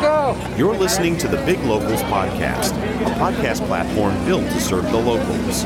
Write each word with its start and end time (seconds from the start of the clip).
go. 0.00 0.54
You're 0.56 0.74
listening 0.74 1.16
to 1.18 1.28
the 1.28 1.36
Big 1.44 1.58
Locals 1.60 2.02
Podcast, 2.04 2.72
a 3.06 3.10
podcast 3.20 3.66
platform 3.66 4.14
built 4.24 4.44
to 4.44 4.60
serve 4.60 4.84
the 4.90 4.96
locals. 4.96 5.64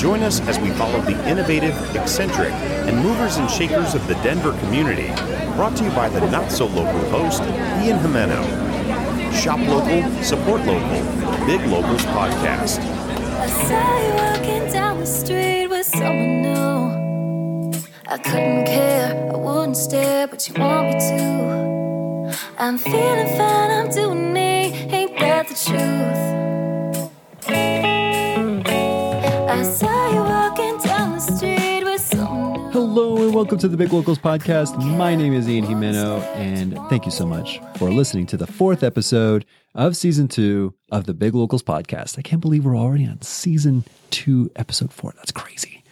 Join 0.00 0.22
us 0.22 0.40
as 0.42 0.58
we 0.58 0.70
follow 0.70 1.00
the 1.00 1.28
innovative, 1.28 1.74
eccentric, 1.96 2.52
and 2.52 2.96
movers 3.02 3.36
and 3.36 3.50
shakers 3.50 3.94
of 3.94 4.06
the 4.06 4.14
Denver 4.16 4.52
community. 4.60 5.08
Brought 5.54 5.76
to 5.76 5.84
you 5.84 5.90
by 5.90 6.08
the 6.08 6.20
not 6.30 6.50
so 6.50 6.66
local 6.66 7.10
host, 7.10 7.42
Ian 7.82 7.98
Jimeno. 7.98 8.42
Shop 9.32 9.58
local, 9.60 10.22
support 10.22 10.64
local. 10.64 11.22
Big 11.46 11.60
Locals 11.66 12.04
Podcast. 12.06 12.78
I 12.78 13.46
saw 13.48 14.06
you 14.06 14.14
walking 14.14 14.72
down 14.72 15.00
the 15.00 15.06
street 15.06 15.66
with 15.66 15.86
someone 15.86 16.42
new. 16.42 17.72
I 18.06 18.18
couldn't 18.18 18.66
care, 18.66 19.30
I 19.32 19.36
wouldn't 19.36 19.76
stare, 19.76 20.28
but 20.28 20.46
you 20.48 20.54
want 20.54 20.88
me 20.88 20.92
to. 20.92 21.81
I'm 22.58 22.78
feeling 22.78 23.26
fine, 23.36 23.70
I'm 23.70 23.90
doing 23.90 24.32
me, 24.32 24.72
ain't 24.72 25.18
that 25.18 25.48
the 25.48 25.54
truth? 25.54 27.10
I 29.48 29.62
saw 29.62 30.12
you 30.12 30.20
walking 30.20 30.78
down 30.78 31.12
the 31.12 31.20
street 31.20 31.84
with 31.84 32.00
someone. 32.00 32.70
Hello 32.72 33.22
and 33.22 33.34
welcome 33.34 33.58
to 33.58 33.68
the 33.68 33.76
Big 33.76 33.92
Locals 33.92 34.18
Podcast. 34.18 34.76
My 34.96 35.14
name 35.14 35.32
is 35.32 35.48
Ian 35.48 35.64
Jimeno, 35.64 36.22
and 36.36 36.76
thank 36.88 37.06
you 37.06 37.10
so 37.10 37.26
much 37.26 37.60
for 37.76 37.90
listening 37.90 38.26
to 38.26 38.36
the 38.36 38.46
fourth 38.46 38.82
episode 38.82 39.44
of 39.74 39.96
season 39.96 40.28
two 40.28 40.74
of 40.90 41.06
the 41.06 41.14
Big 41.14 41.34
Locals 41.34 41.62
Podcast. 41.62 42.18
I 42.18 42.22
can't 42.22 42.40
believe 42.42 42.64
we're 42.64 42.76
already 42.76 43.06
on 43.06 43.22
season 43.22 43.84
two, 44.10 44.50
episode 44.56 44.92
four. 44.92 45.12
That's 45.16 45.32
crazy. 45.32 45.82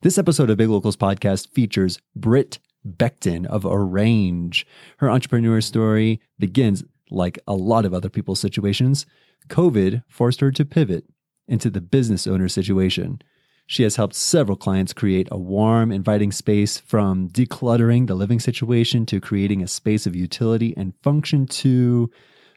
This 0.00 0.18
episode 0.18 0.50
of 0.50 0.56
Big 0.56 0.68
Locals 0.68 0.96
Podcast 0.96 1.48
features 1.48 2.00
Britt 2.14 2.58
Beckton 2.86 3.46
of 3.46 3.66
Arrange. 3.66 4.66
Her 4.98 5.10
entrepreneur 5.10 5.60
story 5.60 6.20
begins 6.38 6.84
like 7.10 7.38
a 7.46 7.54
lot 7.54 7.84
of 7.84 7.94
other 7.94 8.08
people's 8.08 8.40
situations. 8.40 9.06
COVID 9.48 10.02
forced 10.08 10.40
her 10.40 10.50
to 10.52 10.64
pivot 10.64 11.04
into 11.48 11.70
the 11.70 11.80
business 11.80 12.26
owner 12.26 12.48
situation. 12.48 13.20
She 13.66 13.82
has 13.82 13.96
helped 13.96 14.14
several 14.14 14.56
clients 14.56 14.92
create 14.92 15.28
a 15.30 15.38
warm, 15.38 15.90
inviting 15.90 16.30
space 16.30 16.78
from 16.78 17.28
decluttering 17.28 18.06
the 18.06 18.14
living 18.14 18.38
situation 18.38 19.06
to 19.06 19.20
creating 19.20 19.62
a 19.62 19.68
space 19.68 20.06
of 20.06 20.14
utility 20.14 20.72
and 20.76 20.94
function 21.02 21.46
to 21.46 22.10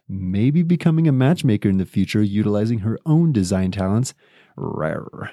maybe 0.08 0.62
becoming 0.62 1.08
a 1.08 1.12
matchmaker 1.12 1.70
in 1.70 1.78
the 1.78 1.86
future 1.86 2.22
utilizing 2.22 2.80
her 2.80 3.00
own 3.06 3.32
design 3.32 3.72
talents. 3.72 4.14
Rare. 4.56 5.32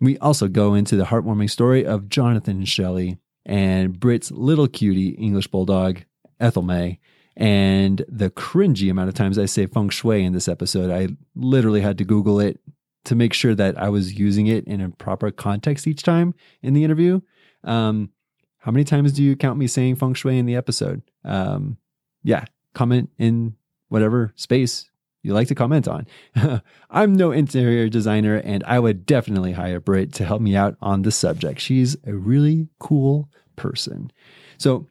We 0.00 0.18
also 0.18 0.48
go 0.48 0.74
into 0.74 0.96
the 0.96 1.04
heartwarming 1.04 1.50
story 1.50 1.86
of 1.86 2.08
Jonathan 2.08 2.64
Shelly 2.64 3.18
and 3.44 3.98
Britt's 3.98 4.30
little 4.30 4.68
cutie 4.68 5.10
English 5.10 5.48
bulldog, 5.48 6.00
Ethel 6.40 6.62
May, 6.62 6.98
and 7.36 8.04
the 8.08 8.30
cringy 8.30 8.90
amount 8.90 9.08
of 9.08 9.14
times 9.14 9.38
I 9.38 9.46
say 9.46 9.66
feng 9.66 9.88
shui 9.88 10.24
in 10.24 10.32
this 10.32 10.48
episode. 10.48 10.90
I 10.90 11.14
literally 11.34 11.80
had 11.80 11.98
to 11.98 12.04
Google 12.04 12.40
it 12.40 12.60
to 13.04 13.14
make 13.14 13.32
sure 13.32 13.54
that 13.54 13.78
I 13.78 13.88
was 13.88 14.18
using 14.18 14.46
it 14.46 14.64
in 14.64 14.80
a 14.80 14.90
proper 14.90 15.30
context 15.30 15.86
each 15.86 16.02
time 16.02 16.34
in 16.62 16.74
the 16.74 16.84
interview. 16.84 17.20
Um, 17.64 18.10
how 18.58 18.70
many 18.70 18.84
times 18.84 19.12
do 19.12 19.22
you 19.22 19.34
count 19.34 19.58
me 19.58 19.66
saying 19.66 19.96
feng 19.96 20.14
shui 20.14 20.38
in 20.38 20.46
the 20.46 20.54
episode? 20.54 21.02
Um, 21.24 21.78
yeah, 22.22 22.44
comment 22.74 23.10
in 23.18 23.56
whatever 23.88 24.32
space 24.36 24.90
you 25.22 25.32
like 25.32 25.48
to 25.48 25.54
comment 25.54 25.86
on. 25.86 26.06
I'm 26.90 27.14
no 27.14 27.30
interior 27.30 27.88
designer, 27.88 28.36
and 28.36 28.64
I 28.64 28.78
would 28.78 29.06
definitely 29.06 29.52
hire 29.52 29.80
Britt 29.80 30.12
to 30.14 30.24
help 30.24 30.42
me 30.42 30.56
out 30.56 30.76
on 30.80 31.02
the 31.02 31.12
subject. 31.12 31.60
She's 31.60 31.96
a 32.04 32.14
really 32.14 32.68
cool 32.78 33.28
person. 33.56 34.10
So, 34.58 34.88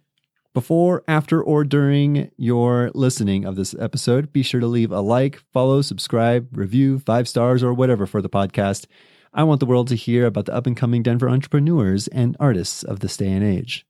before, 0.54 1.04
after, 1.08 1.42
or 1.42 1.64
during 1.64 2.30
your 2.36 2.92
listening 2.94 3.46
of 3.46 3.56
this 3.56 3.74
episode, 3.80 4.34
be 4.34 4.44
sure 4.44 4.60
to 4.60 4.68
leave 4.68 4.92
a 4.92 5.00
like, 5.00 5.42
follow, 5.54 5.82
subscribe, 5.82 6.50
review, 6.52 7.00
five 7.00 7.28
stars, 7.28 7.64
or 7.64 7.74
whatever 7.74 8.06
for 8.06 8.22
the 8.22 8.30
podcast. 8.30 8.86
I 9.34 9.44
want 9.44 9.62
the 9.62 9.66
world 9.66 9.88
to 9.90 9.96
hear 9.96 10.26
about 10.26 10.46
the 10.46 10.54
up 10.54 10.68
and 10.68 10.76
coming 10.76 11.04
Denver 11.04 11.30
entrepreneurs 11.30 12.10
and 12.10 12.36
artists 12.38 12.84
of 12.84 13.00
this 13.00 13.16
day 13.16 13.32
and 13.32 13.46
age. 13.46 13.86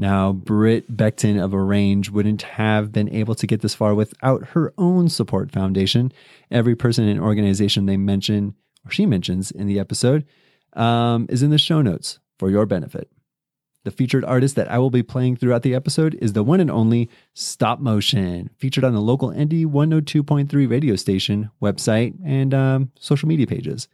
Now, 0.00 0.32
Britt 0.32 0.96
Beckton 0.96 1.38
of 1.38 1.52
Arrange 1.52 2.08
wouldn't 2.08 2.40
have 2.40 2.90
been 2.90 3.10
able 3.10 3.34
to 3.34 3.46
get 3.46 3.60
this 3.60 3.74
far 3.74 3.94
without 3.94 4.46
her 4.48 4.72
own 4.78 5.10
support 5.10 5.52
foundation. 5.52 6.10
Every 6.50 6.74
person 6.74 7.06
and 7.06 7.20
organization 7.20 7.84
they 7.84 7.98
mention, 7.98 8.54
or 8.86 8.90
she 8.90 9.04
mentions 9.04 9.50
in 9.50 9.66
the 9.66 9.78
episode, 9.78 10.24
um, 10.72 11.26
is 11.28 11.42
in 11.42 11.50
the 11.50 11.58
show 11.58 11.82
notes 11.82 12.18
for 12.38 12.48
your 12.48 12.64
benefit. 12.64 13.10
The 13.84 13.90
featured 13.90 14.24
artist 14.24 14.56
that 14.56 14.70
I 14.70 14.78
will 14.78 14.88
be 14.88 15.02
playing 15.02 15.36
throughout 15.36 15.60
the 15.60 15.74
episode 15.74 16.16
is 16.22 16.32
the 16.32 16.42
one 16.42 16.60
and 16.60 16.70
only 16.70 17.10
Stop 17.34 17.78
Motion, 17.78 18.48
featured 18.56 18.84
on 18.84 18.94
the 18.94 19.02
local 19.02 19.28
Indie 19.28 19.66
102.3 19.66 20.70
radio 20.70 20.96
station, 20.96 21.50
website, 21.60 22.14
and 22.24 22.54
um, 22.54 22.90
social 22.98 23.28
media 23.28 23.46
pages. 23.46 23.86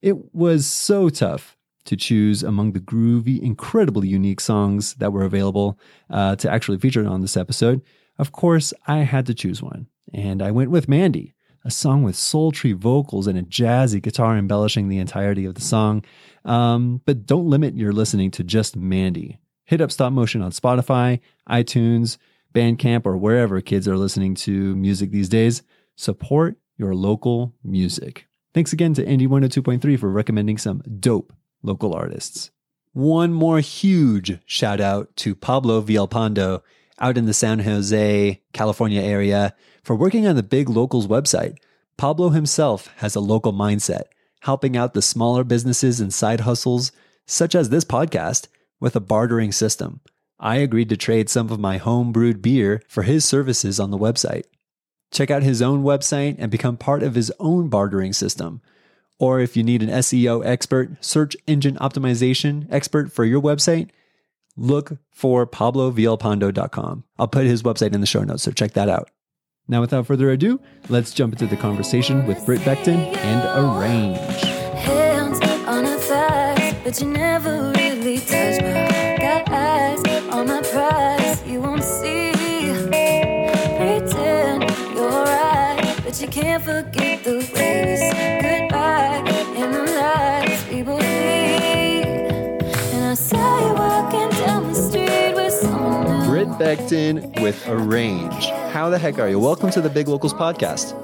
It 0.00 0.34
was 0.34 0.66
so 0.66 1.10
tough 1.10 1.58
to 1.84 1.96
choose 1.96 2.42
among 2.42 2.72
the 2.72 2.80
groovy, 2.80 3.40
incredibly 3.40 4.08
unique 4.08 4.40
songs 4.40 4.94
that 4.94 5.12
were 5.12 5.24
available 5.24 5.78
uh, 6.10 6.36
to 6.36 6.50
actually 6.50 6.78
feature 6.78 7.06
on 7.06 7.20
this 7.20 7.36
episode. 7.36 7.82
Of 8.18 8.32
course, 8.32 8.72
I 8.86 8.98
had 8.98 9.26
to 9.26 9.34
choose 9.34 9.62
one, 9.62 9.88
and 10.12 10.42
I 10.42 10.50
went 10.50 10.70
with 10.70 10.88
Mandy, 10.88 11.34
a 11.64 11.70
song 11.70 12.02
with 12.02 12.16
sultry 12.16 12.72
vocals 12.72 13.26
and 13.26 13.38
a 13.38 13.42
jazzy 13.42 14.02
guitar 14.02 14.36
embellishing 14.36 14.88
the 14.88 14.98
entirety 14.98 15.44
of 15.44 15.54
the 15.54 15.60
song. 15.60 16.04
Um, 16.44 17.00
but 17.04 17.26
don't 17.26 17.48
limit 17.48 17.76
your 17.76 17.92
listening 17.92 18.30
to 18.32 18.44
just 18.44 18.76
Mandy. 18.76 19.38
Hit 19.64 19.80
up 19.80 19.92
Stop 19.92 20.12
Motion 20.12 20.42
on 20.42 20.50
Spotify, 20.50 21.20
iTunes, 21.48 22.18
Bandcamp, 22.52 23.06
or 23.06 23.16
wherever 23.16 23.60
kids 23.60 23.88
are 23.88 23.96
listening 23.96 24.34
to 24.34 24.76
music 24.76 25.10
these 25.10 25.28
days. 25.28 25.62
Support 25.96 26.56
your 26.76 26.94
local 26.94 27.54
music. 27.64 28.26
Thanks 28.54 28.72
again 28.72 28.92
to 28.94 29.04
Indie 29.04 29.28
102.3 29.28 29.98
for 29.98 30.10
recommending 30.10 30.58
some 30.58 30.82
dope 31.00 31.32
local 31.62 31.94
artists. 31.94 32.50
One 32.92 33.32
more 33.32 33.60
huge 33.60 34.38
shout 34.44 34.80
out 34.80 35.16
to 35.16 35.34
Pablo 35.34 35.80
Villalpando 35.80 36.62
out 36.98 37.16
in 37.16 37.26
the 37.26 37.34
San 37.34 37.60
Jose, 37.60 38.40
California 38.52 39.00
area 39.00 39.54
for 39.82 39.96
working 39.96 40.26
on 40.26 40.36
the 40.36 40.42
Big 40.42 40.68
Locals 40.68 41.06
website. 41.06 41.56
Pablo 41.96 42.30
himself 42.30 42.88
has 42.96 43.14
a 43.14 43.20
local 43.20 43.52
mindset, 43.52 44.04
helping 44.40 44.76
out 44.76 44.94
the 44.94 45.02
smaller 45.02 45.44
businesses 45.44 46.00
and 46.00 46.12
side 46.12 46.40
hustles, 46.40 46.92
such 47.26 47.54
as 47.54 47.70
this 47.70 47.84
podcast, 47.84 48.48
with 48.80 48.96
a 48.96 49.00
bartering 49.00 49.52
system. 49.52 50.00
I 50.38 50.56
agreed 50.56 50.88
to 50.88 50.96
trade 50.96 51.28
some 51.28 51.50
of 51.50 51.60
my 51.60 51.78
home 51.78 52.12
brewed 52.12 52.42
beer 52.42 52.82
for 52.88 53.04
his 53.04 53.24
services 53.24 53.78
on 53.78 53.90
the 53.90 53.98
website. 53.98 54.44
Check 55.12 55.30
out 55.30 55.42
his 55.42 55.62
own 55.62 55.84
website 55.84 56.36
and 56.38 56.50
become 56.50 56.76
part 56.76 57.02
of 57.02 57.14
his 57.14 57.32
own 57.38 57.68
bartering 57.68 58.12
system. 58.12 58.60
Or 59.22 59.38
if 59.38 59.56
you 59.56 59.62
need 59.62 59.84
an 59.84 59.88
SEO 59.88 60.44
expert, 60.44 60.96
search 61.00 61.36
engine 61.46 61.76
optimization 61.76 62.66
expert 62.72 63.12
for 63.12 63.24
your 63.24 63.40
website, 63.40 63.90
look 64.56 64.98
for 65.12 65.46
pablovillalpando.com. 65.46 67.04
I'll 67.20 67.28
put 67.28 67.46
his 67.46 67.62
website 67.62 67.94
in 67.94 68.00
the 68.00 68.06
show 68.08 68.24
notes, 68.24 68.42
so 68.42 68.50
check 68.50 68.72
that 68.72 68.88
out. 68.88 69.10
Now, 69.68 69.80
without 69.80 70.08
further 70.08 70.28
ado, 70.30 70.60
let's 70.88 71.12
jump 71.12 71.34
into 71.34 71.46
the 71.46 71.56
conversation 71.56 72.26
with 72.26 72.44
Britt 72.44 72.62
Beckton 72.62 72.98
and 73.16 73.78
Arrange. 73.78 74.18
Hands 74.80 75.40
on 75.68 75.84
but 76.82 77.00
you 77.00 77.06
never 77.06 77.70
really 77.76 78.18
touch 78.18 78.60
me. 78.60 78.72
Got 79.20 79.48
eyes 79.50 80.02
on 80.32 80.48
my 80.48 80.62
prize, 80.62 81.46
you 81.46 81.60
won't 81.60 81.84
see. 81.84 82.32
Pretend 83.78 84.64
you're 84.96 85.08
right, 85.08 86.00
but 86.02 86.20
you 86.20 86.26
can't 86.26 86.64
forget 86.64 87.22
the 87.22 87.48
way 87.54 87.61
Beckton 96.62 97.42
with 97.42 97.68
Arrange. 97.68 98.46
How 98.70 98.88
the 98.88 98.96
heck 98.96 99.18
are 99.18 99.28
you? 99.28 99.40
Welcome 99.40 99.72
to 99.72 99.80
the 99.80 99.90
Big 99.90 100.06
Locals 100.06 100.32
podcast. 100.32 100.96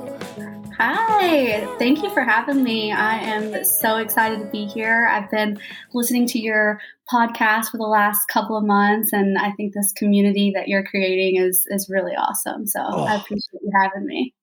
Hi, 0.76 1.66
thank 1.80 2.00
you 2.00 2.10
for 2.10 2.22
having 2.22 2.62
me. 2.62 2.92
I 2.92 3.14
am 3.14 3.64
so 3.64 3.96
excited 3.96 4.38
to 4.38 4.46
be 4.52 4.66
here. 4.66 5.08
I've 5.10 5.28
been 5.32 5.58
listening 5.92 6.28
to 6.28 6.38
your 6.38 6.80
podcast 7.12 7.72
for 7.72 7.76
the 7.76 7.88
last 7.88 8.26
couple 8.28 8.56
of 8.56 8.62
months, 8.62 9.12
and 9.12 9.36
I 9.36 9.50
think 9.50 9.74
this 9.74 9.92
community 9.94 10.52
that 10.54 10.68
you're 10.68 10.84
creating 10.84 11.42
is 11.42 11.66
is 11.70 11.90
really 11.90 12.12
awesome. 12.12 12.68
So 12.68 12.78
I 12.80 13.16
oh. 13.16 13.20
appreciate 13.20 13.60
you 13.60 13.72
having 13.82 14.06
me. 14.06 14.34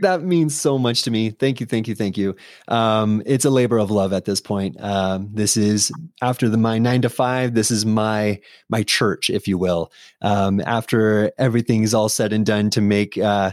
That 0.00 0.22
means 0.22 0.58
so 0.58 0.78
much 0.78 1.02
to 1.02 1.10
me. 1.10 1.30
Thank 1.30 1.60
you, 1.60 1.66
thank 1.66 1.86
you, 1.86 1.94
thank 1.94 2.16
you. 2.16 2.34
Um, 2.68 3.22
it's 3.26 3.44
a 3.44 3.50
labor 3.50 3.78
of 3.78 3.90
love 3.90 4.12
at 4.12 4.24
this 4.24 4.40
point. 4.40 4.80
Um, 4.80 5.28
this 5.32 5.56
is 5.56 5.92
after 6.22 6.48
the 6.48 6.56
my 6.56 6.78
nine 6.78 7.02
to 7.02 7.08
five. 7.10 7.54
This 7.54 7.70
is 7.70 7.84
my 7.84 8.40
my 8.68 8.82
church, 8.82 9.30
if 9.30 9.46
you 9.46 9.58
will. 9.58 9.92
Um, 10.22 10.60
after 10.60 11.32
is 11.38 11.94
all 11.94 12.08
said 12.08 12.32
and 12.32 12.46
done 12.46 12.70
to 12.70 12.80
make 12.80 13.18
uh, 13.18 13.52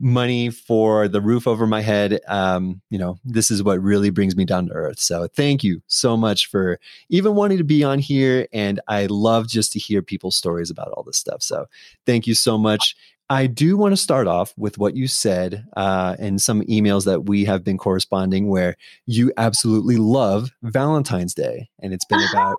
money 0.00 0.50
for 0.50 1.08
the 1.08 1.20
roof 1.20 1.46
over 1.46 1.66
my 1.66 1.80
head, 1.80 2.20
um, 2.26 2.80
you 2.90 2.98
know, 2.98 3.18
this 3.24 3.50
is 3.50 3.62
what 3.62 3.80
really 3.82 4.10
brings 4.10 4.36
me 4.36 4.44
down 4.44 4.66
to 4.66 4.72
earth. 4.72 4.98
So 4.98 5.28
thank 5.28 5.62
you 5.62 5.82
so 5.86 6.16
much 6.16 6.46
for 6.48 6.80
even 7.08 7.34
wanting 7.34 7.58
to 7.58 7.64
be 7.64 7.84
on 7.84 7.98
here. 7.98 8.46
And 8.52 8.80
I 8.88 9.06
love 9.06 9.48
just 9.48 9.72
to 9.72 9.78
hear 9.78 10.02
people's 10.02 10.36
stories 10.36 10.70
about 10.70 10.88
all 10.88 11.02
this 11.02 11.18
stuff. 11.18 11.42
So 11.42 11.66
thank 12.06 12.26
you 12.26 12.34
so 12.34 12.58
much. 12.58 12.96
I 13.30 13.46
do 13.46 13.76
want 13.76 13.92
to 13.92 13.96
start 13.96 14.26
off 14.26 14.52
with 14.56 14.76
what 14.76 14.96
you 14.96 15.08
said 15.08 15.64
uh, 15.76 16.14
in 16.18 16.38
some 16.38 16.60
emails 16.62 17.06
that 17.06 17.24
we 17.24 17.46
have 17.46 17.64
been 17.64 17.78
corresponding, 17.78 18.48
where 18.48 18.76
you 19.06 19.32
absolutely 19.38 19.96
love 19.96 20.50
Valentine's 20.62 21.32
Day, 21.32 21.70
and 21.80 21.94
it's 21.94 22.04
been 22.04 22.20
about 22.30 22.56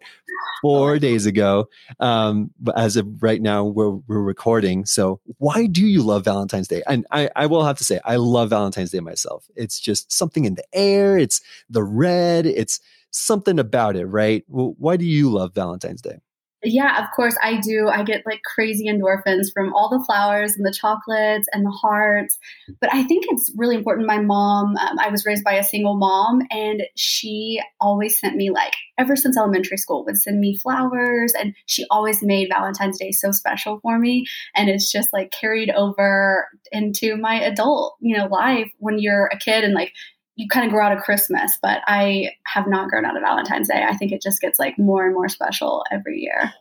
four 0.62 0.98
days 0.98 1.28
ago. 1.28 1.70
Um, 2.00 2.50
but 2.60 2.78
as 2.78 2.98
of 2.98 3.08
right 3.22 3.42
now, 3.42 3.64
we're 3.64 3.92
we're 4.08 4.22
recording. 4.22 4.86
So, 4.86 5.20
why 5.38 5.68
do 5.68 5.86
you 5.86 6.02
love 6.02 6.26
Valentine's 6.26 6.68
Day? 6.68 6.82
And 6.88 7.06
I, 7.12 7.30
I 7.36 7.46
will 7.46 7.64
have 7.64 7.78
to 7.78 7.84
say, 7.84 8.00
I 8.04 8.16
love 8.16 8.50
Valentine's 8.50 8.90
Day 8.90 9.02
myself. 9.02 9.46
It's 9.56 9.80
just 9.80 10.12
something 10.12 10.46
in 10.46 10.56
the 10.56 10.66
air. 10.74 11.18
It's 11.18 11.42
the 11.70 11.84
red. 11.84 12.48
It's 12.48 12.80
something 13.12 13.60
about 13.60 13.96
it, 13.96 14.06
right? 14.08 14.44
Well, 14.48 14.76
why 14.80 14.98
do 14.98 15.06
you 15.06 15.30
love 15.30 15.54
Valentine's 15.54 16.02
Day? 16.02 16.18
Yeah, 16.68 17.04
of 17.04 17.12
course 17.16 17.36
I 17.44 17.60
do. 17.60 17.90
I 17.90 18.04
get 18.04 18.26
like 18.26 18.42
crazy 18.42 18.88
endorphins 18.88 19.54
from 19.54 19.72
all 19.76 19.88
the 19.88 20.04
flowers 20.04 20.56
and 20.56 20.66
the 20.66 20.74
chocolates 20.74 21.48
and 21.54 21.64
the 21.64 21.70
hearts. 21.70 22.40
But 22.82 22.92
I 22.92 23.04
think 23.04 23.26
it's 23.30 23.52
really 23.56 23.76
important. 23.76 24.08
My 24.08 24.18
mom, 24.18 24.76
um, 24.78 24.98
I 25.00 25.10
was 25.10 25.28
raised 25.28 25.44
by 25.44 25.54
a 25.54 25.64
single 25.64 25.96
mom, 25.96 26.42
and 26.50 26.82
she 26.96 27.62
always 27.80 28.18
sent 28.20 28.36
me 28.36 28.50
like 28.50 28.74
ever 28.98 29.16
since 29.16 29.38
elementary 29.38 29.78
school 29.78 30.04
would 30.06 30.18
send 30.18 30.40
me 30.40 30.58
flowers, 30.58 31.34
and 31.34 31.54
she 31.68 31.86
always 31.92 32.24
made 32.24 32.50
Valentine's 32.52 32.98
Day 32.98 33.12
so 33.12 33.30
special 33.32 33.80
for 33.82 34.00
me. 34.00 34.26
And 34.56 34.68
it's 34.68 34.92
just 34.92 35.14
like 35.14 35.32
carried 35.32 35.70
over 35.70 36.48
into 36.72 37.16
my 37.16 37.40
adult, 37.40 37.96
you 38.00 38.18
know, 38.18 38.26
life 38.26 38.72
when 38.80 38.98
you're 38.98 39.28
a 39.28 39.38
kid 39.38 39.64
and 39.64 39.76
like 39.76 39.94
you 40.36 40.48
kind 40.48 40.66
of 40.66 40.72
grow 40.72 40.86
out 40.86 40.92
of 40.92 41.04
Christmas, 41.04 41.58
but 41.62 41.82
I 41.88 42.32
have 42.46 42.68
not 42.68 42.90
grown 42.90 43.06
out 43.06 43.16
of 43.16 43.24
Valentine's 43.24 43.68
Day. 43.68 43.86
I 43.88 43.96
think 43.96 44.12
it 44.12 44.22
just 44.22 44.42
gets 44.42 44.60
like 44.60 44.78
more 44.78 45.06
and 45.06 45.14
more 45.14 45.30
special 45.30 45.84
every 45.92 46.20
year. 46.20 46.54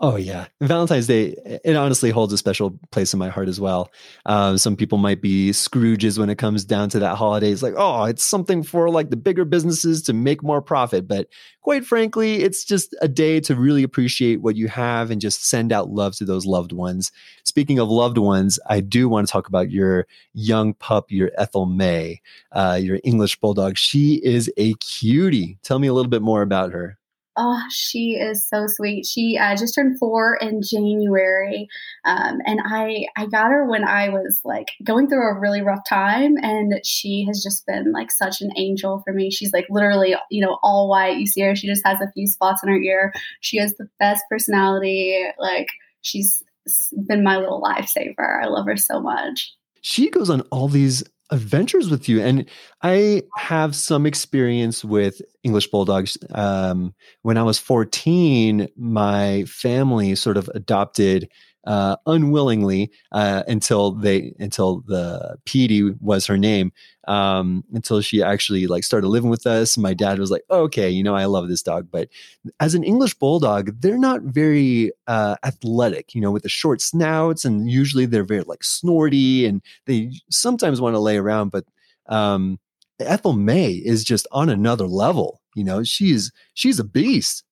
Oh 0.00 0.16
yeah, 0.16 0.46
Valentine's 0.60 1.06
Day 1.06 1.36
it 1.64 1.76
honestly 1.76 2.10
holds 2.10 2.32
a 2.32 2.38
special 2.38 2.78
place 2.90 3.12
in 3.12 3.18
my 3.20 3.28
heart 3.28 3.48
as 3.48 3.60
well. 3.60 3.92
Um, 4.26 4.58
some 4.58 4.74
people 4.74 4.98
might 4.98 5.22
be 5.22 5.50
Scrooges 5.50 6.18
when 6.18 6.30
it 6.30 6.36
comes 6.36 6.64
down 6.64 6.88
to 6.90 6.98
that 6.98 7.14
holiday. 7.14 7.52
It's 7.52 7.62
like, 7.62 7.74
oh, 7.76 8.04
it's 8.04 8.24
something 8.24 8.64
for 8.64 8.90
like 8.90 9.10
the 9.10 9.16
bigger 9.16 9.44
businesses 9.44 10.02
to 10.02 10.12
make 10.12 10.42
more 10.42 10.60
profit. 10.60 11.06
But 11.06 11.28
quite 11.62 11.86
frankly, 11.86 12.42
it's 12.42 12.64
just 12.64 12.94
a 13.02 13.08
day 13.08 13.38
to 13.40 13.54
really 13.54 13.84
appreciate 13.84 14.42
what 14.42 14.56
you 14.56 14.66
have 14.66 15.12
and 15.12 15.20
just 15.20 15.48
send 15.48 15.72
out 15.72 15.90
love 15.90 16.16
to 16.16 16.24
those 16.24 16.44
loved 16.44 16.72
ones. 16.72 17.12
Speaking 17.54 17.78
of 17.78 17.88
loved 17.88 18.18
ones, 18.18 18.58
I 18.66 18.80
do 18.80 19.08
want 19.08 19.28
to 19.28 19.32
talk 19.32 19.46
about 19.46 19.70
your 19.70 20.08
young 20.32 20.74
pup, 20.74 21.12
your 21.12 21.30
Ethel 21.38 21.66
May, 21.66 22.20
uh, 22.50 22.80
your 22.82 22.98
English 23.04 23.38
bulldog. 23.38 23.78
She 23.78 24.20
is 24.24 24.50
a 24.56 24.74
cutie. 24.74 25.60
Tell 25.62 25.78
me 25.78 25.86
a 25.86 25.92
little 25.92 26.10
bit 26.10 26.20
more 26.20 26.42
about 26.42 26.72
her. 26.72 26.98
Oh, 27.36 27.62
she 27.70 28.14
is 28.14 28.44
so 28.44 28.66
sweet. 28.66 29.06
She 29.06 29.38
uh, 29.38 29.54
just 29.54 29.72
turned 29.72 30.00
four 30.00 30.36
in 30.40 30.62
January, 30.62 31.68
um, 32.04 32.40
and 32.44 32.58
I 32.64 33.06
I 33.16 33.26
got 33.26 33.52
her 33.52 33.64
when 33.64 33.84
I 33.84 34.08
was 34.08 34.40
like 34.42 34.72
going 34.82 35.08
through 35.08 35.22
a 35.24 35.38
really 35.38 35.62
rough 35.62 35.88
time, 35.88 36.36
and 36.42 36.80
she 36.84 37.24
has 37.28 37.40
just 37.40 37.64
been 37.66 37.92
like 37.92 38.10
such 38.10 38.40
an 38.40 38.50
angel 38.56 39.00
for 39.04 39.12
me. 39.12 39.30
She's 39.30 39.52
like 39.52 39.66
literally, 39.70 40.16
you 40.28 40.44
know, 40.44 40.58
all 40.64 40.88
white. 40.88 41.18
You 41.18 41.28
see 41.28 41.42
her; 41.42 41.54
she 41.54 41.68
just 41.68 41.86
has 41.86 42.00
a 42.00 42.10
few 42.14 42.26
spots 42.26 42.64
in 42.64 42.68
her 42.68 42.78
ear. 42.78 43.12
She 43.42 43.58
has 43.58 43.76
the 43.76 43.88
best 44.00 44.24
personality. 44.28 45.24
Like 45.38 45.68
she's 46.02 46.42
been 47.06 47.22
my 47.22 47.36
little 47.36 47.62
lifesaver. 47.62 48.42
I 48.42 48.46
love 48.46 48.66
her 48.66 48.76
so 48.76 49.00
much. 49.00 49.54
She 49.82 50.10
goes 50.10 50.30
on 50.30 50.40
all 50.50 50.68
these 50.68 51.04
adventures 51.30 51.90
with 51.90 52.08
you. 52.08 52.20
And 52.20 52.48
I 52.82 53.22
have 53.36 53.74
some 53.74 54.06
experience 54.06 54.84
with 54.84 55.20
English 55.42 55.68
Bulldogs. 55.68 56.16
Um, 56.32 56.94
when 57.22 57.38
I 57.38 57.42
was 57.42 57.58
14, 57.58 58.68
my 58.76 59.44
family 59.44 60.14
sort 60.14 60.36
of 60.36 60.50
adopted 60.54 61.28
uh, 61.66 61.96
unwillingly 62.06 62.90
uh, 63.12 63.42
until 63.48 63.92
they 63.92 64.34
until 64.38 64.80
the 64.80 65.36
Petey 65.44 65.90
was 66.00 66.26
her 66.26 66.36
name 66.36 66.72
um, 67.08 67.64
until 67.72 68.00
she 68.00 68.22
actually 68.22 68.66
like 68.66 68.84
started 68.84 69.08
living 69.08 69.30
with 69.30 69.46
us. 69.46 69.76
My 69.76 69.94
dad 69.94 70.18
was 70.18 70.30
like, 70.30 70.42
"Okay, 70.50 70.90
you 70.90 71.02
know, 71.02 71.14
I 71.14 71.24
love 71.26 71.48
this 71.48 71.62
dog," 71.62 71.88
but 71.90 72.08
as 72.60 72.74
an 72.74 72.84
English 72.84 73.14
bulldog, 73.14 73.80
they're 73.80 73.98
not 73.98 74.22
very 74.22 74.92
uh, 75.06 75.36
athletic. 75.44 76.14
You 76.14 76.20
know, 76.20 76.30
with 76.30 76.42
the 76.42 76.48
short 76.48 76.80
snouts, 76.80 77.44
and 77.44 77.70
usually 77.70 78.06
they're 78.06 78.24
very 78.24 78.42
like 78.42 78.64
snorty, 78.64 79.46
and 79.46 79.62
they 79.86 80.12
sometimes 80.30 80.80
want 80.80 80.94
to 80.94 81.00
lay 81.00 81.16
around. 81.16 81.50
But 81.50 81.64
um, 82.06 82.58
Ethel 83.00 83.32
May 83.32 83.72
is 83.72 84.04
just 84.04 84.26
on 84.32 84.48
another 84.48 84.86
level. 84.86 85.40
You 85.54 85.64
know, 85.64 85.82
she's 85.82 86.32
she's 86.54 86.78
a 86.78 86.84
beast 86.84 87.44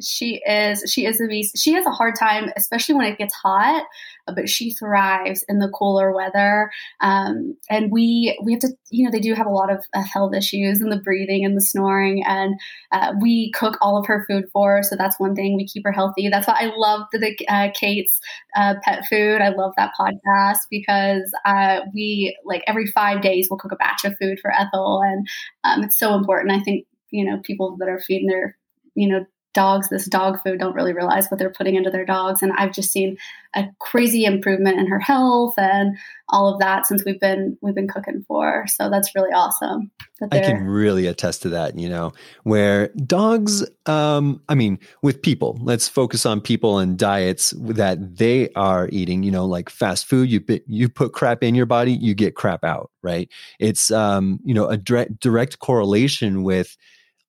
she 0.00 0.42
is 0.46 0.90
she 0.90 1.06
is 1.06 1.20
a 1.20 1.26
beast. 1.26 1.58
She 1.58 1.72
has 1.72 1.86
a 1.86 1.90
hard 1.90 2.14
time 2.18 2.50
especially 2.56 2.94
when 2.94 3.06
it 3.06 3.18
gets 3.18 3.34
hot 3.34 3.84
but 4.26 4.48
she 4.48 4.72
thrives 4.72 5.44
in 5.48 5.58
the 5.58 5.68
cooler 5.68 6.14
weather. 6.14 6.70
Um, 7.00 7.56
and 7.68 7.90
we 7.90 8.38
we 8.42 8.52
have 8.52 8.60
to 8.62 8.68
you 8.90 9.04
know 9.04 9.10
they 9.10 9.20
do 9.20 9.34
have 9.34 9.46
a 9.46 9.50
lot 9.50 9.70
of 9.70 9.84
uh, 9.94 10.02
health 10.02 10.34
issues 10.34 10.80
and 10.80 10.90
the 10.90 11.00
breathing 11.00 11.44
and 11.44 11.56
the 11.56 11.60
snoring 11.60 12.22
and 12.26 12.54
uh, 12.92 13.12
we 13.20 13.50
cook 13.52 13.76
all 13.80 13.98
of 13.98 14.06
her 14.06 14.24
food 14.28 14.44
for 14.52 14.76
her 14.76 14.82
so 14.82 14.96
that's 14.96 15.18
one 15.20 15.34
thing. 15.34 15.56
We 15.56 15.66
keep 15.66 15.84
her 15.84 15.92
healthy. 15.92 16.28
That's 16.28 16.46
why 16.46 16.56
i 16.60 16.72
love 16.76 17.06
the, 17.12 17.18
the 17.18 17.48
uh, 17.48 17.68
kate's 17.74 18.18
uh, 18.56 18.74
pet 18.82 19.04
food. 19.08 19.40
I 19.40 19.50
love 19.50 19.72
that 19.76 19.92
podcast 19.98 20.58
because 20.70 21.30
uh, 21.44 21.80
we 21.92 22.36
like 22.44 22.62
every 22.66 22.86
five 22.86 23.22
days 23.22 23.48
we'll 23.50 23.58
cook 23.58 23.72
a 23.72 23.76
batch 23.76 24.04
of 24.04 24.16
food 24.20 24.38
for 24.40 24.52
ethel 24.52 25.02
and 25.02 25.26
um, 25.64 25.84
it's 25.84 25.98
so 25.98 26.14
important. 26.14 26.52
I 26.52 26.60
think 26.62 26.86
you 27.10 27.24
know 27.24 27.40
people 27.42 27.76
that 27.78 27.88
are 27.88 28.00
feeding 28.00 28.28
their 28.28 28.56
you 28.94 29.08
know 29.08 29.24
dogs 29.54 29.88
this 29.88 30.06
dog 30.06 30.40
food 30.42 30.58
don't 30.58 30.74
really 30.74 30.92
realize 30.92 31.28
what 31.28 31.38
they're 31.38 31.50
putting 31.50 31.76
into 31.76 31.90
their 31.90 32.04
dogs 32.04 32.42
and 32.42 32.52
i've 32.58 32.72
just 32.72 32.90
seen 32.92 33.16
a 33.54 33.64
crazy 33.78 34.24
improvement 34.24 34.78
in 34.78 34.86
her 34.86 34.98
health 34.98 35.54
and 35.56 35.96
all 36.28 36.52
of 36.52 36.58
that 36.58 36.86
since 36.86 37.04
we've 37.04 37.20
been 37.20 37.56
we've 37.60 37.74
been 37.74 37.88
cooking 37.88 38.24
for 38.26 38.44
her. 38.44 38.66
so 38.66 38.90
that's 38.90 39.14
really 39.14 39.30
awesome 39.30 39.90
i 40.32 40.40
can 40.40 40.64
really 40.64 41.06
attest 41.06 41.42
to 41.42 41.48
that 41.48 41.78
you 41.78 41.88
know 41.88 42.12
where 42.42 42.88
dogs 43.06 43.64
um 43.86 44.42
i 44.48 44.54
mean 44.54 44.78
with 45.02 45.22
people 45.22 45.58
let's 45.62 45.88
focus 45.88 46.26
on 46.26 46.40
people 46.40 46.78
and 46.78 46.98
diets 46.98 47.54
that 47.58 48.16
they 48.16 48.48
are 48.56 48.88
eating 48.92 49.22
you 49.22 49.30
know 49.30 49.46
like 49.46 49.70
fast 49.70 50.06
food 50.06 50.28
you 50.28 50.42
you 50.66 50.88
put 50.88 51.12
crap 51.12 51.42
in 51.42 51.54
your 51.54 51.66
body 51.66 51.92
you 51.92 52.14
get 52.14 52.34
crap 52.34 52.64
out 52.64 52.90
right 53.02 53.30
it's 53.60 53.90
um 53.92 54.40
you 54.44 54.54
know 54.54 54.66
a 54.66 54.76
direct 54.76 55.20
direct 55.20 55.60
correlation 55.60 56.42
with 56.42 56.76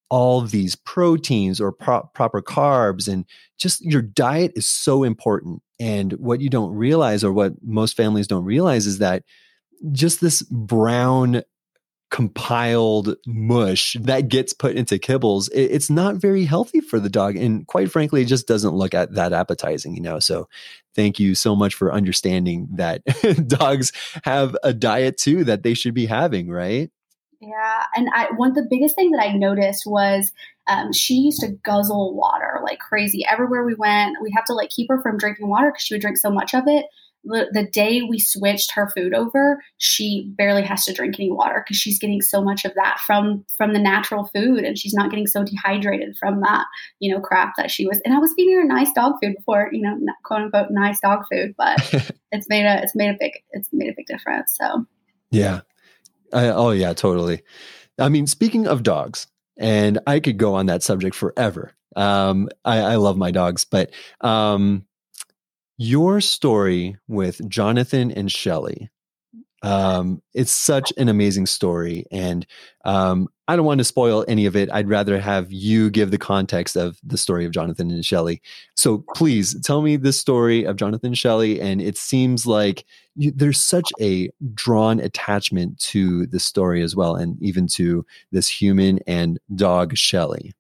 all 0.10 0.42
these 0.42 0.76
proteins 0.76 1.60
or 1.60 1.72
pro- 1.72 2.04
proper 2.14 2.42
carbs 2.42 3.08
and 3.08 3.26
just 3.58 3.84
your 3.84 4.02
diet 4.02 4.52
is 4.56 4.68
so 4.68 5.04
important. 5.04 5.62
And 5.80 6.14
what 6.14 6.42
you 6.42 6.50
don't 6.50 6.74
realize 6.74 7.24
or 7.24 7.34
what 7.34 7.54
most 7.62 7.98
families 7.98 8.28
don't 8.28 8.46
realize 8.46 8.86
is 8.86 9.00
that 9.00 9.24
just 9.92 10.22
this 10.22 10.42
brown 10.44 11.44
compiled 12.12 13.16
mush 13.26 13.98
that 14.00 14.30
gets 14.30 14.54
put 14.54 14.76
into 14.76 14.98
kibbles 14.98 15.50
it, 15.52 15.72
it's 15.72 15.90
not 15.90 16.16
very 16.16 16.46
healthy 16.46 16.80
for 16.80 17.00
the 17.00 17.10
dog 17.10 17.36
and 17.36 17.66
quite 17.68 17.92
frankly 17.92 18.22
it 18.22 18.26
just 18.26 18.48
doesn't 18.48 18.76
look 18.76 18.94
at 18.94 19.16
that 19.16 19.34
appetizing 19.34 19.96
you 19.96 20.02
know? 20.02 20.20
So 20.20 20.48
thank 20.94 21.20
you 21.20 21.34
so 21.36 21.56
much 21.56 21.74
for 21.74 21.92
understanding 21.92 22.70
that 22.76 23.02
dogs 23.48 23.92
have 24.24 24.56
a 24.64 24.72
diet 24.72 25.18
too 25.18 25.44
that 25.46 25.64
they 25.64 25.74
should 25.74 25.96
be 25.96 26.06
having 26.06 26.48
right 26.48 26.90
yeah, 27.46 27.84
and 27.96 28.10
I 28.14 28.28
one 28.36 28.54
the 28.54 28.66
biggest 28.68 28.96
thing 28.96 29.12
that 29.12 29.22
I 29.22 29.32
noticed 29.34 29.86
was 29.86 30.32
um, 30.68 30.92
she 30.92 31.14
used 31.16 31.42
to 31.42 31.52
guzzle 31.64 32.16
water 32.16 32.60
like 32.64 32.80
crazy. 32.80 33.24
Everywhere 33.30 33.64
we 33.64 33.76
went, 33.76 34.18
we 34.22 34.32
have 34.36 34.46
to 34.46 34.54
like 34.54 34.70
keep 34.70 34.88
her 34.90 35.02
from 35.02 35.18
drinking 35.18 35.48
water 35.48 35.72
because 35.72 35.84
she 35.84 35.94
would 35.94 36.02
drink 36.02 36.18
so 36.18 36.32
much 36.32 36.56
of 36.56 36.64
it. 36.66 36.88
The, 37.28 37.48
the 37.52 37.66
day 37.66 38.04
we 38.04 38.20
switched 38.20 38.72
her 38.74 38.90
food 38.96 39.14
over, 39.14 39.60
she 39.78 40.32
barely 40.38 40.62
has 40.62 40.86
to 40.86 40.94
drink 40.94 41.16
any 41.20 41.32
water 41.32 41.64
because 41.64 41.78
she's 41.78 41.98
getting 41.98 42.22
so 42.22 42.44
much 42.44 42.66
of 42.66 42.74
that 42.76 43.00
from 43.06 43.46
from 43.58 43.74
the 43.74 43.80
natural 43.80 44.30
food, 44.34 44.64
and 44.64 44.78
she's 44.78 44.94
not 44.94 45.12
getting 45.12 45.28
so 45.28 45.44
dehydrated 45.44 46.16
from 46.20 46.42
that 46.42 46.66
you 47.00 47.14
know 47.14 47.22
crap 47.22 47.54
that 47.58 47.70
she 47.70 47.86
was. 47.86 48.02
And 48.06 48.14
I 48.16 48.20
was 48.20 48.34
feeding 48.36 48.56
her 48.56 48.64
nice 48.64 48.92
dog 48.94 49.14
food 49.22 49.36
before, 49.38 49.70
you 49.72 49.82
know, 49.82 49.98
quote 50.24 50.42
unquote 50.42 50.72
nice 50.72 51.00
dog 51.00 51.26
food, 51.32 51.54
but 51.58 51.78
it's 52.32 52.50
made 52.50 52.66
a 52.66 52.82
it's 52.82 52.96
made 52.96 53.10
a 53.10 53.18
big 53.20 53.34
it's 53.52 53.70
made 53.72 53.90
a 53.90 53.96
big 53.96 54.08
difference. 54.08 54.58
So 54.60 54.86
yeah, 55.32 55.62
I, 56.34 56.48
oh 56.50 56.72
yeah, 56.72 56.94
totally. 56.94 57.42
I 58.00 58.10
mean, 58.10 58.28
speaking 58.28 58.68
of 58.68 58.84
dogs, 58.84 59.28
and 59.58 60.00
I 60.06 60.20
could 60.20 60.38
go 60.38 60.56
on 60.56 60.66
that 60.66 60.84
subject 60.84 61.16
forever. 61.16 61.74
Um, 61.96 62.50
I, 62.66 62.80
I 62.80 62.96
love 62.96 63.18
my 63.18 63.32
dogs, 63.32 63.64
but 63.64 63.92
um, 64.22 64.86
your 65.78 66.20
story 66.20 66.98
with 67.08 67.48
Jonathan 67.48 68.12
and 68.12 68.32
Shelly 68.32 68.90
um, 69.66 70.22
it's 70.36 70.52
such 70.52 70.94
an 70.96 71.10
amazing 71.10 71.48
story, 71.48 72.06
and 72.12 72.46
um, 72.86 73.28
I 73.48 73.56
don't 73.56 73.66
want 73.66 73.80
to 73.80 73.84
spoil 73.84 74.24
any 74.28 74.46
of 74.46 74.56
it. 74.56 74.70
I'd 74.72 74.90
rather 74.90 75.20
have 75.20 75.52
you 75.52 75.90
give 75.90 76.12
the 76.12 76.20
context 76.20 76.76
of 76.76 77.00
the 77.04 77.18
story 77.18 77.46
of 77.46 77.52
Jonathan 77.52 77.90
and 77.90 78.06
Shelly. 78.06 78.44
So 78.76 79.04
please 79.16 79.60
tell 79.62 79.82
me 79.82 79.98
the 79.98 80.14
story 80.14 80.66
of 80.66 80.76
Jonathan 80.76 81.08
and 81.08 81.18
Shelly. 81.18 81.60
And 81.60 81.82
it 81.82 81.98
seems 81.98 82.46
like 82.46 82.86
you, 83.16 83.32
there's 83.36 83.62
such 83.62 83.92
a 84.00 84.30
drawn 84.54 85.00
attachment 85.00 85.80
to 85.80 86.26
the 86.28 86.40
story 86.40 86.82
as 86.82 86.96
well, 86.96 87.16
and 87.16 87.42
even 87.42 87.68
to 87.68 88.06
this 88.32 88.48
human 88.48 89.00
and 89.08 89.40
dog 89.54 89.98
Shelly. 89.98 90.54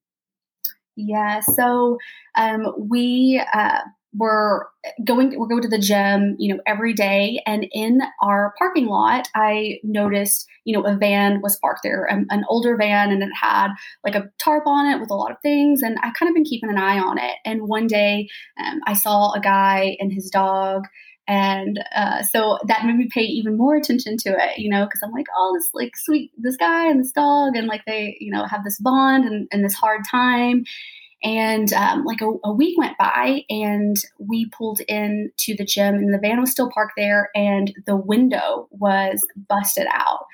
Yeah. 0.96 1.42
So 1.56 1.98
um, 2.36 2.74
we. 2.78 3.42
Uh, 3.54 3.80
we're 4.18 4.62
going 5.04 5.38
we're 5.38 5.48
going 5.48 5.62
to 5.62 5.68
the 5.68 5.80
gym 5.80 6.36
you 6.40 6.54
know 6.54 6.62
every 6.66 6.94
day 6.94 7.42
and 7.46 7.68
in 7.72 8.02
our 8.22 8.54
parking 8.58 8.88
lot 8.88 9.28
i 9.36 9.80
noticed 9.84 10.48
you 10.64 10.74
know 10.78 10.86
a 10.86 10.96
van 10.96 11.42
was 11.42 11.58
parked 11.58 11.82
there 11.84 12.06
an, 12.06 12.26
an, 12.30 12.44
older 12.48 12.78
van 12.78 13.12
and 13.12 13.24
it 13.24 13.30
had 13.40 13.70
like 14.04 14.16
a 14.16 14.30
tarp 14.40 14.66
on 14.66 14.86
it 14.86 15.00
with 15.00 15.10
a 15.10 15.16
lot 15.16 15.32
of 15.32 15.38
things 15.42 15.82
and 15.82 15.98
i 16.00 16.12
kind 16.18 16.30
of 16.30 16.34
been 16.34 16.44
keeping 16.44 16.70
an 16.70 16.78
eye 16.78 17.00
on 17.00 17.18
it 17.18 17.36
and 17.46 17.68
one 17.68 17.88
day 17.88 18.28
um, 18.64 18.80
i 18.88 18.94
saw 18.94 19.34
a 19.34 19.40
guy 19.40 19.98
and 20.00 20.14
his 20.14 20.30
dog 20.30 20.86
and 21.28 21.84
uh, 21.96 22.22
so 22.24 22.60
that 22.68 22.86
made 22.86 22.96
me 22.96 23.08
pay 23.12 23.22
even 23.22 23.58
more 23.58 23.76
attention 23.76 24.18
to 24.18 24.30
it 24.30 24.58
you 24.58 24.70
know 24.70 24.86
because 24.86 25.02
i'm 25.04 25.12
like 25.12 25.28
oh 25.38 25.56
this 25.58 25.70
like 25.74 25.96
sweet 25.98 26.32
this 26.38 26.58
guy 26.58 26.88
and 26.88 27.00
this 27.00 27.12
dog 27.12 27.56
and 27.56 27.68
like 27.68 27.84
they 27.86 28.18
you 28.20 28.32
know 28.32 28.46
have 28.46 28.64
this 28.64 28.80
bond 28.80 29.26
and, 29.26 29.48
and 29.52 29.64
this 29.64 29.74
hard 29.74 30.02
time. 30.10 30.66
And 31.24 31.74
um, 31.74 32.04
like 32.04 32.22
a, 32.22 32.32
a, 32.44 32.52
week 32.54 32.78
went 32.78 33.00
by, 33.00 33.46
and 33.50 33.96
we 34.20 34.48
pulled 34.50 34.82
in 34.88 35.32
to 35.38 35.56
the 35.56 35.66
gym, 35.66 35.96
and 35.96 36.14
the 36.14 36.20
van 36.20 36.40
was 36.40 36.52
still 36.52 36.70
parked 36.70 36.94
there, 36.98 37.30
and 37.34 37.74
the 37.88 37.96
window 37.96 38.68
was 38.70 39.26
busted 39.50 39.88
out 39.92 40.26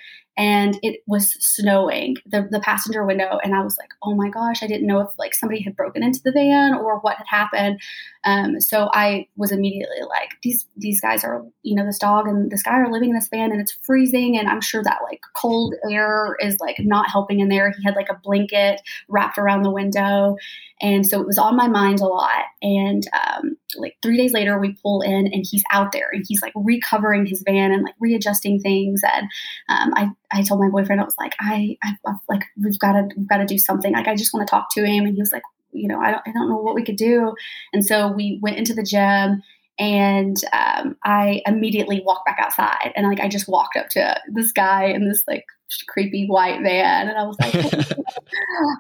and 0.42 0.80
it 0.82 1.02
was 1.06 1.34
snowing 1.34 2.18
the, 2.26 2.48
the 2.50 2.60
passenger 2.60 3.06
window 3.06 3.40
and 3.44 3.54
i 3.54 3.64
was 3.64 3.78
like 3.78 3.92
oh 4.02 4.16
my 4.16 4.30
gosh 4.30 4.64
i 4.64 4.68
didn't 4.68 4.88
know 4.88 5.00
if 5.00 5.10
like 5.20 5.36
somebody 5.36 5.62
had 5.62 5.76
broken 5.76 6.04
into 6.04 6.20
the 6.24 6.32
van 6.32 6.74
or 6.74 7.00
what 7.00 7.18
had 7.18 7.28
happened. 7.30 7.80
Um, 8.24 8.60
so 8.60 8.90
i 8.94 9.28
was 9.36 9.52
immediately 9.52 10.02
like 10.10 10.32
these 10.44 10.66
these 10.78 11.00
guys 11.00 11.24
are 11.24 11.44
you 11.64 11.76
know 11.76 11.86
this 11.86 12.00
dog 12.00 12.28
and 12.28 12.52
this 12.52 12.64
guy 12.64 12.74
are 12.74 12.92
living 12.92 13.10
in 13.10 13.16
this 13.16 13.30
van 13.30 13.52
and 13.52 13.62
it's 13.62 13.78
freezing 13.84 14.38
and 14.38 14.48
i'm 14.48 14.62
sure 14.62 14.84
that 14.84 15.00
like 15.10 15.22
cold 15.36 15.76
air 15.90 16.36
is 16.40 16.58
like 16.60 16.78
not 16.80 17.10
helping 17.10 17.40
in 17.40 17.50
there. 17.50 17.72
He 17.72 17.84
had 17.84 17.96
like 17.96 18.10
a 18.10 18.20
blanket 18.24 18.82
wrapped 19.08 19.38
around 19.38 19.64
the 19.64 19.72
window 19.72 20.38
and 20.82 21.06
so 21.06 21.22
it 21.22 21.28
was 21.28 21.38
on 21.38 21.56
my 21.56 21.68
mind 21.68 22.00
a 22.00 22.06
lot. 22.06 22.46
And 22.62 23.08
um, 23.14 23.58
like 23.78 23.98
three 24.02 24.18
days 24.18 24.34
later 24.34 24.60
we 24.60 24.78
pull 24.82 25.02
in 25.02 25.28
and 25.28 25.46
he's 25.50 25.64
out 25.72 25.92
there 25.92 26.10
and 26.12 26.26
he's 26.28 26.42
like 26.42 26.54
recovering 26.56 27.26
his 27.26 27.44
van 27.46 27.72
and 27.72 27.84
like 27.84 27.94
readjusting 28.00 28.60
things. 28.60 29.02
And 29.04 29.30
um, 29.70 29.94
I, 29.96 30.10
I 30.32 30.42
told 30.42 30.60
my 30.60 30.70
boyfriend 30.70 31.00
I 31.00 31.06
was 31.06 31.16
like 31.20 31.36
I, 31.40 31.78
I 31.84 31.94
like 32.28 32.44
we've 32.62 32.80
got 32.80 32.94
to 32.94 33.10
we've 33.16 33.30
got 33.30 33.38
to 33.38 33.46
do 33.46 33.60
something. 33.60 33.94
Like 33.94 34.08
I 34.08 34.16
just 34.16 34.34
want 34.34 34.48
to 34.48 34.52
talk 34.52 34.74
to 34.74 34.86
him. 34.86 35.06
And 35.06 35.14
he 35.14 35.22
was 35.22 35.32
like 35.32 35.44
you 35.72 35.88
know 35.88 36.00
I 36.00 36.12
don't 36.12 36.24
I 36.26 36.32
don't 36.32 36.50
know 36.50 36.58
what 36.58 36.76
we 36.76 36.84
could 36.84 36.98
do. 36.98 37.36
And 37.74 37.86
so 37.86 38.12
we 38.12 38.40
went 38.42 38.58
into 38.58 38.74
the 38.74 38.84
gym 38.84 39.44
and 39.80 40.38
um, 40.54 40.98
I 41.04 41.42
immediately 41.46 42.02
walked 42.06 42.26
back 42.26 42.38
outside 42.40 42.92
and 42.96 43.08
like 43.08 43.20
I 43.20 43.28
just 43.28 43.48
walked 43.48 43.78
up 43.78 43.90
to 43.90 44.20
this 44.32 44.52
guy 44.52 44.86
in 44.86 45.08
this 45.08 45.24
like 45.28 45.46
creepy 45.88 46.28
white 46.28 46.62
van 46.62 47.08
and 47.08 47.18
I 47.18 47.24
was 47.24 47.38
like 47.40 47.98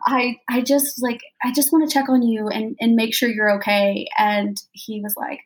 I 0.05 0.37
I 0.49 0.61
just 0.61 1.01
like 1.01 1.21
I 1.43 1.51
just 1.53 1.71
want 1.71 1.89
to 1.89 1.93
check 1.93 2.09
on 2.09 2.21
you 2.21 2.47
and 2.47 2.75
and 2.79 2.95
make 2.95 3.13
sure 3.13 3.29
you're 3.29 3.55
okay. 3.57 4.07
And 4.17 4.61
he 4.73 5.01
was 5.01 5.15
like 5.15 5.39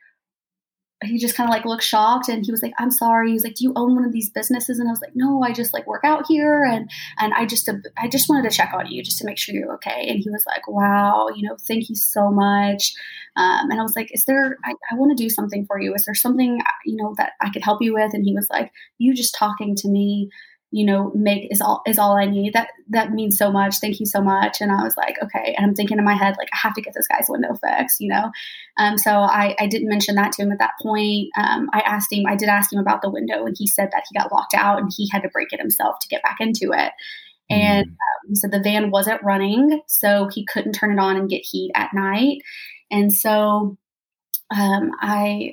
he 1.06 1.18
just 1.18 1.36
kind 1.36 1.50
of 1.50 1.54
like 1.54 1.66
looked 1.66 1.84
shocked 1.84 2.30
and 2.30 2.46
he 2.46 2.52
was 2.52 2.62
like 2.62 2.74
i'm 2.80 2.92
sorry. 2.92 3.30
He 3.30 3.34
was 3.34 3.44
like 3.44 3.56
do 3.56 3.64
you 3.64 3.74
own 3.76 3.96
one 3.96 4.06
of 4.06 4.12
these 4.12 4.30
businesses? 4.30 4.80
And 4.80 4.88
i 4.88 4.92
was 4.92 5.02
like 5.02 5.16
no 5.16 5.44
i 5.44 5.52
just 5.52 5.74
like 5.74 5.88
work 5.88 6.04
out 6.04 6.26
here 6.28 6.64
and 6.64 6.90
and 7.20 7.34
i 7.34 7.46
just 7.46 7.70
i 7.98 8.08
just 8.08 8.30
wanted 8.30 8.50
to 8.50 8.56
check 8.56 8.74
on 8.74 8.88
you 8.88 9.04
just 9.04 9.18
to 9.20 9.26
make 9.26 9.38
sure 9.38 9.56
you're 9.56 9.74
okay. 9.76 10.08
And 10.08 10.20
he 10.20 10.30
was 10.30 10.44
like 10.46 10.68
wow 10.68 11.28
you 11.36 11.48
know 11.48 11.56
thank 11.68 11.90
you 11.90 11.96
so 11.96 12.32
much. 12.32 12.94
Um, 13.38 13.70
and 13.70 13.80
i 13.80 13.84
was 13.84 13.96
like 13.96 14.14
is 14.14 14.26
there 14.26 14.58
i, 14.64 14.74
I 14.92 14.96
want 14.96 15.16
to 15.16 15.24
do 15.24 15.30
something 15.30 15.66
for 15.66 15.80
you. 15.80 15.94
Is 15.94 16.06
there 16.06 16.16
something 16.16 16.62
you 16.86 16.96
know 16.96 17.14
that 17.18 17.34
i 17.42 17.50
could 17.50 17.64
help 17.64 17.82
you 17.82 17.94
with? 17.94 18.14
And 18.14 18.26
he 18.26 18.34
was 18.34 18.48
like 18.50 18.72
you 18.98 19.14
just 19.14 19.36
talking 19.36 19.76
to 19.76 19.88
me 19.88 20.30
you 20.72 20.86
know 20.86 21.12
make 21.16 21.48
is 21.52 21.62
all 21.62 21.82
is 21.88 21.98
all 21.98 22.18
i 22.18 22.26
need. 22.26 22.54
That 22.54 22.70
that 22.90 23.12
means 23.12 23.38
so 23.38 23.52
much. 23.52 23.78
Thank 23.80 24.00
you 24.00 24.06
so 24.06 24.22
much. 24.22 24.62
And 24.62 24.72
i 24.72 24.84
was 24.84 24.96
like 24.98 25.16
okay. 25.24 25.54
And 25.56 25.66
i'm 25.66 25.76
thinking 25.76 25.98
in 25.98 26.04
my 26.04 26.14
head 26.14 26.36
like 26.38 26.50
i 26.54 26.58
have 26.58 26.74
to 26.74 26.82
get 26.82 26.94
this 26.94 27.08
guy's 27.08 27.28
window 27.30 27.56
fixed 27.56 28.00
you 28.00 28.10
know? 28.10 28.32
Um, 28.78 28.98
so 28.98 29.12
I, 29.12 29.56
I 29.58 29.68
didn't 29.68 29.88
mention 29.88 30.16
that 30.16 30.34
to 30.34 30.42
him 30.44 30.52
at 30.52 30.60
that 30.60 30.74
point. 30.82 31.30
Um, 31.38 31.70
i 31.74 31.80
asked 31.82 32.12
him 32.12 32.26
i 32.28 32.36
did 32.36 32.50
ask 32.50 32.72
him 32.72 32.80
about 32.80 33.02
the 33.02 33.10
window 33.10 33.46
and 33.46 33.56
he 33.58 33.68
said 33.68 33.90
that 33.92 34.04
he 34.10 34.18
got 34.18 34.32
locked 34.32 34.54
out 34.54 34.80
and 34.80 34.92
he 34.96 35.10
had 35.12 35.24
to 35.24 35.30
break 35.30 35.54
it 35.54 35.60
himself 35.60 36.00
to 36.02 36.08
get 36.08 36.24
back 36.24 36.38
into 36.40 36.72
it. 36.74 36.92
And 37.50 37.86
mm. 37.86 37.92
um, 37.92 38.30
he 38.30 38.36
said 38.36 38.52
the 38.52 38.60
van 38.60 38.90
wasn't 38.90 39.24
running 39.24 39.82
so 39.88 40.30
he 40.34 40.46
couldn't 40.46 40.74
turn 40.74 40.92
it 40.92 41.00
on 41.00 41.16
and 41.16 41.30
get 41.30 41.44
heat 41.44 41.72
at 41.76 41.94
night. 41.94 42.40
And 42.92 43.14
so 43.14 43.78
um, 44.52 44.92
i 45.00 45.52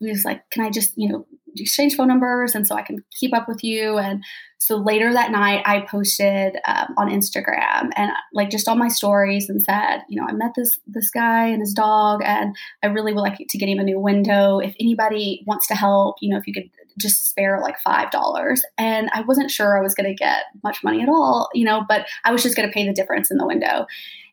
was 0.00 0.24
like 0.24 0.48
can 0.50 0.64
i 0.64 0.70
just 0.70 0.92
you 0.96 1.08
know 1.08 1.26
exchange 1.56 1.96
phone 1.96 2.08
numbers 2.08 2.54
and 2.54 2.66
so 2.66 2.74
I 2.74 2.82
can 2.82 3.04
keep 3.18 3.34
up 3.34 3.48
with 3.48 3.62
you. 3.62 3.98
And 3.98 4.22
so 4.58 4.76
later 4.76 5.12
that 5.12 5.30
night, 5.30 5.62
I 5.64 5.80
posted 5.80 6.56
um, 6.66 6.94
on 6.98 7.08
Instagram 7.08 7.90
and 7.96 8.10
like 8.34 8.50
just 8.50 8.68
all 8.68 8.76
my 8.76 8.88
stories 8.88 9.48
and 9.48 9.62
said, 9.62 10.02
you 10.08 10.20
know, 10.20 10.26
I 10.28 10.32
met 10.32 10.52
this 10.54 10.78
this 10.86 11.10
guy 11.10 11.46
and 11.46 11.60
his 11.60 11.72
dog, 11.72 12.20
and 12.22 12.54
I 12.82 12.88
really 12.88 13.14
would 13.14 13.22
like 13.22 13.38
to 13.38 13.58
get 13.58 13.68
him 13.70 13.78
a 13.78 13.84
new 13.84 13.98
window. 13.98 14.58
If 14.58 14.74
anybody 14.78 15.42
wants 15.46 15.66
to 15.68 15.74
help, 15.74 16.16
you 16.20 16.30
know, 16.30 16.36
if 16.36 16.46
you 16.46 16.52
could 16.52 16.70
just 16.98 17.28
spare 17.30 17.60
like 17.60 17.78
five 17.80 18.10
dollars. 18.10 18.62
And 18.78 19.08
I 19.12 19.22
wasn't 19.22 19.50
sure 19.50 19.78
I 19.78 19.82
was 19.82 19.94
going 19.94 20.08
to 20.08 20.14
get 20.14 20.44
much 20.62 20.84
money 20.84 21.02
at 21.02 21.08
all, 21.08 21.48
you 21.54 21.64
know, 21.64 21.84
but 21.88 22.06
I 22.24 22.32
was 22.32 22.42
just 22.42 22.56
going 22.56 22.68
to 22.68 22.72
pay 22.72 22.86
the 22.86 22.92
difference 22.92 23.30
in 23.30 23.38
the 23.38 23.46
window. 23.46 23.86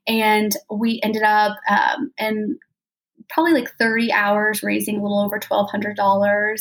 And 0.07 0.55
we 0.69 0.99
ended 1.03 1.23
up, 1.23 1.57
um, 1.69 2.11
and 2.17 2.57
probably 3.29 3.53
like 3.53 3.71
30 3.77 4.11
hours 4.11 4.63
raising 4.63 4.97
a 4.97 5.01
little 5.01 5.21
over 5.21 5.39
$1,200. 5.39 5.97
Wow. 5.97 6.55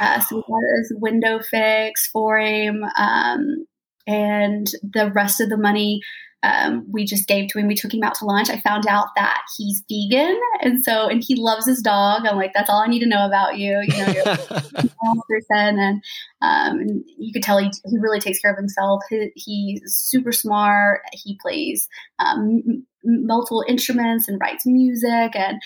Uh, 0.00 0.20
so 0.20 0.36
we 0.36 0.42
got 0.42 0.78
his 0.78 0.92
window 0.96 1.40
fix 1.40 2.08
for 2.08 2.38
him. 2.38 2.84
Um, 2.96 3.66
and 4.06 4.66
the 4.82 5.12
rest 5.14 5.40
of 5.40 5.48
the 5.48 5.56
money 5.56 6.00
um, 6.42 6.86
we 6.90 7.04
just 7.04 7.26
gave 7.26 7.48
to 7.48 7.58
him. 7.58 7.66
We 7.66 7.74
took 7.74 7.92
him 7.92 8.04
out 8.04 8.14
to 8.16 8.24
lunch. 8.24 8.48
I 8.48 8.60
found 8.60 8.86
out 8.86 9.08
that 9.16 9.42
he's 9.56 9.82
vegan, 9.90 10.38
and 10.62 10.84
so 10.84 11.08
and 11.08 11.22
he 11.26 11.34
loves 11.34 11.66
his 11.66 11.82
dog. 11.82 12.26
I'm 12.26 12.36
like, 12.36 12.52
that's 12.54 12.70
all 12.70 12.80
I 12.80 12.86
need 12.86 13.00
to 13.00 13.08
know 13.08 13.26
about 13.26 13.58
you. 13.58 13.80
You 13.82 13.88
know, 13.88 14.12
you're 14.12 14.22
a 14.28 14.86
person, 15.28 15.78
and, 15.78 16.02
um, 16.40 16.78
and 16.78 17.04
you 17.18 17.32
could 17.32 17.42
tell 17.42 17.58
he 17.58 17.70
he 17.84 17.98
really 17.98 18.20
takes 18.20 18.38
care 18.38 18.52
of 18.52 18.56
himself. 18.56 19.02
He, 19.10 19.32
he's 19.34 19.82
super 19.96 20.30
smart. 20.30 21.00
He 21.12 21.36
plays 21.42 21.88
um, 22.20 22.84
multiple 23.04 23.64
instruments 23.66 24.28
and 24.28 24.40
writes 24.40 24.64
music, 24.64 25.34
and 25.34 25.60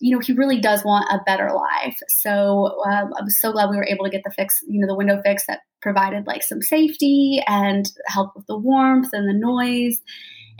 you 0.00 0.14
know, 0.14 0.20
he 0.20 0.32
really 0.32 0.60
does 0.60 0.84
want 0.84 1.10
a 1.10 1.22
better 1.24 1.50
life. 1.52 1.98
So 2.08 2.80
um, 2.86 3.12
I 3.18 3.22
was 3.22 3.40
so 3.40 3.52
glad 3.52 3.70
we 3.70 3.76
were 3.76 3.86
able 3.86 4.04
to 4.04 4.10
get 4.10 4.22
the 4.24 4.30
fix, 4.30 4.60
you 4.68 4.80
know, 4.80 4.86
the 4.86 4.96
window 4.96 5.20
fix 5.24 5.46
that 5.46 5.60
provided 5.82 6.26
like 6.26 6.42
some 6.42 6.62
safety 6.62 7.42
and 7.46 7.90
help 8.06 8.32
with 8.36 8.46
the 8.46 8.58
warmth 8.58 9.08
and 9.12 9.28
the 9.28 9.32
noise. 9.32 10.00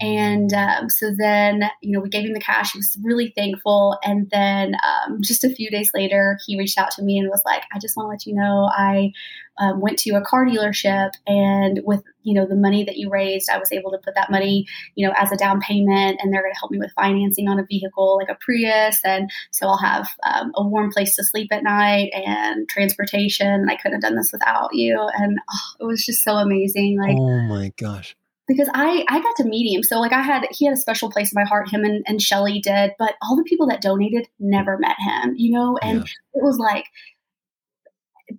And 0.00 0.52
um, 0.52 0.88
so 0.88 1.10
then, 1.16 1.62
you 1.82 1.92
know, 1.92 2.00
we 2.00 2.08
gave 2.08 2.24
him 2.24 2.34
the 2.34 2.40
cash. 2.40 2.72
He 2.72 2.78
was 2.78 2.96
really 3.02 3.32
thankful. 3.36 3.98
And 4.04 4.28
then 4.30 4.74
um, 4.74 5.18
just 5.22 5.44
a 5.44 5.50
few 5.50 5.70
days 5.70 5.90
later, 5.92 6.38
he 6.46 6.58
reached 6.58 6.78
out 6.78 6.92
to 6.92 7.02
me 7.02 7.18
and 7.18 7.28
was 7.28 7.42
like, 7.44 7.62
I 7.72 7.78
just 7.78 7.96
want 7.96 8.06
to 8.06 8.10
let 8.10 8.26
you 8.26 8.34
know 8.34 8.70
I 8.72 9.12
um, 9.58 9.80
went 9.80 9.98
to 10.00 10.10
a 10.10 10.20
car 10.20 10.46
dealership 10.46 11.10
and 11.26 11.80
with, 11.84 12.04
you 12.22 12.32
know, 12.32 12.46
the 12.46 12.54
money 12.54 12.84
that 12.84 12.96
you 12.96 13.10
raised, 13.10 13.50
I 13.50 13.58
was 13.58 13.72
able 13.72 13.90
to 13.90 13.98
put 13.98 14.14
that 14.14 14.30
money, 14.30 14.66
you 14.94 15.04
know, 15.04 15.12
as 15.16 15.32
a 15.32 15.36
down 15.36 15.60
payment 15.60 16.20
and 16.22 16.32
they're 16.32 16.42
going 16.42 16.54
to 16.54 16.58
help 16.60 16.70
me 16.70 16.78
with 16.78 16.92
financing 16.92 17.48
on 17.48 17.58
a 17.58 17.66
vehicle 17.66 18.18
like 18.18 18.28
a 18.28 18.38
Prius. 18.40 19.00
And 19.04 19.28
so 19.50 19.66
I'll 19.66 19.78
have 19.78 20.08
um, 20.22 20.52
a 20.54 20.64
warm 20.64 20.92
place 20.92 21.16
to 21.16 21.24
sleep 21.24 21.48
at 21.50 21.64
night 21.64 22.10
and 22.14 22.68
transportation. 22.68 23.48
And 23.48 23.70
I 23.70 23.76
couldn't 23.76 23.94
have 23.94 24.02
done 24.02 24.16
this 24.16 24.30
without 24.32 24.70
you. 24.74 24.96
And 25.14 25.40
oh, 25.50 25.74
it 25.80 25.84
was 25.84 26.04
just 26.04 26.22
so 26.22 26.36
amazing. 26.36 26.98
Like, 27.00 27.16
oh 27.18 27.40
my 27.40 27.72
gosh 27.76 28.14
because 28.48 28.68
I 28.74 29.04
I 29.08 29.20
got 29.20 29.36
to 29.36 29.44
meet 29.44 29.72
him. 29.72 29.82
So 29.82 30.00
like 30.00 30.12
I 30.12 30.22
had 30.22 30.46
he 30.50 30.64
had 30.64 30.74
a 30.74 30.80
special 30.80 31.10
place 31.10 31.30
in 31.30 31.40
my 31.40 31.46
heart. 31.46 31.70
Him 31.70 31.84
and, 31.84 32.02
and 32.06 32.20
Shelly 32.20 32.60
did, 32.60 32.92
but 32.98 33.14
all 33.22 33.36
the 33.36 33.44
people 33.44 33.68
that 33.68 33.82
donated 33.82 34.26
never 34.40 34.78
met 34.78 34.96
him. 34.98 35.34
You 35.36 35.52
know, 35.52 35.78
and 35.82 35.98
yeah. 35.98 36.04
it 36.34 36.42
was 36.42 36.58
like 36.58 36.86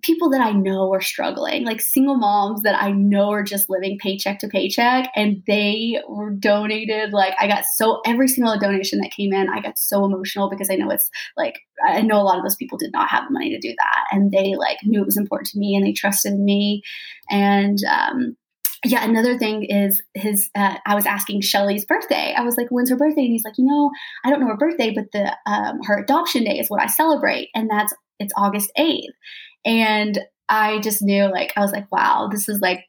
people 0.02 0.30
that 0.30 0.40
I 0.40 0.52
know 0.52 0.92
are 0.92 1.00
struggling, 1.00 1.64
like 1.64 1.80
single 1.80 2.16
moms 2.16 2.62
that 2.62 2.80
I 2.80 2.92
know 2.92 3.30
are 3.30 3.42
just 3.42 3.68
living 3.68 3.98
paycheck 4.00 4.38
to 4.40 4.48
paycheck, 4.48 5.10
and 5.16 5.42
they 5.46 6.00
were 6.08 6.30
donated. 6.30 7.12
Like 7.12 7.34
I 7.40 7.46
got 7.46 7.64
so 7.64 8.00
every 8.04 8.28
single 8.28 8.58
donation 8.58 9.00
that 9.00 9.12
came 9.12 9.32
in, 9.32 9.48
I 9.48 9.60
got 9.60 9.78
so 9.78 10.04
emotional 10.04 10.50
because 10.50 10.70
I 10.70 10.76
know 10.76 10.90
it's 10.90 11.10
like 11.36 11.60
I 11.86 12.02
know 12.02 12.20
a 12.20 12.24
lot 12.24 12.38
of 12.38 12.44
those 12.44 12.56
people 12.56 12.78
did 12.78 12.92
not 12.92 13.10
have 13.10 13.24
the 13.28 13.32
money 13.32 13.50
to 13.50 13.58
do 13.58 13.74
that, 13.76 14.04
and 14.12 14.32
they 14.32 14.54
like 14.56 14.78
knew 14.84 15.00
it 15.02 15.06
was 15.06 15.16
important 15.16 15.48
to 15.50 15.58
me 15.58 15.76
and 15.76 15.86
they 15.86 15.92
trusted 15.92 16.38
me, 16.38 16.82
and 17.30 17.78
um, 17.84 18.36
yeah, 18.84 19.04
another 19.04 19.38
thing 19.38 19.64
is 19.64 20.02
his. 20.14 20.48
Uh, 20.54 20.76
I 20.86 20.94
was 20.94 21.04
asking 21.04 21.42
Shelly's 21.42 21.84
birthday. 21.84 22.34
I 22.36 22.42
was 22.42 22.56
like, 22.56 22.68
"When's 22.70 22.88
her 22.88 22.96
birthday?" 22.96 23.22
And 23.22 23.32
he's 23.32 23.44
like, 23.44 23.58
"You 23.58 23.66
know, 23.66 23.90
I 24.24 24.30
don't 24.30 24.40
know 24.40 24.46
her 24.46 24.56
birthday, 24.56 24.90
but 24.94 25.12
the 25.12 25.36
um, 25.46 25.80
her 25.84 25.98
adoption 25.98 26.44
day 26.44 26.58
is 26.58 26.68
what 26.70 26.80
I 26.80 26.86
celebrate, 26.86 27.50
and 27.54 27.68
that's 27.68 27.92
it's 28.18 28.32
August 28.36 28.72
eighth." 28.76 29.14
And 29.66 30.18
I 30.48 30.80
just 30.80 31.02
knew, 31.02 31.30
like, 31.30 31.52
I 31.56 31.60
was 31.60 31.72
like, 31.72 31.92
"Wow, 31.92 32.28
this 32.32 32.48
is 32.48 32.60
like 32.60 32.84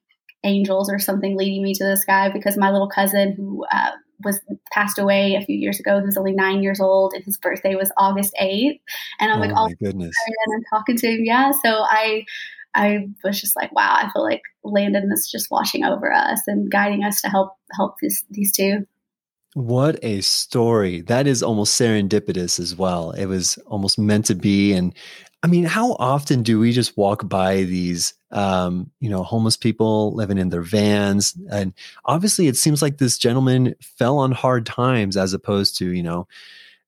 angels 0.45 0.89
or 0.89 0.97
something 0.97 1.37
leading 1.37 1.61
me 1.61 1.73
to 1.73 1.83
this 1.83 2.05
guy." 2.05 2.29
Because 2.29 2.57
my 2.57 2.71
little 2.71 2.89
cousin, 2.89 3.33
who 3.33 3.65
uh, 3.69 3.91
was 4.23 4.39
passed 4.71 4.97
away 4.97 5.35
a 5.35 5.45
few 5.45 5.57
years 5.57 5.77
ago, 5.79 5.99
he 5.99 6.05
was 6.05 6.15
only 6.15 6.31
nine 6.31 6.63
years 6.63 6.79
old, 6.79 7.13
and 7.13 7.25
his 7.25 7.37
birthday 7.37 7.75
was 7.75 7.91
August 7.97 8.33
eighth. 8.39 8.79
And 9.19 9.29
I'm 9.29 9.39
oh 9.39 9.41
like, 9.41 9.51
"Oh 9.53 9.67
goodness!" 9.83 10.15
And 10.25 10.55
I'm 10.55 10.63
talking 10.79 10.95
to 10.95 11.07
him, 11.07 11.25
yeah. 11.25 11.51
So 11.63 11.83
I 11.83 12.23
I 12.75 13.07
was 13.23 13.39
just 13.39 13.55
like, 13.55 13.73
wow, 13.73 13.93
I 13.95 14.09
feel 14.11 14.23
like 14.23 14.41
Landon 14.63 15.09
is 15.11 15.29
just 15.29 15.51
washing 15.51 15.83
over 15.83 16.11
us 16.11 16.41
and 16.47 16.71
guiding 16.71 17.03
us 17.03 17.21
to 17.21 17.29
help 17.29 17.55
help 17.75 17.95
these 18.01 18.23
these 18.29 18.51
two. 18.51 18.85
What 19.53 19.99
a 20.01 20.21
story. 20.21 21.01
That 21.01 21.27
is 21.27 21.43
almost 21.43 21.79
serendipitous 21.79 22.59
as 22.59 22.75
well. 22.75 23.11
It 23.11 23.25
was 23.25 23.57
almost 23.67 23.99
meant 23.99 24.25
to 24.27 24.35
be. 24.35 24.71
And 24.73 24.93
I 25.43 25.47
mean, 25.47 25.65
how 25.65 25.93
often 25.93 26.41
do 26.41 26.57
we 26.57 26.71
just 26.71 26.95
walk 26.95 27.27
by 27.27 27.63
these, 27.63 28.13
um, 28.31 28.91
you 29.01 29.09
know, 29.09 29.23
homeless 29.23 29.57
people 29.57 30.15
living 30.15 30.37
in 30.37 30.49
their 30.49 30.61
vans? 30.61 31.35
And 31.51 31.73
obviously, 32.05 32.47
it 32.47 32.55
seems 32.55 32.81
like 32.81 32.97
this 32.97 33.17
gentleman 33.17 33.75
fell 33.81 34.19
on 34.19 34.31
hard 34.31 34.65
times 34.65 35.17
as 35.17 35.33
opposed 35.33 35.77
to, 35.79 35.91
you 35.91 36.03
know, 36.03 36.27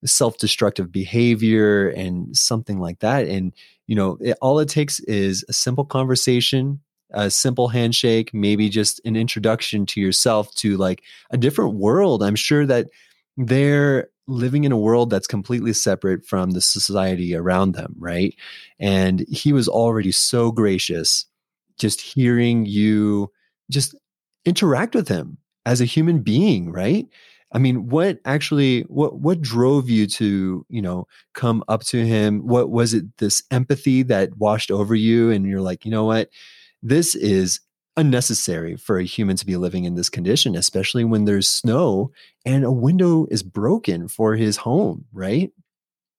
self 0.04 0.38
destructive 0.38 0.92
behavior 0.92 1.88
and 1.90 2.36
something 2.36 2.78
like 2.78 3.00
that. 3.00 3.26
And, 3.26 3.52
you 3.86 3.96
know, 3.96 4.18
it, 4.20 4.36
all 4.40 4.58
it 4.58 4.68
takes 4.68 5.00
is 5.00 5.44
a 5.48 5.52
simple 5.52 5.84
conversation, 5.84 6.80
a 7.10 7.30
simple 7.30 7.68
handshake, 7.68 8.32
maybe 8.32 8.68
just 8.68 9.00
an 9.04 9.16
introduction 9.16 9.86
to 9.86 10.00
yourself 10.00 10.54
to 10.56 10.76
like 10.76 11.02
a 11.30 11.36
different 11.36 11.74
world. 11.74 12.22
I'm 12.22 12.36
sure 12.36 12.66
that 12.66 12.88
they're 13.36 14.08
living 14.26 14.64
in 14.64 14.72
a 14.72 14.78
world 14.78 15.10
that's 15.10 15.26
completely 15.26 15.72
separate 15.72 16.24
from 16.24 16.52
the 16.52 16.60
society 16.60 17.34
around 17.34 17.72
them, 17.72 17.94
right? 17.98 18.34
And 18.78 19.20
he 19.28 19.52
was 19.52 19.68
already 19.68 20.12
so 20.12 20.50
gracious 20.50 21.26
just 21.78 22.00
hearing 22.00 22.64
you 22.66 23.30
just 23.70 23.94
interact 24.44 24.94
with 24.94 25.08
him 25.08 25.38
as 25.66 25.80
a 25.80 25.86
human 25.86 26.20
being, 26.20 26.70
right? 26.70 27.06
I 27.54 27.58
mean, 27.58 27.88
what 27.88 28.18
actually 28.24 28.82
what 28.82 29.20
what 29.20 29.40
drove 29.40 29.88
you 29.88 30.08
to, 30.08 30.66
you 30.68 30.82
know, 30.82 31.06
come 31.34 31.62
up 31.68 31.82
to 31.84 32.04
him? 32.04 32.46
What 32.46 32.70
was 32.70 32.94
it 32.94 33.04
this 33.18 33.44
empathy 33.52 34.02
that 34.02 34.36
washed 34.36 34.72
over 34.72 34.94
you 34.94 35.30
and 35.30 35.46
you're 35.46 35.60
like, 35.60 35.84
you 35.84 35.90
know 35.92 36.04
what? 36.04 36.30
This 36.82 37.14
is 37.14 37.60
unnecessary 37.96 38.76
for 38.76 38.98
a 38.98 39.04
human 39.04 39.36
to 39.36 39.46
be 39.46 39.56
living 39.56 39.84
in 39.84 39.94
this 39.94 40.08
condition, 40.08 40.56
especially 40.56 41.04
when 41.04 41.26
there's 41.26 41.48
snow 41.48 42.10
and 42.44 42.64
a 42.64 42.72
window 42.72 43.26
is 43.30 43.44
broken 43.44 44.08
for 44.08 44.34
his 44.34 44.56
home, 44.56 45.04
right? 45.12 45.52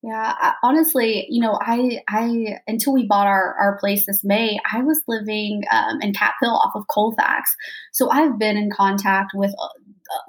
Yeah, 0.02 0.54
honestly, 0.62 1.26
you 1.30 1.42
know, 1.42 1.58
I 1.60 2.00
I 2.08 2.60
until 2.68 2.94
we 2.94 3.08
bought 3.08 3.26
our 3.26 3.56
our 3.60 3.80
place 3.80 4.06
this 4.06 4.24
May, 4.24 4.60
I 4.72 4.84
was 4.84 5.02
living 5.08 5.64
um, 5.72 6.00
in 6.00 6.14
Cap 6.14 6.36
Hill 6.40 6.56
off 6.56 6.74
of 6.76 6.86
Colfax, 6.92 7.56
so 7.92 8.12
I've 8.12 8.38
been 8.38 8.56
in 8.56 8.70
contact 8.70 9.32
with 9.34 9.52
uh, 9.60 9.68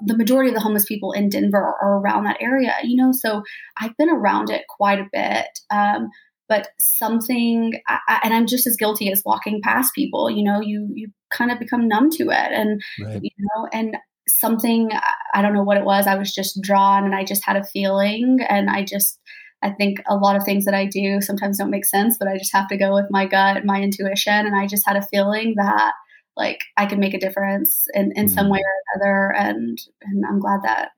the 0.05 0.17
majority 0.17 0.49
of 0.49 0.55
the 0.55 0.61
homeless 0.61 0.85
people 0.85 1.11
in 1.11 1.29
Denver 1.29 1.75
are 1.81 1.99
around 1.99 2.25
that 2.25 2.37
area. 2.41 2.75
You 2.83 2.95
know, 2.95 3.11
so 3.11 3.43
I've 3.79 3.95
been 3.97 4.09
around 4.09 4.49
it 4.49 4.63
quite 4.69 4.99
a 4.99 5.09
bit. 5.11 5.47
Um, 5.69 6.09
but 6.49 6.69
something 6.79 7.73
I, 7.87 8.19
and 8.23 8.33
i'm 8.33 8.47
just 8.47 8.67
as 8.67 8.77
guilty 8.77 9.11
as 9.11 9.23
walking 9.25 9.61
past 9.61 9.93
people 9.93 10.29
you 10.29 10.43
know 10.43 10.61
you 10.61 10.89
you 10.93 11.09
kind 11.31 11.51
of 11.51 11.59
become 11.59 11.87
numb 11.87 12.09
to 12.11 12.29
it 12.29 12.51
and 12.53 12.81
right. 13.01 13.21
you 13.21 13.31
know 13.37 13.67
and 13.73 13.97
something 14.27 14.89
i 15.33 15.41
don't 15.41 15.53
know 15.53 15.63
what 15.63 15.77
it 15.77 15.85
was 15.85 16.07
i 16.07 16.15
was 16.15 16.33
just 16.33 16.61
drawn 16.61 17.05
and 17.05 17.15
i 17.15 17.23
just 17.23 17.45
had 17.45 17.55
a 17.55 17.63
feeling 17.63 18.39
and 18.49 18.69
i 18.69 18.83
just 18.83 19.19
i 19.63 19.69
think 19.69 20.01
a 20.07 20.15
lot 20.15 20.35
of 20.35 20.43
things 20.43 20.65
that 20.65 20.73
i 20.73 20.85
do 20.85 21.21
sometimes 21.21 21.57
don't 21.57 21.69
make 21.69 21.85
sense 21.85 22.17
but 22.17 22.27
i 22.27 22.37
just 22.37 22.53
have 22.53 22.67
to 22.67 22.77
go 22.77 22.93
with 22.93 23.05
my 23.09 23.25
gut 23.25 23.65
my 23.65 23.81
intuition 23.81 24.45
and 24.45 24.55
i 24.55 24.67
just 24.67 24.85
had 24.85 24.97
a 24.97 25.07
feeling 25.07 25.53
that 25.55 25.93
like 26.37 26.59
i 26.77 26.85
could 26.85 26.99
make 26.99 27.13
a 27.13 27.19
difference 27.19 27.85
in, 27.93 28.13
in 28.15 28.27
some 28.27 28.49
way 28.49 28.59
or 28.59 28.95
another 28.95 29.33
and 29.35 29.79
and 30.03 30.23
i'm 30.25 30.39
glad 30.39 30.61
that 30.63 30.91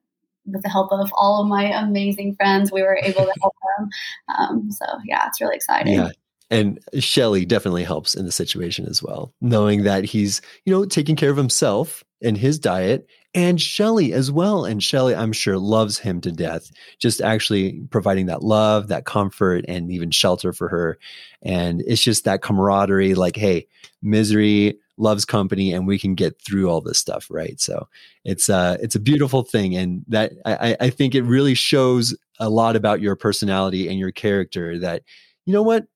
with 0.51 0.63
the 0.63 0.69
help 0.69 0.91
of 0.91 1.11
all 1.13 1.41
of 1.41 1.47
my 1.47 1.65
amazing 1.79 2.35
friends, 2.35 2.71
we 2.71 2.81
were 2.81 2.99
able 3.01 3.25
to 3.25 3.33
help 3.41 3.55
them. 3.77 3.89
Um, 4.37 4.71
so 4.71 4.85
yeah, 5.05 5.27
it's 5.27 5.41
really 5.41 5.55
exciting. 5.55 5.93
Yeah. 5.93 6.11
And 6.51 6.79
Shelly 6.97 7.45
definitely 7.45 7.83
helps 7.83 8.15
in 8.15 8.25
the 8.25 8.31
situation 8.31 8.87
as 8.87 9.03
well, 9.03 9.33
knowing 9.39 9.83
that 9.83 10.03
he's, 10.03 10.41
you 10.65 10.73
know, 10.73 10.83
taking 10.83 11.15
care 11.15 11.29
of 11.29 11.37
himself 11.37 12.03
and 12.23 12.35
his 12.35 12.57
diet 12.57 13.07
and 13.33 13.61
Shelly 13.61 14.13
as 14.13 14.31
well. 14.31 14.65
And 14.65 14.81
Shelly, 14.81 15.15
I'm 15.15 15.31
sure, 15.31 15.57
loves 15.57 15.99
him 15.99 16.21
to 16.21 16.31
death, 16.31 16.71
just 16.97 17.21
actually 17.21 17.81
providing 17.91 18.25
that 18.25 18.43
love, 18.43 18.87
that 18.87 19.05
comfort, 19.05 19.65
and 19.67 19.91
even 19.91 20.11
shelter 20.11 20.51
for 20.51 20.67
her. 20.69 20.97
And 21.41 21.83
it's 21.85 22.01
just 22.01 22.25
that 22.25 22.41
camaraderie 22.41 23.13
like, 23.15 23.35
hey, 23.35 23.67
misery 24.01 24.77
loves 24.97 25.25
company 25.25 25.71
and 25.71 25.87
we 25.87 25.97
can 25.97 26.13
get 26.13 26.41
through 26.41 26.69
all 26.69 26.81
this 26.81 26.99
stuff 26.99 27.27
right 27.29 27.59
so 27.61 27.87
it's 28.25 28.49
uh 28.49 28.75
it's 28.81 28.95
a 28.95 28.99
beautiful 28.99 29.43
thing 29.43 29.73
and 29.75 30.03
that 30.09 30.33
i 30.45 30.75
i 30.81 30.89
think 30.89 31.15
it 31.15 31.23
really 31.23 31.53
shows 31.53 32.15
a 32.39 32.49
lot 32.49 32.75
about 32.75 32.99
your 32.99 33.15
personality 33.15 33.87
and 33.87 33.97
your 33.97 34.11
character 34.11 34.77
that 34.77 35.03
you 35.45 35.53
know 35.53 35.63
what 35.63 35.87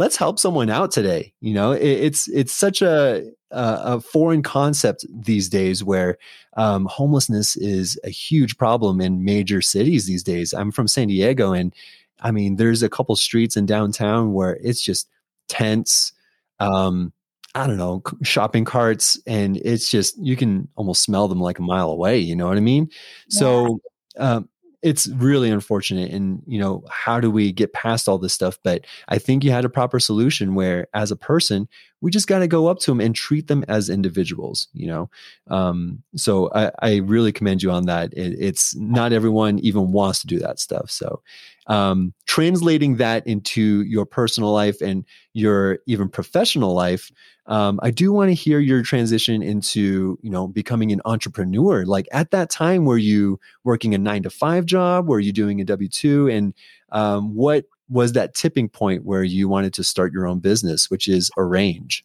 let's 0.00 0.16
help 0.16 0.38
someone 0.38 0.70
out 0.70 0.90
today 0.90 1.30
you 1.40 1.52
know 1.52 1.72
it, 1.72 1.82
it's 1.82 2.26
it's 2.28 2.54
such 2.54 2.80
a 2.80 3.30
a 3.52 4.00
foreign 4.00 4.42
concept 4.42 5.04
these 5.12 5.48
days 5.48 5.82
where 5.82 6.16
um, 6.56 6.86
homelessness 6.86 7.56
is 7.56 7.98
a 8.04 8.08
huge 8.08 8.56
problem 8.56 9.00
in 9.00 9.24
major 9.24 9.60
cities 9.60 10.06
these 10.06 10.22
days 10.22 10.54
i'm 10.54 10.70
from 10.70 10.88
san 10.88 11.08
diego 11.08 11.52
and 11.52 11.74
i 12.20 12.30
mean 12.30 12.56
there's 12.56 12.82
a 12.82 12.88
couple 12.88 13.14
streets 13.14 13.56
in 13.56 13.66
downtown 13.66 14.32
where 14.32 14.56
it's 14.62 14.82
just 14.82 15.08
tents 15.48 16.12
um, 16.60 17.12
I 17.54 17.66
don't 17.66 17.78
know, 17.78 18.02
shopping 18.22 18.66
carts, 18.66 19.18
and 19.26 19.56
it's 19.56 19.90
just 19.90 20.16
you 20.18 20.36
can 20.36 20.68
almost 20.76 21.02
smell 21.02 21.26
them 21.26 21.40
like 21.40 21.58
a 21.58 21.62
mile 21.62 21.90
away. 21.90 22.18
You 22.18 22.36
know 22.36 22.46
what 22.46 22.58
I 22.58 22.60
mean? 22.60 22.90
Yeah. 23.28 23.38
So 23.38 23.80
um, 24.18 24.49
it's 24.82 25.08
really 25.08 25.50
unfortunate. 25.50 26.10
And 26.10 26.42
you 26.46 26.58
know, 26.58 26.84
how 26.90 27.20
do 27.20 27.30
we 27.30 27.52
get 27.52 27.72
past 27.72 28.08
all 28.08 28.18
this 28.18 28.32
stuff? 28.32 28.58
But 28.62 28.86
I 29.08 29.18
think 29.18 29.44
you 29.44 29.50
had 29.50 29.64
a 29.64 29.70
proper 29.70 30.00
solution 30.00 30.54
where, 30.54 30.88
as 30.94 31.10
a 31.10 31.16
person, 31.16 31.68
we 32.00 32.10
just 32.10 32.26
got 32.26 32.38
to 32.38 32.48
go 32.48 32.66
up 32.66 32.78
to 32.80 32.90
them 32.90 33.00
and 33.00 33.14
treat 33.14 33.48
them 33.48 33.64
as 33.68 33.90
individuals. 33.90 34.68
You 34.72 34.86
know, 34.86 35.10
um, 35.48 36.02
so 36.16 36.50
I, 36.54 36.70
I, 36.80 36.96
really 36.96 37.32
commend 37.32 37.62
you 37.62 37.70
on 37.70 37.86
that. 37.86 38.14
It, 38.14 38.36
it's 38.38 38.74
not 38.76 39.12
everyone 39.12 39.58
even 39.58 39.92
wants 39.92 40.20
to 40.20 40.26
do 40.26 40.38
that 40.38 40.58
stuff. 40.58 40.90
So 40.90 41.22
um, 41.70 42.12
translating 42.26 42.96
that 42.96 43.26
into 43.26 43.82
your 43.82 44.04
personal 44.04 44.52
life 44.52 44.80
and 44.80 45.04
your 45.32 45.78
even 45.86 46.08
professional 46.08 46.74
life 46.74 47.10
um, 47.46 47.78
i 47.82 47.90
do 47.90 48.12
want 48.12 48.28
to 48.28 48.34
hear 48.34 48.58
your 48.58 48.82
transition 48.82 49.42
into 49.42 50.18
you 50.22 50.30
know 50.30 50.46
becoming 50.48 50.92
an 50.92 51.00
entrepreneur. 51.04 51.84
Like 51.84 52.08
at 52.12 52.30
that 52.30 52.50
time 52.50 52.84
were 52.84 52.98
you 52.98 53.38
working 53.64 53.94
a 53.94 53.98
nine 53.98 54.22
to 54.22 54.30
five 54.30 54.66
job? 54.66 55.08
Were 55.08 55.20
you 55.20 55.32
doing 55.32 55.60
a 55.60 55.64
w2 55.64 56.32
and 56.32 56.54
um, 56.92 57.34
what 57.34 57.64
was 57.88 58.12
that 58.12 58.34
tipping 58.34 58.68
point 58.68 59.04
where 59.04 59.24
you 59.24 59.48
wanted 59.48 59.74
to 59.74 59.84
start 59.84 60.12
your 60.12 60.26
own 60.26 60.38
business 60.38 60.90
which 60.90 61.08
is 61.08 61.30
arrange 61.36 62.04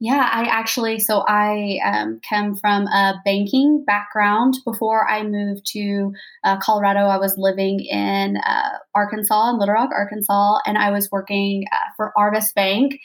yeah, 0.00 0.28
I 0.32 0.44
actually, 0.44 0.98
so 0.98 1.24
I 1.26 1.78
um, 1.84 2.20
come 2.28 2.56
from 2.56 2.86
a 2.88 3.14
banking 3.24 3.84
background. 3.86 4.56
Before 4.64 5.08
I 5.08 5.22
moved 5.22 5.66
to 5.72 6.12
uh, 6.42 6.58
Colorado, 6.58 7.06
I 7.06 7.16
was 7.18 7.38
living 7.38 7.80
in 7.80 8.36
uh, 8.36 8.78
Arkansas, 8.94 9.50
in 9.50 9.58
Little 9.58 9.74
Rock, 9.74 9.90
Arkansas, 9.92 10.58
and 10.66 10.76
I 10.76 10.90
was 10.90 11.10
working 11.12 11.64
uh, 11.72 11.90
for 11.96 12.12
Arvest 12.18 12.54
Bank. 12.54 12.98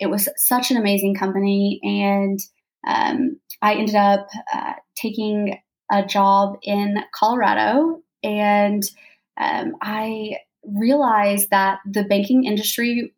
It 0.00 0.06
was 0.06 0.28
such 0.36 0.70
an 0.70 0.76
amazing 0.76 1.14
company. 1.14 1.80
And 1.82 2.40
um, 2.86 3.38
I 3.62 3.74
ended 3.74 3.94
up 3.94 4.26
uh, 4.52 4.72
taking 4.96 5.58
a 5.92 6.04
job 6.04 6.56
in 6.62 6.96
Colorado. 7.14 8.02
And 8.24 8.82
um, 9.40 9.76
I 9.80 10.38
realized 10.64 11.50
that 11.50 11.78
the 11.88 12.04
banking 12.04 12.44
industry 12.44 13.12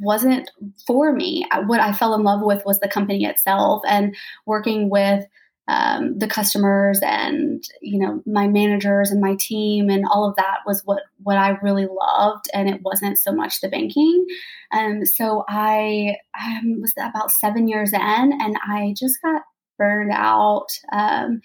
wasn't 0.00 0.50
for 0.86 1.12
me. 1.12 1.46
What 1.66 1.80
I 1.80 1.92
fell 1.92 2.14
in 2.14 2.22
love 2.22 2.40
with 2.42 2.64
was 2.64 2.80
the 2.80 2.88
company 2.88 3.24
itself 3.24 3.82
and 3.86 4.14
working 4.46 4.90
with 4.90 5.26
um, 5.66 6.18
the 6.18 6.26
customers 6.26 7.00
and 7.02 7.64
you 7.80 7.98
know 7.98 8.22
my 8.26 8.46
managers 8.46 9.10
and 9.10 9.20
my 9.20 9.34
team 9.38 9.88
and 9.88 10.04
all 10.10 10.28
of 10.28 10.36
that 10.36 10.58
was 10.66 10.82
what 10.84 11.02
what 11.22 11.38
I 11.38 11.56
really 11.62 11.86
loved 11.86 12.46
and 12.52 12.68
it 12.68 12.82
wasn't 12.82 13.18
so 13.18 13.32
much 13.32 13.60
the 13.60 13.68
banking 13.68 14.26
um, 14.72 15.06
so 15.06 15.44
I 15.48 16.16
um, 16.38 16.82
was 16.82 16.92
about 16.98 17.30
seven 17.30 17.66
years 17.66 17.94
in 17.94 18.00
and 18.02 18.56
I 18.68 18.94
just 18.94 19.22
got 19.22 19.42
burned 19.78 20.12
out 20.12 20.66
um, 20.92 21.40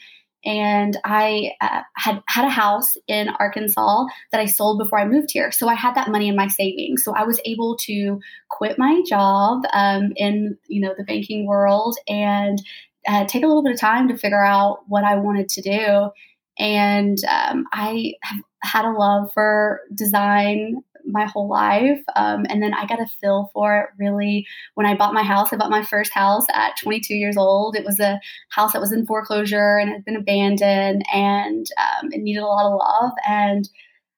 and 0.45 0.97
I 1.03 1.51
uh, 1.61 1.81
had 1.95 2.21
had 2.27 2.45
a 2.45 2.49
house 2.49 2.95
in 3.07 3.29
Arkansas 3.29 4.05
that 4.31 4.39
I 4.39 4.45
sold 4.45 4.79
before 4.79 4.99
I 4.99 5.05
moved 5.05 5.31
here. 5.31 5.51
So 5.51 5.67
I 5.67 5.75
had 5.75 5.95
that 5.95 6.09
money 6.09 6.27
in 6.27 6.35
my 6.35 6.47
savings. 6.47 7.03
So 7.03 7.13
I 7.13 7.23
was 7.23 7.39
able 7.45 7.75
to 7.81 8.19
quit 8.49 8.79
my 8.79 9.01
job 9.07 9.63
um, 9.73 10.13
in 10.15 10.57
you 10.67 10.81
know 10.81 10.93
the 10.97 11.03
banking 11.03 11.45
world 11.45 11.97
and 12.07 12.61
uh, 13.07 13.25
take 13.25 13.43
a 13.43 13.47
little 13.47 13.63
bit 13.63 13.73
of 13.73 13.79
time 13.79 14.07
to 14.07 14.17
figure 14.17 14.43
out 14.43 14.79
what 14.87 15.03
I 15.03 15.15
wanted 15.15 15.49
to 15.49 15.61
do. 15.61 16.09
And 16.57 17.17
um, 17.25 17.65
I 17.71 18.13
have 18.23 18.41
had 18.61 18.85
a 18.85 18.91
love 18.91 19.31
for 19.33 19.81
design 19.93 20.83
my 21.11 21.25
whole 21.25 21.49
life. 21.49 22.01
Um, 22.15 22.45
and 22.49 22.61
then 22.61 22.73
I 22.73 22.85
got 22.85 23.01
a 23.01 23.07
feel 23.21 23.49
for 23.53 23.77
it 23.77 23.89
really 23.97 24.45
when 24.75 24.85
I 24.85 24.95
bought 24.95 25.13
my 25.13 25.23
house. 25.23 25.51
I 25.51 25.57
bought 25.57 25.69
my 25.69 25.83
first 25.83 26.13
house 26.13 26.45
at 26.53 26.77
22 26.81 27.13
years 27.15 27.37
old. 27.37 27.75
It 27.75 27.85
was 27.85 27.99
a 27.99 28.19
house 28.49 28.73
that 28.73 28.81
was 28.81 28.91
in 28.91 29.05
foreclosure 29.05 29.77
and 29.77 29.89
had 29.89 30.05
been 30.05 30.15
abandoned 30.15 31.03
and 31.13 31.65
um, 31.77 32.09
it 32.11 32.21
needed 32.21 32.41
a 32.41 32.47
lot 32.47 32.71
of 32.71 32.79
love. 32.79 33.11
And 33.27 33.69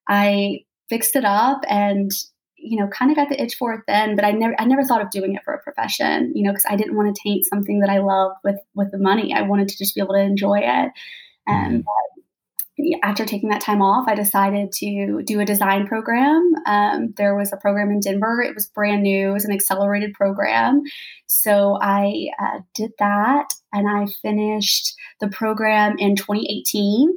I 0.08 0.60
fixed 0.88 1.16
it 1.16 1.24
up 1.24 1.62
and 1.68 2.10
you 2.56 2.78
know 2.78 2.88
kind 2.88 3.10
of 3.10 3.16
got 3.16 3.28
the 3.28 3.42
itch 3.42 3.56
for 3.56 3.74
it 3.74 3.80
then 3.88 4.14
but 4.14 4.24
i 4.24 4.30
never 4.30 4.54
i 4.60 4.64
never 4.64 4.84
thought 4.84 5.00
of 5.00 5.10
doing 5.10 5.34
it 5.34 5.42
for 5.44 5.52
a 5.52 5.62
profession 5.62 6.30
you 6.32 6.44
know 6.44 6.52
because 6.52 6.66
i 6.68 6.76
didn't 6.76 6.94
want 6.94 7.12
to 7.12 7.20
taint 7.20 7.44
something 7.44 7.80
that 7.80 7.90
i 7.90 7.98
loved 7.98 8.36
with 8.44 8.60
with 8.76 8.88
the 8.92 8.98
money 8.98 9.34
i 9.34 9.42
wanted 9.42 9.66
to 9.66 9.76
just 9.76 9.96
be 9.96 10.00
able 10.00 10.14
to 10.14 10.20
enjoy 10.20 10.58
it 10.58 10.92
and 11.48 11.80
mm-hmm 11.80 12.21
after 13.02 13.26
taking 13.26 13.50
that 13.50 13.60
time 13.60 13.82
off, 13.82 14.08
I 14.08 14.14
decided 14.14 14.72
to 14.72 15.22
do 15.24 15.40
a 15.40 15.44
design 15.44 15.86
program. 15.86 16.52
Um, 16.66 17.12
there 17.16 17.36
was 17.36 17.52
a 17.52 17.58
program 17.58 17.90
in 17.90 18.00
Denver. 18.00 18.40
It 18.40 18.54
was 18.54 18.66
brand 18.66 19.02
new. 19.02 19.30
It 19.30 19.32
was 19.32 19.44
an 19.44 19.52
accelerated 19.52 20.14
program. 20.14 20.82
So 21.26 21.78
I 21.80 22.28
uh, 22.40 22.60
did 22.74 22.92
that 22.98 23.52
and 23.72 23.88
I 23.88 24.06
finished 24.22 24.94
the 25.20 25.28
program 25.28 25.96
in 25.98 26.16
2018. 26.16 27.10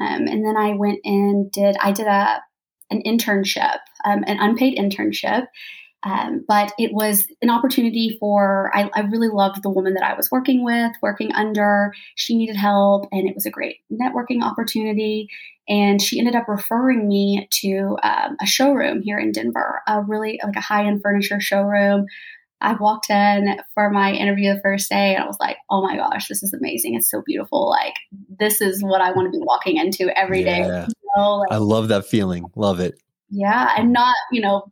Um, 0.00 0.26
and 0.26 0.44
then 0.44 0.56
I 0.56 0.74
went 0.74 1.00
and 1.04 1.50
did, 1.50 1.76
I 1.80 1.92
did 1.92 2.06
a, 2.06 2.40
an 2.90 3.02
internship, 3.04 3.78
um, 4.04 4.22
an 4.26 4.38
unpaid 4.38 4.78
internship 4.78 5.46
um, 6.04 6.44
but 6.48 6.72
it 6.78 6.92
was 6.92 7.26
an 7.42 7.50
opportunity 7.50 8.16
for, 8.18 8.70
I, 8.74 8.90
I, 8.94 9.00
really 9.02 9.28
loved 9.28 9.62
the 9.62 9.70
woman 9.70 9.94
that 9.94 10.02
I 10.02 10.14
was 10.14 10.30
working 10.32 10.64
with, 10.64 10.90
working 11.00 11.32
under. 11.32 11.94
She 12.16 12.36
needed 12.36 12.56
help, 12.56 13.06
and 13.12 13.28
it 13.28 13.36
was 13.36 13.46
a 13.46 13.50
great 13.50 13.76
networking 13.92 14.42
opportunity. 14.42 15.28
And 15.68 16.02
she 16.02 16.18
ended 16.18 16.34
up 16.34 16.48
referring 16.48 17.06
me 17.06 17.48
to 17.60 17.96
um, 18.02 18.36
a 18.40 18.46
showroom 18.46 19.00
here 19.02 19.18
in 19.18 19.30
Denver, 19.30 19.80
a 19.86 20.02
really 20.02 20.40
like 20.42 20.56
a 20.56 20.60
high 20.60 20.86
end 20.86 21.02
furniture 21.02 21.40
showroom. 21.40 22.06
I 22.60 22.74
walked 22.74 23.10
in 23.10 23.60
for 23.74 23.90
my 23.90 24.12
interview 24.12 24.54
the 24.54 24.60
first 24.60 24.88
day 24.88 25.14
and 25.14 25.22
I 25.22 25.26
was 25.26 25.36
like, 25.40 25.56
oh 25.68 25.82
my 25.82 25.96
gosh, 25.96 26.28
this 26.28 26.42
is 26.42 26.52
amazing. 26.52 26.94
It's 26.94 27.10
so 27.10 27.22
beautiful. 27.24 27.68
Like, 27.68 27.94
this 28.38 28.60
is 28.60 28.82
what 28.82 29.00
I 29.00 29.10
want 29.12 29.32
to 29.32 29.38
be 29.38 29.44
walking 29.44 29.76
into 29.78 30.16
every 30.16 30.44
yeah. 30.44 30.62
day. 30.62 30.86
You 30.88 31.10
know, 31.16 31.36
like, 31.36 31.52
I 31.52 31.56
love 31.56 31.88
that 31.88 32.06
feeling. 32.06 32.44
Love 32.54 32.78
it. 32.78 33.00
Yeah, 33.34 33.74
and 33.78 33.94
not 33.94 34.14
you 34.30 34.42
know 34.42 34.70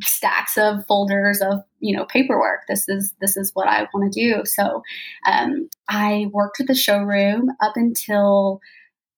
stacks 0.00 0.58
of 0.58 0.84
folders 0.88 1.40
of 1.40 1.62
you 1.78 1.96
know 1.96 2.04
paperwork. 2.06 2.62
This 2.68 2.88
is 2.88 3.14
this 3.20 3.36
is 3.36 3.52
what 3.54 3.68
I 3.68 3.86
want 3.94 4.12
to 4.12 4.20
do. 4.20 4.44
So 4.44 4.82
um, 5.30 5.68
I 5.88 6.26
worked 6.32 6.60
at 6.60 6.66
the 6.66 6.74
showroom 6.74 7.50
up 7.60 7.74
until 7.76 8.60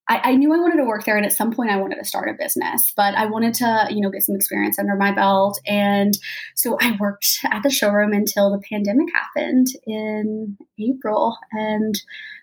I, 0.08 0.20
I, 0.24 0.34
knew 0.34 0.52
I 0.52 0.58
wanted 0.58 0.76
to 0.76 0.84
work 0.84 1.06
there, 1.06 1.16
and 1.16 1.24
at 1.24 1.32
some 1.32 1.52
point 1.52 1.70
I 1.70 1.78
wanted 1.78 1.96
to 1.96 2.04
start 2.04 2.28
a 2.28 2.34
business. 2.34 2.82
But 2.94 3.14
I 3.14 3.26
wanted 3.26 3.54
to 3.54 3.86
you 3.90 4.02
know 4.02 4.10
get 4.10 4.24
some 4.24 4.36
experience 4.36 4.78
under 4.78 4.94
my 4.94 5.10
belt, 5.10 5.58
and 5.66 6.12
so 6.54 6.76
I 6.78 6.94
worked 7.00 7.38
at 7.50 7.62
the 7.62 7.70
showroom 7.70 8.12
until 8.12 8.50
the 8.50 8.62
pandemic 8.68 9.08
happened 9.14 9.68
in 9.86 10.58
April, 10.78 11.38
and 11.52 11.94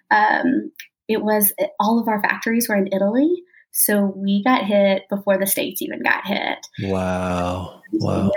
um, 0.10 0.72
it 1.08 1.22
was 1.22 1.54
all 1.80 2.00
of 2.00 2.08
our 2.08 2.24
factories 2.24 2.68
were 2.68 2.76
in 2.76 2.90
Italy. 2.92 3.44
So 3.72 4.14
we 4.16 4.44
got 4.44 4.66
hit 4.66 5.04
before 5.10 5.38
the 5.38 5.48
states 5.48 5.82
even 5.82 6.02
got 6.02 6.26
hit. 6.26 6.58
Wow. 6.82 7.82
Wow. 7.94 8.24
Yeah. 8.26 8.32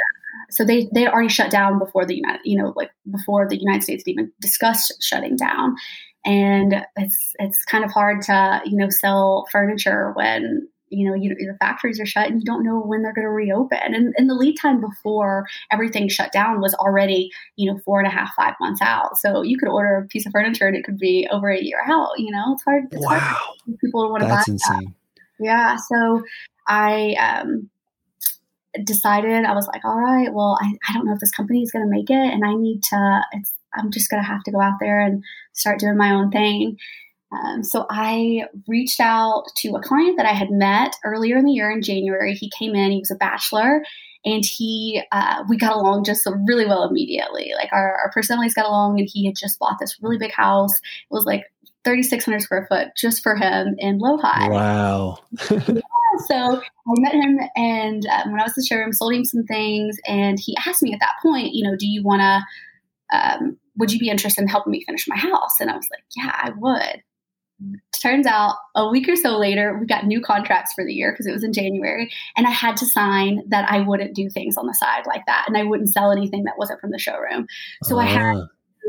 So 0.50 0.64
they 0.64 0.88
they 0.94 1.06
already 1.06 1.28
shut 1.28 1.50
down 1.50 1.78
before 1.78 2.04
the 2.04 2.16
United, 2.16 2.42
you 2.44 2.58
know, 2.58 2.72
like 2.76 2.90
before 3.10 3.48
the 3.48 3.58
United 3.58 3.82
States 3.82 4.04
even 4.06 4.32
discussed 4.40 5.02
shutting 5.02 5.36
down. 5.36 5.76
And 6.24 6.86
it's 6.96 7.34
it's 7.38 7.64
kind 7.64 7.84
of 7.84 7.90
hard 7.90 8.22
to 8.22 8.60
you 8.64 8.76
know 8.76 8.90
sell 8.90 9.46
furniture 9.50 10.12
when 10.14 10.68
you 10.92 11.08
know 11.08 11.14
you, 11.14 11.34
your 11.38 11.56
factories 11.56 11.98
are 11.98 12.06
shut 12.06 12.28
and 12.28 12.40
you 12.40 12.44
don't 12.44 12.64
know 12.64 12.78
when 12.78 13.02
they're 13.02 13.14
going 13.14 13.26
to 13.26 13.30
reopen 13.30 13.94
and, 13.94 14.14
and 14.16 14.28
the 14.28 14.34
lead 14.34 14.54
time 14.60 14.80
before 14.80 15.46
everything 15.72 16.06
shut 16.08 16.30
down 16.32 16.60
was 16.60 16.74
already 16.74 17.30
you 17.56 17.72
know 17.72 17.78
four 17.84 17.98
and 17.98 18.06
a 18.06 18.10
half 18.10 18.30
five 18.36 18.54
months 18.60 18.80
out 18.82 19.16
so 19.16 19.42
you 19.42 19.58
could 19.58 19.68
order 19.68 19.96
a 19.96 20.06
piece 20.08 20.26
of 20.26 20.32
furniture 20.32 20.66
and 20.66 20.76
it 20.76 20.84
could 20.84 20.98
be 20.98 21.26
over 21.32 21.50
a 21.50 21.60
year 21.60 21.80
out 21.88 22.10
you 22.18 22.30
know 22.30 22.52
it's 22.52 22.62
hard 22.62 22.84
it's 22.92 23.04
wow 23.04 23.18
hard 23.18 23.78
people 23.80 24.10
want 24.10 24.22
to 24.22 24.28
that's 24.28 24.46
buy 24.46 24.52
insane 24.52 24.84
that. 24.84 25.01
Yeah. 25.42 25.76
So 25.76 26.22
I 26.66 27.14
um, 27.20 27.68
decided, 28.84 29.44
I 29.44 29.54
was 29.54 29.66
like, 29.66 29.84
all 29.84 30.00
right, 30.00 30.32
well, 30.32 30.58
I, 30.60 30.72
I 30.88 30.92
don't 30.92 31.06
know 31.06 31.14
if 31.14 31.20
this 31.20 31.30
company 31.30 31.62
is 31.62 31.72
going 31.72 31.84
to 31.84 31.90
make 31.90 32.10
it 32.10 32.32
and 32.32 32.44
I 32.44 32.54
need 32.54 32.82
to, 32.84 33.20
I'm 33.74 33.90
just 33.90 34.10
going 34.10 34.22
to 34.22 34.28
have 34.28 34.42
to 34.44 34.52
go 34.52 34.60
out 34.60 34.78
there 34.80 35.00
and 35.00 35.22
start 35.52 35.80
doing 35.80 35.96
my 35.96 36.10
own 36.12 36.30
thing. 36.30 36.76
Um, 37.32 37.64
so 37.64 37.86
I 37.88 38.44
reached 38.68 39.00
out 39.00 39.44
to 39.56 39.74
a 39.74 39.82
client 39.82 40.16
that 40.18 40.26
I 40.26 40.32
had 40.32 40.50
met 40.50 40.94
earlier 41.04 41.38
in 41.38 41.46
the 41.46 41.52
year 41.52 41.70
in 41.70 41.82
January. 41.82 42.34
He 42.34 42.50
came 42.58 42.74
in, 42.74 42.92
he 42.92 42.98
was 42.98 43.10
a 43.10 43.16
bachelor, 43.16 43.82
and 44.24 44.44
he 44.44 45.02
uh, 45.12 45.42
we 45.48 45.56
got 45.56 45.74
along 45.74 46.04
just 46.04 46.28
really 46.46 46.66
well 46.66 46.84
immediately. 46.84 47.52
Like 47.56 47.70
our, 47.72 47.96
our 47.98 48.10
personalities 48.12 48.54
got 48.54 48.66
along, 48.66 48.98
and 49.00 49.08
he 49.10 49.24
had 49.26 49.34
just 49.36 49.58
bought 49.58 49.78
this 49.80 49.96
really 50.02 50.18
big 50.18 50.32
house. 50.32 50.74
It 50.74 51.10
was 51.10 51.24
like 51.24 51.44
3,600 51.84 52.40
square 52.40 52.66
foot 52.68 52.88
just 52.96 53.22
for 53.22 53.34
him 53.34 53.74
in 53.78 53.98
Lohi. 53.98 54.50
Wow. 54.50 55.18
yeah, 55.50 55.80
so 56.28 56.60
I 56.60 56.94
met 56.98 57.14
him, 57.14 57.40
and 57.56 58.06
um, 58.06 58.32
when 58.32 58.40
I 58.40 58.44
was 58.44 58.52
in 58.56 58.62
the 58.62 58.66
showroom, 58.66 58.92
sold 58.92 59.14
him 59.14 59.24
some 59.24 59.44
things, 59.44 59.96
and 60.06 60.38
he 60.38 60.56
asked 60.66 60.82
me 60.82 60.92
at 60.92 61.00
that 61.00 61.14
point, 61.22 61.54
you 61.54 61.68
know, 61.68 61.76
do 61.76 61.86
you 61.86 62.02
want 62.02 62.20
to, 62.20 63.16
um, 63.16 63.58
would 63.76 63.92
you 63.92 63.98
be 63.98 64.10
interested 64.10 64.42
in 64.42 64.48
helping 64.48 64.70
me 64.70 64.84
finish 64.84 65.08
my 65.08 65.16
house? 65.16 65.60
And 65.60 65.70
I 65.70 65.76
was 65.76 65.88
like, 65.90 66.04
yeah, 66.16 66.32
I 66.34 66.50
would. 66.56 67.02
Turns 68.00 68.26
out 68.26 68.56
a 68.74 68.88
week 68.88 69.08
or 69.08 69.14
so 69.14 69.38
later, 69.38 69.78
we 69.78 69.86
got 69.86 70.04
new 70.04 70.20
contracts 70.20 70.72
for 70.74 70.84
the 70.84 70.92
year 70.92 71.12
because 71.12 71.26
it 71.26 71.32
was 71.32 71.44
in 71.44 71.52
January, 71.52 72.12
and 72.36 72.46
I 72.46 72.50
had 72.50 72.76
to 72.78 72.86
sign 72.86 73.42
that 73.48 73.70
I 73.70 73.80
wouldn't 73.80 74.14
do 74.14 74.28
things 74.30 74.56
on 74.56 74.66
the 74.66 74.74
side 74.74 75.04
like 75.06 75.26
that, 75.26 75.44
and 75.48 75.56
I 75.56 75.64
wouldn't 75.64 75.90
sell 75.90 76.12
anything 76.12 76.44
that 76.44 76.58
wasn't 76.58 76.80
from 76.80 76.90
the 76.90 76.98
showroom. 76.98 77.46
So 77.84 77.96
uh. 77.96 78.02
I 78.02 78.04
had 78.04 78.36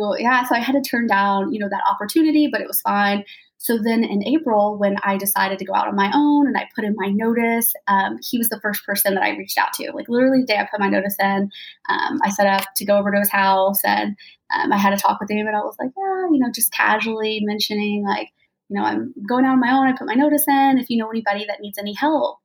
ah 0.01 0.15
yeah, 0.17 0.43
so 0.43 0.55
I 0.55 0.59
had 0.59 0.73
to 0.73 0.81
turn 0.81 1.07
down, 1.07 1.53
you 1.53 1.59
know, 1.59 1.69
that 1.69 1.83
opportunity, 1.89 2.47
but 2.51 2.61
it 2.61 2.67
was 2.67 2.81
fine. 2.81 3.23
So 3.63 3.77
then 3.77 4.03
in 4.03 4.27
April, 4.27 4.77
when 4.77 4.97
I 5.05 5.15
decided 5.15 5.57
to 5.59 5.65
go 5.65 5.73
out 5.73 5.87
on 5.87 5.95
my 5.95 6.11
own 6.13 6.47
and 6.47 6.57
I 6.57 6.67
put 6.75 6.83
in 6.83 6.95
my 6.97 7.07
notice, 7.07 7.73
um, 7.87 8.17
he 8.21 8.37
was 8.37 8.49
the 8.49 8.59
first 8.59 8.85
person 8.85 9.13
that 9.13 9.23
I 9.23 9.37
reached 9.37 9.57
out 9.57 9.71
to. 9.75 9.89
Like 9.93 10.09
literally 10.09 10.41
the 10.41 10.47
day 10.47 10.57
I 10.57 10.67
put 10.69 10.81
my 10.81 10.89
notice 10.89 11.15
in, 11.17 11.49
um, 11.87 12.19
I 12.21 12.29
set 12.29 12.45
up 12.45 12.67
to 12.75 12.85
go 12.85 12.97
over 12.97 13.09
to 13.09 13.19
his 13.19 13.31
house 13.31 13.79
and 13.85 14.17
um, 14.53 14.73
I 14.73 14.77
had 14.77 14.91
a 14.91 14.97
talk 14.97 15.21
with 15.21 15.31
him 15.31 15.47
and 15.47 15.55
I 15.55 15.61
was 15.61 15.77
like, 15.79 15.91
yeah, 15.95 16.27
you 16.29 16.39
know, 16.39 16.51
just 16.53 16.73
casually 16.73 17.39
mentioning 17.41 18.03
like, 18.05 18.31
you 18.67 18.77
know, 18.77 18.85
I'm 18.85 19.13
going 19.25 19.45
out 19.45 19.53
on 19.53 19.61
my 19.61 19.71
own. 19.71 19.87
I 19.87 19.95
put 19.97 20.07
my 20.07 20.13
notice 20.13 20.45
in. 20.45 20.77
If 20.77 20.89
you 20.89 20.97
know 20.97 21.09
anybody 21.09 21.45
that 21.47 21.61
needs 21.61 21.77
any 21.77 21.93
help, 21.93 22.39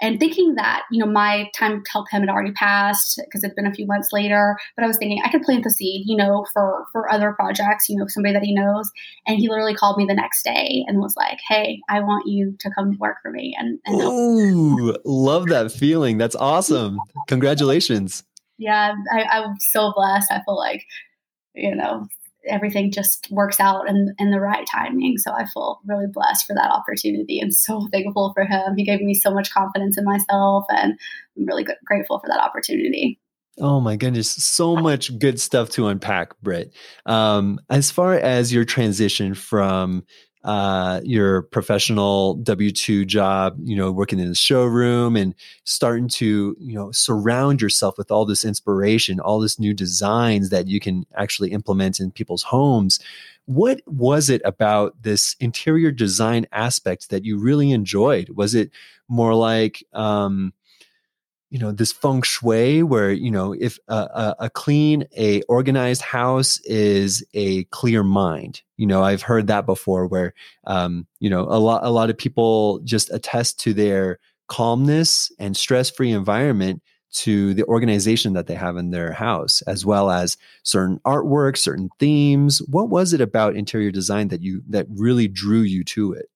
and 0.00 0.18
thinking 0.18 0.54
that 0.56 0.82
you 0.90 1.04
know 1.04 1.10
my 1.10 1.50
time 1.56 1.82
to 1.82 1.90
help 1.90 2.10
him 2.10 2.20
had 2.20 2.28
already 2.28 2.52
passed 2.52 3.20
because 3.24 3.44
it's 3.44 3.54
been 3.54 3.66
a 3.66 3.74
few 3.74 3.86
months 3.86 4.12
later 4.12 4.56
but 4.76 4.84
i 4.84 4.86
was 4.86 4.96
thinking 4.98 5.20
i 5.24 5.30
could 5.30 5.42
plant 5.42 5.64
the 5.64 5.70
seed 5.70 6.02
you 6.06 6.16
know 6.16 6.46
for 6.52 6.84
for 6.92 7.10
other 7.12 7.32
projects 7.32 7.88
you 7.88 7.96
know 7.96 8.06
somebody 8.06 8.32
that 8.32 8.42
he 8.42 8.54
knows. 8.54 8.90
And 9.26 9.38
he 9.38 9.48
literally 9.48 9.74
called 9.74 9.96
me 9.96 10.04
the 10.04 10.14
next 10.14 10.44
day 10.44 10.84
and 10.86 11.00
was 11.00 11.14
like 11.16 11.38
hey 11.48 11.80
i 11.88 12.00
want 12.00 12.26
you 12.26 12.56
to 12.60 12.70
come 12.74 12.96
work 12.98 13.16
for 13.22 13.30
me 13.30 13.56
and, 13.58 13.78
and 13.86 14.00
Ooh, 14.00 14.96
love 15.04 15.46
that 15.46 15.72
feeling. 15.72 16.18
That's 16.18 16.36
awesome. 16.36 16.98
Congratulations. 17.28 18.24
Yeah 18.58 18.94
I, 19.12 19.22
i'm 19.22 19.56
so 19.58 19.92
blessed. 19.94 20.30
I 20.30 20.42
feel 20.44 20.56
like 20.56 20.84
you 21.54 21.74
know 21.74 22.08
everything 22.46 22.92
just 22.92 23.28
works 23.30 23.60
out 23.60 23.88
in, 23.88 24.14
in 24.18 24.30
the 24.30 24.40
right 24.40 24.66
timing. 24.70 25.18
So 25.18 25.32
I 25.32 25.46
feel 25.46 25.80
really 25.86 26.06
blessed 26.12 26.46
for 26.46 26.54
that 26.54 26.70
opportunity 26.70 27.38
and 27.40 27.54
so 27.54 27.88
thankful 27.92 28.32
for 28.34 28.44
him. 28.44 28.76
He 28.76 28.84
gave 28.84 29.00
me 29.00 29.14
so 29.14 29.32
much 29.32 29.52
confidence 29.52 29.98
in 29.98 30.04
myself, 30.04 30.64
and 30.70 30.98
I'm 31.36 31.46
really 31.46 31.66
grateful 31.84 32.18
for 32.18 32.28
that 32.28 32.40
opportunity. 32.40 33.18
Oh 33.60 33.80
my 33.80 33.94
goodness, 33.94 34.30
so 34.30 34.74
much 34.74 35.16
good 35.18 35.40
stuff 35.40 35.70
to 35.70 35.86
unpack, 35.86 36.40
Britt. 36.42 36.74
Um, 37.06 37.60
as 37.70 37.90
far 37.90 38.14
as 38.14 38.52
your 38.52 38.64
transition 38.64 39.34
from 39.34 40.04
uh, 40.44 41.00
your 41.04 41.42
professional 41.42 42.34
W 42.34 42.70
2 42.70 43.06
job, 43.06 43.56
you 43.62 43.74
know, 43.74 43.90
working 43.90 44.18
in 44.18 44.28
the 44.28 44.34
showroom 44.34 45.16
and 45.16 45.34
starting 45.64 46.06
to, 46.06 46.54
you 46.60 46.74
know, 46.74 46.92
surround 46.92 47.62
yourself 47.62 47.96
with 47.96 48.10
all 48.10 48.26
this 48.26 48.44
inspiration, 48.44 49.20
all 49.20 49.40
this 49.40 49.58
new 49.58 49.72
designs 49.72 50.50
that 50.50 50.68
you 50.68 50.80
can 50.80 51.06
actually 51.16 51.50
implement 51.52 51.98
in 51.98 52.10
people's 52.10 52.42
homes. 52.42 53.00
What 53.46 53.80
was 53.86 54.28
it 54.28 54.42
about 54.44 55.02
this 55.02 55.34
interior 55.40 55.90
design 55.90 56.46
aspect 56.52 57.08
that 57.08 57.24
you 57.24 57.38
really 57.38 57.72
enjoyed? 57.72 58.28
Was 58.30 58.54
it 58.54 58.70
more 59.08 59.34
like, 59.34 59.82
um, 59.94 60.52
you 61.54 61.60
know 61.60 61.70
this 61.70 61.92
feng 61.92 62.20
shui 62.22 62.82
where 62.82 63.12
you 63.12 63.30
know 63.30 63.52
if 63.52 63.78
a, 63.86 64.34
a, 64.40 64.50
clean 64.50 65.04
a 65.16 65.40
organized 65.42 66.02
house 66.02 66.58
is 66.64 67.24
a 67.32 67.62
clear 67.66 68.02
mind. 68.02 68.60
You 68.76 68.88
know 68.88 69.04
i've 69.04 69.22
heard 69.22 69.46
that 69.46 69.64
before 69.64 70.08
where 70.08 70.34
um, 70.66 71.06
you 71.20 71.30
know 71.30 71.42
a 71.42 71.60
lot 71.60 71.84
a 71.84 71.90
lot 71.90 72.10
of 72.10 72.18
people 72.18 72.80
just 72.80 73.08
attest 73.12 73.60
to 73.60 73.72
their 73.72 74.18
calmness 74.48 75.30
and 75.38 75.56
stress-free 75.56 76.10
environment 76.10 76.82
to 77.12 77.54
the 77.54 77.64
organization 77.66 78.32
that 78.32 78.48
they 78.48 78.56
have 78.56 78.76
in 78.76 78.90
their 78.90 79.12
house 79.12 79.62
as 79.62 79.86
well 79.86 80.10
as 80.10 80.36
certain 80.64 80.98
artwork 81.06 81.56
certain 81.56 81.88
themes. 82.00 82.62
What 82.66 82.90
was 82.90 83.12
it 83.12 83.20
about 83.20 83.54
interior 83.54 83.92
design 83.92 84.26
that 84.28 84.42
you 84.42 84.62
that 84.70 84.86
really 84.90 85.28
drew 85.28 85.60
you 85.60 85.84
to 85.84 86.14
it? 86.14 86.26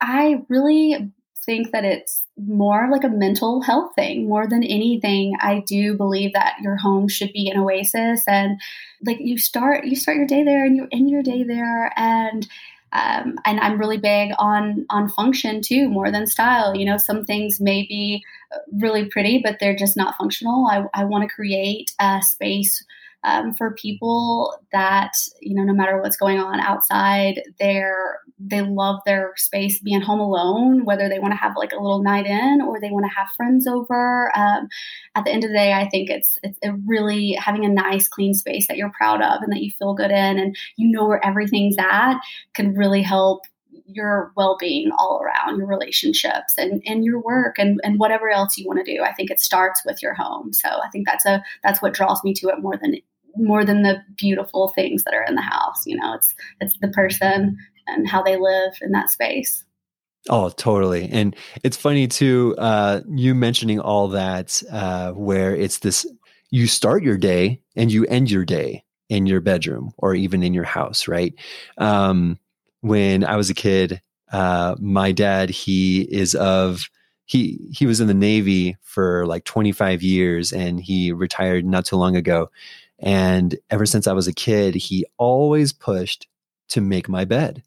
I 0.00 0.42
really 0.48 1.12
think 1.46 1.70
that 1.70 1.84
it's 1.84 2.26
more 2.36 2.88
like 2.90 3.04
a 3.04 3.08
mental 3.08 3.62
health 3.62 3.94
thing 3.94 4.28
more 4.28 4.46
than 4.46 4.62
anything. 4.62 5.36
I 5.40 5.60
do 5.66 5.96
believe 5.96 6.32
that 6.34 6.56
your 6.60 6.76
home 6.76 7.08
should 7.08 7.32
be 7.32 7.48
an 7.48 7.58
oasis 7.58 8.22
and 8.26 8.60
like 9.04 9.18
you 9.20 9.38
start 9.38 9.84
you 9.84 9.96
start 9.96 10.18
your 10.18 10.26
day 10.26 10.42
there 10.42 10.64
and 10.64 10.76
you 10.76 10.88
end 10.92 11.08
your 11.08 11.22
day 11.22 11.44
there 11.44 11.92
and 11.96 12.46
um, 12.92 13.36
and 13.44 13.60
i'm 13.60 13.78
really 13.78 13.98
big 13.98 14.32
on 14.38 14.86
on 14.90 15.08
function 15.08 15.60
too 15.60 15.88
more 15.88 16.10
than 16.10 16.26
style. 16.26 16.74
You 16.76 16.84
know 16.84 16.98
some 16.98 17.24
things 17.24 17.60
may 17.60 17.86
be 17.86 18.22
really 18.80 19.06
pretty 19.06 19.40
but 19.42 19.58
they're 19.60 19.76
just 19.76 19.96
not 19.96 20.16
functional. 20.16 20.66
I, 20.66 20.84
I 20.92 21.04
want 21.04 21.28
to 21.28 21.34
create 21.34 21.92
a 22.00 22.20
space 22.22 22.84
um, 23.24 23.54
for 23.54 23.74
people 23.74 24.56
that 24.72 25.12
you 25.40 25.54
know 25.54 25.64
no 25.64 25.72
matter 25.72 26.00
what's 26.00 26.16
going 26.16 26.38
on 26.38 26.60
outside 26.60 27.42
they're 27.58 28.20
they 28.38 28.60
love 28.60 29.00
their 29.06 29.32
space 29.36 29.80
being 29.80 30.00
home 30.00 30.20
alone 30.20 30.84
whether 30.84 31.08
they 31.08 31.18
want 31.18 31.32
to 31.32 31.38
have 31.38 31.54
like 31.56 31.72
a 31.72 31.80
little 31.80 32.02
night 32.02 32.26
in 32.26 32.60
or 32.60 32.80
they 32.80 32.90
want 32.90 33.04
to 33.04 33.18
have 33.18 33.28
friends 33.36 33.66
over 33.66 34.30
um, 34.36 34.68
at 35.14 35.24
the 35.24 35.30
end 35.30 35.44
of 35.44 35.50
the 35.50 35.56
day 35.56 35.72
i 35.72 35.88
think 35.88 36.10
it's 36.10 36.38
it's 36.42 36.58
really 36.86 37.32
having 37.32 37.64
a 37.64 37.68
nice 37.68 38.08
clean 38.08 38.34
space 38.34 38.66
that 38.68 38.76
you're 38.76 38.92
proud 38.96 39.22
of 39.22 39.42
and 39.42 39.52
that 39.52 39.62
you 39.62 39.70
feel 39.78 39.94
good 39.94 40.10
in 40.10 40.38
and 40.38 40.56
you 40.76 40.90
know 40.90 41.06
where 41.06 41.24
everything's 41.24 41.76
at 41.78 42.18
can 42.54 42.74
really 42.74 43.02
help 43.02 43.42
your 43.86 44.32
well-being 44.36 44.90
all 44.98 45.20
around 45.22 45.58
your 45.58 45.66
relationships 45.66 46.54
and, 46.58 46.82
and 46.86 47.04
your 47.04 47.20
work 47.20 47.58
and, 47.58 47.80
and 47.82 47.98
whatever 47.98 48.30
else 48.30 48.56
you 48.56 48.66
want 48.66 48.84
to 48.84 48.96
do 48.96 49.02
i 49.02 49.12
think 49.12 49.30
it 49.30 49.40
starts 49.40 49.82
with 49.84 50.02
your 50.02 50.14
home 50.14 50.52
so 50.52 50.68
i 50.84 50.88
think 50.90 51.06
that's 51.06 51.26
a 51.26 51.42
that's 51.62 51.82
what 51.82 51.94
draws 51.94 52.22
me 52.24 52.32
to 52.32 52.48
it 52.48 52.60
more 52.60 52.76
than 52.76 52.96
more 53.36 53.64
than 53.64 53.82
the 53.82 53.98
beautiful 54.16 54.68
things 54.68 55.04
that 55.04 55.14
are 55.14 55.24
in 55.24 55.34
the 55.34 55.42
house 55.42 55.86
you 55.86 55.96
know 55.96 56.14
it's 56.14 56.34
it's 56.60 56.78
the 56.80 56.88
person 56.88 57.56
and 57.86 58.08
how 58.08 58.22
they 58.22 58.36
live 58.36 58.72
in 58.80 58.92
that 58.92 59.10
space 59.10 59.64
Oh, 60.28 60.48
totally. 60.48 61.08
And 61.10 61.36
it's 61.62 61.76
funny 61.76 62.08
too, 62.08 62.56
uh, 62.58 63.00
you 63.08 63.32
mentioning 63.32 63.78
all 63.78 64.08
that, 64.08 64.60
uh, 64.72 65.12
where 65.12 65.54
it's 65.54 65.78
this 65.78 66.04
you 66.50 66.66
start 66.66 67.02
your 67.02 67.16
day 67.16 67.60
and 67.76 67.92
you 67.92 68.04
end 68.06 68.30
your 68.30 68.44
day 68.44 68.84
in 69.08 69.26
your 69.26 69.40
bedroom 69.40 69.92
or 69.98 70.14
even 70.14 70.42
in 70.42 70.54
your 70.54 70.64
house, 70.64 71.06
right? 71.06 71.34
Um, 71.78 72.38
when 72.86 73.24
I 73.24 73.36
was 73.36 73.50
a 73.50 73.54
kid, 73.54 74.00
uh, 74.30 74.76
my 74.78 75.12
dad, 75.12 75.50
he 75.50 76.02
is 76.02 76.34
of, 76.34 76.88
he, 77.24 77.58
he 77.72 77.86
was 77.86 78.00
in 78.00 78.06
the 78.06 78.14
Navy 78.14 78.76
for 78.82 79.26
like 79.26 79.44
25 79.44 80.02
years 80.02 80.52
and 80.52 80.80
he 80.80 81.12
retired 81.12 81.64
not 81.64 81.84
too 81.84 81.96
long 81.96 82.14
ago. 82.14 82.50
And 82.98 83.56
ever 83.70 83.86
since 83.86 84.06
I 84.06 84.12
was 84.12 84.28
a 84.28 84.32
kid, 84.32 84.74
he 84.76 85.04
always 85.18 85.72
pushed 85.72 86.28
to 86.68 86.80
make 86.80 87.08
my 87.08 87.24
bed. 87.24 87.62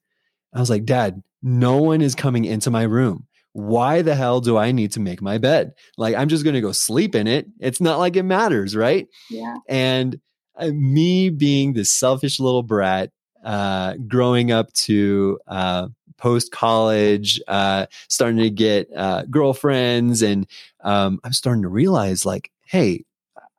I 0.54 0.60
was 0.60 0.70
like, 0.70 0.86
Dad, 0.86 1.22
no 1.44 1.78
one 1.78 2.02
is 2.02 2.16
coming 2.16 2.46
into 2.46 2.72
my 2.72 2.84
room. 2.84 3.28
Why 3.52 4.02
the 4.02 4.16
hell 4.16 4.40
do 4.40 4.58
I 4.58 4.72
need 4.72 4.94
to 4.94 5.00
make 5.00 5.22
my 5.22 5.38
bed? 5.38 5.74
Like, 5.98 6.16
I'm 6.16 6.30
just 6.30 6.44
going 6.44 6.54
to 6.54 6.62
go 6.62 6.72
sleep 6.72 7.14
in 7.14 7.28
it. 7.28 7.48
It's 7.60 7.82
not 7.82 8.00
like 8.00 8.16
it 8.16 8.24
matters, 8.24 8.76
right? 8.76 9.08
Yeah. 9.30 9.58
And 9.68 10.20
uh, 10.56 10.70
me 10.74 11.30
being 11.30 11.74
this 11.74 11.92
selfish 11.92 12.40
little 12.40 12.64
brat, 12.64 13.12
uh, 13.44 13.96
growing 14.08 14.52
up 14.52 14.72
to 14.74 15.40
uh, 15.48 15.88
post 16.18 16.52
college, 16.52 17.42
uh, 17.48 17.86
starting 18.08 18.38
to 18.40 18.50
get 18.50 18.90
uh, 18.96 19.24
girlfriends, 19.30 20.22
and 20.22 20.48
um, 20.84 21.20
I'm 21.24 21.34
starting 21.34 21.64
to 21.64 21.70
realize, 21.70 22.26
like, 22.26 22.52
hey, 22.66 23.06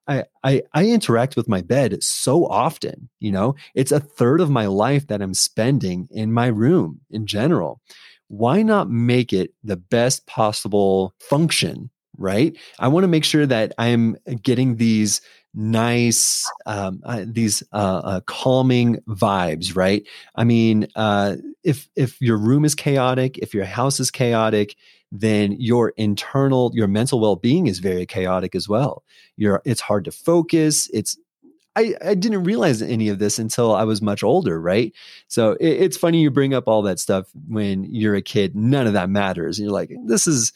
I, 0.07 0.25
I, 0.43 0.63
I 0.75 0.87
interact 0.87 1.37
with 1.37 1.49
my 1.49 1.61
bed 1.61 2.03
so 2.03 2.47
often, 2.47 3.09
you 3.21 3.31
know, 3.31 3.55
it's 3.75 3.93
a 3.93 4.01
third 4.01 4.41
of 4.41 4.51
my 4.51 4.67
life 4.67 5.07
that 5.07 5.23
I'm 5.23 5.35
spending 5.35 6.09
in 6.11 6.33
my 6.33 6.49
room 6.49 7.01
in 7.11 7.27
general. 7.27 7.81
Why 8.29 8.63
not 8.63 8.91
make 8.91 9.33
it 9.33 9.53
the 9.63 9.77
best 9.77 10.27
possible 10.27 11.15
function? 11.21 11.91
Right. 12.19 12.55
I 12.79 12.89
want 12.89 13.05
to 13.05 13.09
make 13.09 13.25
sure 13.25 13.47
that 13.47 13.73
I'm 13.79 14.17
getting 14.43 14.77
these 14.77 15.23
nice, 15.55 16.51
um, 16.67 17.01
uh, 17.05 17.25
these 17.27 17.63
uh, 17.73 18.01
uh, 18.05 18.21
calming 18.27 18.99
vibes. 19.09 19.77
Right. 19.77 20.07
I 20.37 20.45
mean, 20.45 20.87
uh, 20.97 21.37
if 21.63 21.89
if 21.97 22.21
your 22.21 22.37
room 22.39 22.65
is 22.65 22.75
chaotic, 22.75 23.39
if 23.39 23.55
your 23.55 23.65
house 23.65 24.01
is 24.01 24.11
chaotic, 24.11 24.77
then 25.13 25.57
your 25.59 25.91
internal, 25.97 26.71
your 26.75 26.87
mental 26.87 27.21
well 27.21 27.37
being 27.37 27.67
is 27.67 27.81
very 27.81 28.07
chaotic 28.07 28.55
as 28.55 28.69
well. 28.69 29.03
You're, 29.37 29.61
it's 29.65 29.81
hard 29.81 30.05
to 30.05 30.13
focus. 30.13 30.89
It's, 30.93 31.19
I, 31.77 31.95
I 32.05 32.15
didn't 32.15 32.45
realize 32.45 32.81
any 32.83 33.09
of 33.09 33.19
this 33.19 33.39
until 33.39 33.75
I 33.75 33.85
was 33.85 34.01
much 34.03 34.23
older, 34.23 34.61
right? 34.61 34.93
So 35.29 35.53
it, 35.53 35.69
it's 35.69 35.97
funny 35.97 36.21
you 36.21 36.31
bring 36.31 36.55
up 36.55 36.69
all 36.69 36.83
that 36.83 37.01
stuff 37.01 37.27
when 37.49 37.85
you're 37.85 38.15
a 38.15 38.23
kid. 38.23 38.55
None 38.55 38.87
of 38.87 38.93
that 38.93 39.11
matters. 39.11 39.59
And 39.59 39.67
you're 39.67 39.75
like, 39.75 39.93
this 40.07 40.27
is 40.27 40.53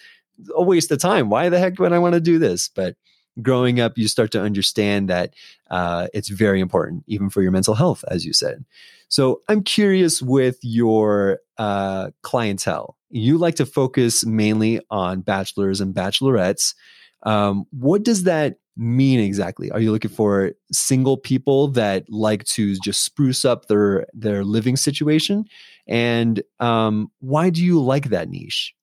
a 0.55 0.63
waste 0.63 0.91
of 0.91 0.99
time. 0.99 1.31
Why 1.31 1.49
the 1.49 1.59
heck 1.59 1.79
would 1.79 1.93
I 1.93 1.99
want 1.99 2.15
to 2.15 2.21
do 2.21 2.39
this? 2.39 2.69
But 2.69 2.97
growing 3.43 3.81
up, 3.81 3.99
you 3.99 4.09
start 4.09 4.31
to 4.33 4.41
understand 4.41 5.09
that 5.09 5.35
uh, 5.71 6.09
it's 6.15 6.29
very 6.29 6.61
important, 6.61 7.05
even 7.07 7.31
for 7.31 7.43
your 7.43 7.51
mental 7.51 7.75
health, 7.75 8.05
as 8.09 8.25
you 8.25 8.33
said. 8.33 8.65
So 9.09 9.43
I'm 9.49 9.63
curious 9.63 10.23
with 10.23 10.59
your 10.63 11.41
uh, 11.59 12.11
clientele. 12.23 12.97
You 13.11 13.39
like 13.39 13.55
to 13.57 13.67
focus 13.67 14.25
mainly 14.25 14.81
on 14.91 15.21
bachelors 15.21 15.81
and 15.81 15.95
bachelorettes. 15.95 16.75
Um, 17.23 17.65
what 17.71 18.03
does 18.03 18.25
that 18.25 18.57
mean 18.77 19.21
exactly? 19.21 19.71
Are 19.71 19.81
you 19.81 19.93
looking 19.93 20.11
for 20.11 20.53
single 20.73 21.17
people 21.17 21.69
that 21.69 22.11
like 22.11 22.45
to 22.45 22.75
just 22.77 23.05
spruce 23.05 23.45
up 23.45 23.67
their 23.67 24.07
their 24.13 24.45
living 24.45 24.77
situation? 24.77 25.45
And 25.87 26.43
um, 26.61 27.11
why 27.21 27.51
do 27.51 27.65
you 27.65 27.81
like 27.81 28.09
that 28.09 28.29
niche? 28.29 28.75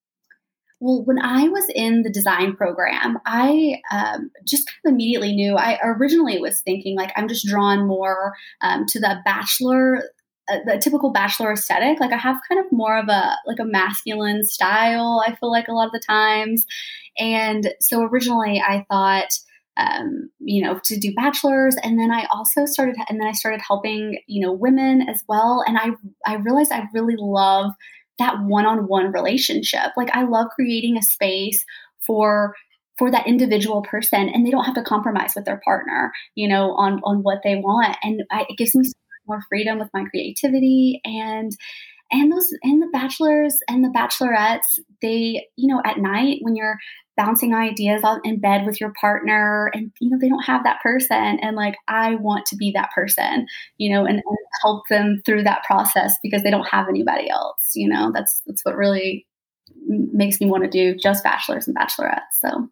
Well, 0.81 1.03
when 1.05 1.19
I 1.19 1.47
was 1.47 1.65
in 1.75 2.01
the 2.01 2.09
design 2.09 2.55
program, 2.55 3.19
I 3.27 3.75
um, 3.91 4.31
just 4.45 4.67
kind 4.67 4.79
of 4.87 4.93
immediately 4.93 5.33
knew. 5.33 5.55
I 5.55 5.79
originally 5.83 6.39
was 6.39 6.61
thinking 6.61 6.97
like 6.97 7.11
I'm 7.15 7.27
just 7.27 7.47
drawn 7.47 7.87
more 7.87 8.33
um, 8.61 8.85
to 8.87 8.99
the 8.99 9.17
bachelor 9.23 10.03
uh, 10.49 10.57
the 10.65 10.79
typical 10.79 11.11
bachelor 11.11 11.53
aesthetic. 11.53 11.99
Like 11.99 12.11
I 12.11 12.17
have 12.17 12.41
kind 12.49 12.59
of 12.59 12.71
more 12.71 12.97
of 12.97 13.07
a 13.09 13.35
like 13.45 13.59
a 13.59 13.65
masculine 13.65 14.43
style. 14.43 15.23
I 15.25 15.35
feel 15.35 15.51
like 15.51 15.67
a 15.67 15.71
lot 15.71 15.85
of 15.85 15.91
the 15.91 16.01
times, 16.05 16.65
and 17.17 17.73
so 17.79 18.01
originally 18.01 18.59
I 18.59 18.83
thought, 18.89 19.29
um, 19.77 20.31
you 20.39 20.63
know, 20.63 20.79
to 20.85 20.99
do 20.99 21.13
bachelors, 21.15 21.75
and 21.83 21.99
then 21.99 22.11
I 22.11 22.25
also 22.31 22.65
started, 22.65 22.95
and 23.07 23.19
then 23.19 23.27
I 23.27 23.33
started 23.33 23.61
helping, 23.65 24.19
you 24.25 24.45
know, 24.45 24.51
women 24.51 25.07
as 25.07 25.23
well. 25.29 25.63
And 25.67 25.77
I 25.77 25.91
I 26.25 26.37
realized 26.37 26.71
I 26.71 26.87
really 26.91 27.15
love 27.19 27.71
that 28.21 28.41
one-on-one 28.41 29.11
relationship. 29.11 29.91
Like 29.97 30.09
I 30.13 30.23
love 30.23 30.47
creating 30.55 30.97
a 30.97 31.01
space 31.01 31.63
for 32.05 32.55
for 32.97 33.09
that 33.09 33.25
individual 33.25 33.81
person 33.81 34.29
and 34.29 34.45
they 34.45 34.51
don't 34.51 34.65
have 34.65 34.75
to 34.75 34.83
compromise 34.83 35.33
with 35.35 35.45
their 35.45 35.61
partner 35.63 36.11
you 36.35 36.47
know 36.47 36.73
on 36.73 36.99
on 37.03 37.23
what 37.23 37.39
they 37.43 37.55
want 37.55 37.97
and 38.03 38.21
I, 38.31 38.45
it 38.47 38.57
gives 38.57 38.75
me 38.75 38.91
more 39.27 39.39
freedom 39.49 39.79
with 39.79 39.89
my 39.93 40.03
creativity 40.05 41.01
and 41.03 41.51
and 42.11 42.31
those 42.31 42.47
and 42.63 42.81
the 42.81 42.89
bachelors 42.91 43.57
and 43.67 43.83
the 43.83 43.89
bachelorettes 43.89 44.79
they 45.01 45.47
you 45.55 45.73
know 45.73 45.81
at 45.85 45.97
night 45.97 46.39
when 46.41 46.55
you're 46.55 46.77
bouncing 47.21 47.53
ideas 47.53 48.01
in 48.23 48.39
bed 48.39 48.65
with 48.65 48.81
your 48.81 48.91
partner 48.99 49.69
and 49.75 49.91
you 49.99 50.09
know 50.09 50.17
they 50.19 50.27
don't 50.27 50.43
have 50.43 50.63
that 50.63 50.81
person 50.81 51.37
and 51.41 51.55
like 51.55 51.75
i 51.87 52.15
want 52.15 52.47
to 52.47 52.55
be 52.55 52.71
that 52.73 52.89
person 52.95 53.45
you 53.77 53.93
know 53.93 54.05
and, 54.05 54.15
and 54.25 54.37
help 54.63 54.83
them 54.89 55.21
through 55.23 55.43
that 55.43 55.63
process 55.63 56.15
because 56.23 56.41
they 56.41 56.49
don't 56.49 56.67
have 56.67 56.89
anybody 56.89 57.29
else 57.29 57.61
you 57.75 57.87
know 57.87 58.11
that's 58.11 58.41
that's 58.47 58.65
what 58.65 58.75
really 58.75 59.27
makes 59.87 60.41
me 60.41 60.47
want 60.47 60.63
to 60.63 60.69
do 60.69 60.97
just 60.97 61.23
bachelors 61.23 61.67
and 61.67 61.77
bachelorettes 61.77 62.39
so 62.39 62.67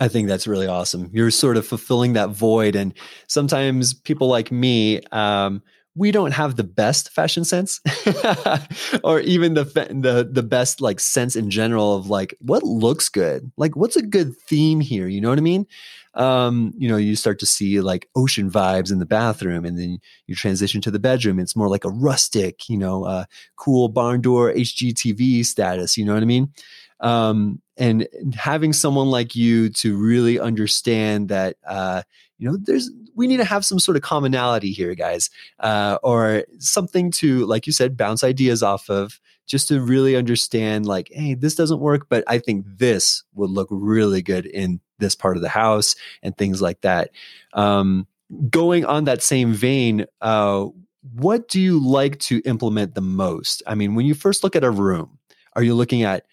I 0.00 0.06
think 0.06 0.28
that's 0.28 0.46
really 0.46 0.68
awesome. 0.68 1.10
You're 1.12 1.32
sort 1.32 1.56
of 1.56 1.66
fulfilling 1.66 2.12
that 2.12 2.30
void. 2.30 2.76
And 2.76 2.94
sometimes 3.26 3.92
people 3.92 4.28
like 4.28 4.52
me, 4.52 5.00
um, 5.10 5.60
we 5.98 6.12
don't 6.12 6.30
have 6.30 6.54
the 6.54 6.64
best 6.64 7.10
fashion 7.10 7.44
sense 7.44 7.80
or 9.04 9.20
even 9.20 9.54
the, 9.54 9.64
the 9.64 10.28
the 10.30 10.42
best 10.42 10.80
like 10.80 11.00
sense 11.00 11.34
in 11.34 11.50
general 11.50 11.96
of 11.96 12.08
like 12.08 12.34
what 12.38 12.62
looks 12.62 13.08
good. 13.08 13.50
Like 13.56 13.74
what's 13.74 13.96
a 13.96 14.02
good 14.02 14.36
theme 14.36 14.80
here? 14.80 15.08
You 15.08 15.20
know 15.20 15.28
what 15.28 15.38
i 15.38 15.42
mean? 15.42 15.66
Um, 16.14 16.72
you 16.76 16.88
know 16.88 16.96
you 16.96 17.16
start 17.16 17.38
to 17.40 17.46
see 17.46 17.80
like 17.80 18.08
ocean 18.16 18.50
vibes 18.50 18.90
in 18.90 18.98
the 18.98 19.06
bathroom 19.06 19.64
and 19.64 19.78
then 19.78 19.98
you 20.26 20.34
transition 20.34 20.80
to 20.82 20.90
the 20.90 20.98
bedroom. 21.00 21.40
It's 21.40 21.56
more 21.56 21.68
like 21.68 21.84
a 21.84 21.90
rustic 21.90 22.68
you 22.68 22.78
know 22.78 23.04
uh, 23.04 23.24
cool 23.56 23.88
barn 23.88 24.20
door 24.20 24.52
hgtv 24.52 25.44
status. 25.44 25.98
You 25.98 26.04
know 26.04 26.14
what 26.14 26.22
i 26.22 26.26
mean? 26.26 26.52
Um, 27.00 27.60
and 27.76 28.08
having 28.36 28.72
someone 28.72 29.08
like 29.08 29.36
you 29.36 29.68
to 29.70 29.96
really 29.96 30.40
understand 30.40 31.28
that 31.28 31.56
uh, 31.66 32.02
you 32.38 32.48
know 32.48 32.56
there's 32.56 32.90
we 33.14 33.26
need 33.26 33.36
to 33.38 33.44
have 33.44 33.64
some 33.64 33.78
sort 33.78 33.96
of 33.96 34.02
commonality 34.02 34.70
here 34.70 34.94
guys 34.94 35.30
uh, 35.60 35.98
or 36.02 36.44
something 36.58 37.10
to 37.10 37.44
like 37.46 37.66
you 37.66 37.72
said 37.72 37.96
bounce 37.96 38.24
ideas 38.24 38.62
off 38.62 38.88
of 38.88 39.20
just 39.46 39.68
to 39.68 39.80
really 39.80 40.16
understand 40.16 40.86
like 40.86 41.10
hey 41.12 41.34
this 41.34 41.54
doesn't 41.54 41.80
work 41.80 42.06
but 42.08 42.24
i 42.26 42.38
think 42.38 42.64
this 42.66 43.22
would 43.34 43.50
look 43.50 43.68
really 43.70 44.22
good 44.22 44.46
in 44.46 44.80
this 44.98 45.14
part 45.14 45.36
of 45.36 45.42
the 45.42 45.48
house 45.48 45.94
and 46.22 46.36
things 46.36 46.60
like 46.60 46.80
that 46.80 47.10
um, 47.54 48.06
going 48.50 48.84
on 48.84 49.04
that 49.04 49.22
same 49.22 49.52
vein 49.52 50.06
uh, 50.20 50.66
what 51.14 51.48
do 51.48 51.60
you 51.60 51.78
like 51.78 52.18
to 52.18 52.40
implement 52.44 52.94
the 52.94 53.00
most 53.00 53.62
i 53.66 53.74
mean 53.74 53.94
when 53.94 54.06
you 54.06 54.14
first 54.14 54.42
look 54.44 54.56
at 54.56 54.64
a 54.64 54.70
room 54.70 55.18
are 55.54 55.62
you 55.62 55.74
looking 55.74 56.02
at 56.02 56.24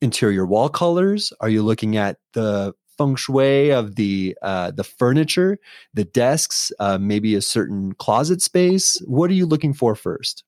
interior 0.00 0.46
wall 0.46 0.68
colors? 0.68 1.32
Are 1.40 1.48
you 1.48 1.62
looking 1.62 1.96
at 1.96 2.18
the 2.32 2.74
feng 2.98 3.16
shui 3.16 3.70
of 3.70 3.94
the 3.94 4.36
uh, 4.42 4.72
the 4.72 4.84
furniture, 4.84 5.58
the 5.94 6.04
desks, 6.04 6.72
uh, 6.80 6.98
maybe 6.98 7.34
a 7.34 7.40
certain 7.40 7.92
closet 7.94 8.42
space? 8.42 9.00
What 9.06 9.30
are 9.30 9.34
you 9.34 9.46
looking 9.46 9.72
for 9.72 9.94
first? 9.94 10.44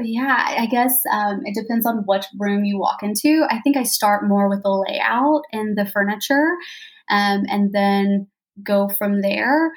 Yeah, 0.00 0.56
I 0.58 0.66
guess 0.66 0.92
um, 1.12 1.42
it 1.44 1.54
depends 1.54 1.86
on 1.86 1.98
what 1.98 2.26
room 2.38 2.64
you 2.64 2.78
walk 2.78 3.04
into. 3.04 3.46
I 3.48 3.60
think 3.60 3.76
I 3.76 3.84
start 3.84 4.26
more 4.26 4.48
with 4.48 4.64
the 4.64 4.70
layout 4.70 5.42
and 5.52 5.78
the 5.78 5.86
furniture, 5.86 6.56
um, 7.08 7.44
and 7.48 7.72
then 7.72 8.26
go 8.62 8.88
from 8.88 9.20
there. 9.20 9.70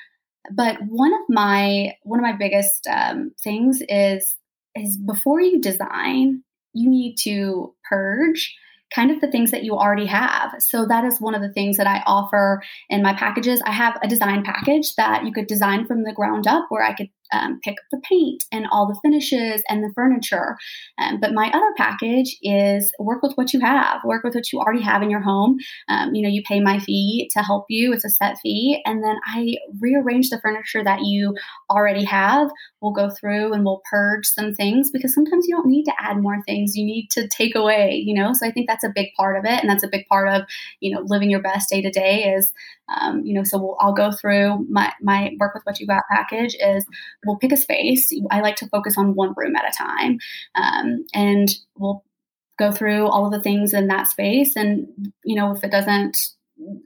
but 0.51 0.77
one 0.88 1.13
of 1.13 1.21
my 1.30 1.93
one 2.03 2.19
of 2.19 2.23
my 2.23 2.34
biggest 2.34 2.88
um, 2.88 3.32
things 3.43 3.82
is 3.89 4.36
is 4.75 4.97
before 4.97 5.41
you 5.41 5.60
design, 5.62 6.43
you 6.73 6.89
need 6.89 7.15
to 7.17 7.73
purge 7.89 8.56
kind 8.93 9.12
of 9.12 9.21
the 9.21 9.30
things 9.30 9.52
that 9.52 9.63
you 9.63 9.76
already 9.76 10.06
have. 10.06 10.56
So 10.60 10.86
that 10.86 11.04
is 11.04 11.19
one 11.19 11.36
of 11.36 11.41
the 11.41 11.52
things 11.52 11.78
that 11.78 11.88
I 11.88 12.04
offer 12.06 12.62
in 12.89 13.04
my 13.04 13.13
packages. 13.13 13.62
I 13.65 13.71
have 13.71 13.97
a 14.02 14.08
design 14.08 14.43
package 14.43 14.95
that 14.95 15.26
you 15.26 15.32
could 15.32 15.47
design 15.47 15.86
from 15.86 16.04
the 16.04 16.13
ground 16.13 16.47
up 16.47 16.65
where 16.69 16.84
I 16.84 16.93
could 16.93 17.10
um, 17.34 17.60
pick 17.63 17.74
up 17.74 17.86
the 17.92 18.02
paint 18.10 18.44
and 18.52 18.66
all 18.72 18.88
the 18.88 19.00
finishes 19.04 19.62
and 19.70 19.84
the 19.84 19.92
furniture. 19.94 20.58
Um, 21.00 21.20
but 21.20 21.34
my 21.34 21.50
other 21.54 21.74
package 21.76 22.36
is 22.42 22.92
work 23.00 23.22
with 23.22 23.34
what 23.36 23.54
you 23.54 23.60
have, 23.60 24.02
work 24.04 24.24
with 24.24 24.36
what 24.36 24.52
you 24.52 24.60
already 24.60 24.82
have 24.82 25.02
in 25.02 25.10
your 25.10 25.22
home. 25.22 25.58
Um, 25.90 26.13
you 26.13 26.22
know, 26.22 26.30
you 26.30 26.42
pay 26.48 26.60
my 26.60 26.80
fee 26.80 27.30
to 27.34 27.42
help 27.42 27.66
you, 27.70 27.94
it's 27.94 28.06
a 28.06 28.10
set 28.10 28.38
fee. 28.40 28.82
And 28.86 29.04
then 29.04 29.18
I 29.26 29.56
rearrange 29.80 30.30
the 30.30 30.40
furniture 30.40 30.84
that 30.84 31.02
you 31.04 31.36
already 31.70 32.06
have. 32.06 32.50
We'll 32.82 32.92
go 32.92 33.10
through 33.10 33.54
and 33.54 33.66
we'll 33.66 33.82
purge 33.90 34.26
some 34.26 34.54
things 34.54 34.92
because 34.92 35.13
sometimes 35.13 35.46
you 35.48 35.56
don't 35.56 35.68
need 35.68 35.86
to 35.86 35.94
add 36.00 36.22
more 36.22 36.42
things, 36.46 36.76
you 36.76 36.86
need 36.86 37.10
to 37.12 37.28
take 37.28 37.56
away, 37.56 38.04
you 38.06 38.13
know? 38.13 38.34
So 38.34 38.48
I 38.48 38.52
think 38.52 38.68
that's 38.68 38.84
a 38.84 38.92
big 38.94 39.10
part 39.16 39.38
of 39.38 39.46
it. 39.46 39.60
And 39.60 39.70
that's 39.70 39.84
a 39.84 39.90
big 39.90 40.08
part 40.08 40.30
of, 40.30 40.44
you 40.80 40.94
know, 40.94 41.02
living 41.06 41.30
your 41.30 41.42
best 41.42 41.70
day 41.70 41.82
to 41.82 41.90
day 41.90 42.34
is, 42.36 42.54
um, 42.90 43.22
you 43.26 43.34
know, 43.34 43.44
so 43.44 43.58
we'll, 43.58 43.78
I'll 43.80 43.94
go 43.94 44.12
through 44.12 44.66
my, 44.70 44.94
my 45.02 45.32
work 45.40 45.54
with 45.54 45.63
what 45.63 45.80
you 45.80 45.88
got 45.88 46.04
package 46.10 46.56
is 46.62 46.86
we'll 47.25 47.38
pick 47.38 47.51
a 47.51 47.58
space. 47.58 48.12
I 48.32 48.41
like 48.41 48.56
to 48.58 48.69
focus 48.69 48.97
on 48.97 49.15
one 49.15 49.34
room 49.36 49.56
at 49.56 49.67
a 49.67 49.77
time. 49.77 50.19
Um, 50.56 51.06
and 51.13 51.49
we'll 51.77 52.03
go 52.58 52.71
through 52.71 53.08
all 53.08 53.25
of 53.25 53.32
the 53.32 53.41
things 53.41 53.73
in 53.73 53.88
that 53.88 54.08
space. 54.08 54.56
And, 54.56 54.88
you 55.23 55.36
know, 55.36 55.51
if 55.51 55.63
it 55.63 55.71
doesn't 55.71 56.17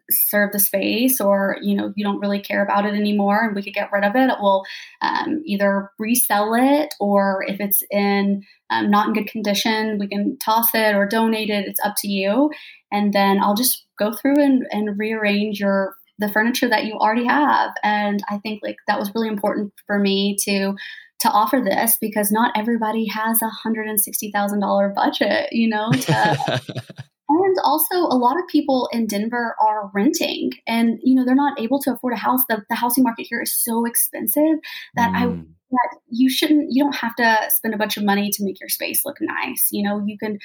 serve 0.10 0.52
the 0.52 0.60
space 0.60 1.22
or, 1.22 1.58
you 1.62 1.76
know, 1.76 1.94
you 1.96 2.04
don't 2.04 2.20
really 2.20 2.42
care 2.42 2.62
about 2.62 2.86
it 2.86 2.94
anymore 2.94 3.46
and 3.46 3.56
we 3.56 3.64
could 3.64 3.74
get 3.74 3.92
rid 3.92 4.04
of 4.04 4.16
it, 4.16 4.30
we'll 4.40 4.66
um, 5.02 5.42
either 5.46 5.90
resell 5.98 6.54
it 6.56 6.94
or 7.00 7.46
if 7.48 7.60
it's 7.62 7.82
in 7.90 8.44
um, 8.70 8.90
not 8.90 9.08
in 9.08 9.14
good 9.14 9.28
condition, 9.28 9.98
we 9.98 10.08
can 10.08 10.38
toss 10.40 10.68
it 10.74 10.96
or 10.96 11.08
donate 11.08 11.50
it. 11.50 11.68
It's 11.68 11.80
up 11.86 11.96
to 12.00 12.08
you. 12.10 12.52
And 12.92 13.14
then 13.14 13.40
I'll 13.42 13.56
just 13.56 13.86
go 13.98 14.14
through 14.14 14.42
and, 14.44 14.68
and 14.72 14.98
rearrange 15.00 15.60
your 15.60 15.96
the 16.22 16.32
furniture 16.32 16.70
that 16.70 16.86
you 16.86 16.94
already 16.94 17.26
have. 17.26 17.72
And 17.84 18.22
I 18.30 18.38
think 18.38 18.62
like 18.64 18.78
that 18.88 19.00
was 19.00 19.12
really 19.14 19.28
important 19.28 19.74
for 19.86 20.00
me 20.00 20.38
to 20.46 20.76
to 21.20 21.30
offer 21.30 21.62
this 21.64 21.98
because 22.02 22.32
not 22.32 22.58
everybody 22.58 23.06
has 23.08 23.42
a 23.42 23.50
hundred 23.50 23.88
and 23.88 24.00
sixty 24.00 24.32
thousand 24.32 24.62
dollar 24.62 24.90
budget, 24.96 25.50
you 25.52 25.68
know. 25.68 25.92
To, 25.92 26.50
and 27.30 27.56
also, 27.64 27.96
a 27.96 28.18
lot 28.18 28.38
of 28.38 28.48
people 28.48 28.90
in 28.92 29.08
Denver 29.08 29.56
are 29.60 29.92
renting, 29.94 30.52
and 30.68 31.00
you 31.04 31.16
know 31.16 31.26
they're 31.26 31.36
not 31.36 31.60
able 31.60 31.80
to 31.82 31.94
afford 31.94 32.14
a 32.14 32.18
house. 32.18 32.42
The, 32.48 32.64
the 32.70 32.76
housing 32.76 33.04
market 33.04 33.28
here 33.30 33.42
is 33.42 33.56
so 33.56 33.86
expensive 33.86 34.60
that 34.96 35.12
mm. 35.12 35.16
I 35.16 35.44
that 35.72 36.00
you 36.10 36.30
shouldn't 36.30 36.68
you 36.70 36.84
don't 36.84 36.96
have 36.96 37.16
to 37.16 37.38
spend 37.50 37.74
a 37.74 37.78
bunch 37.78 37.98
of 37.98 38.04
money 38.04 38.30
to 38.32 38.44
make 38.44 38.60
your 38.60 38.70
space 38.70 39.06
look 39.06 39.18
nice 39.22 39.70
you 39.72 39.82
know 39.82 40.04
you 40.06 40.18
can 40.18 40.38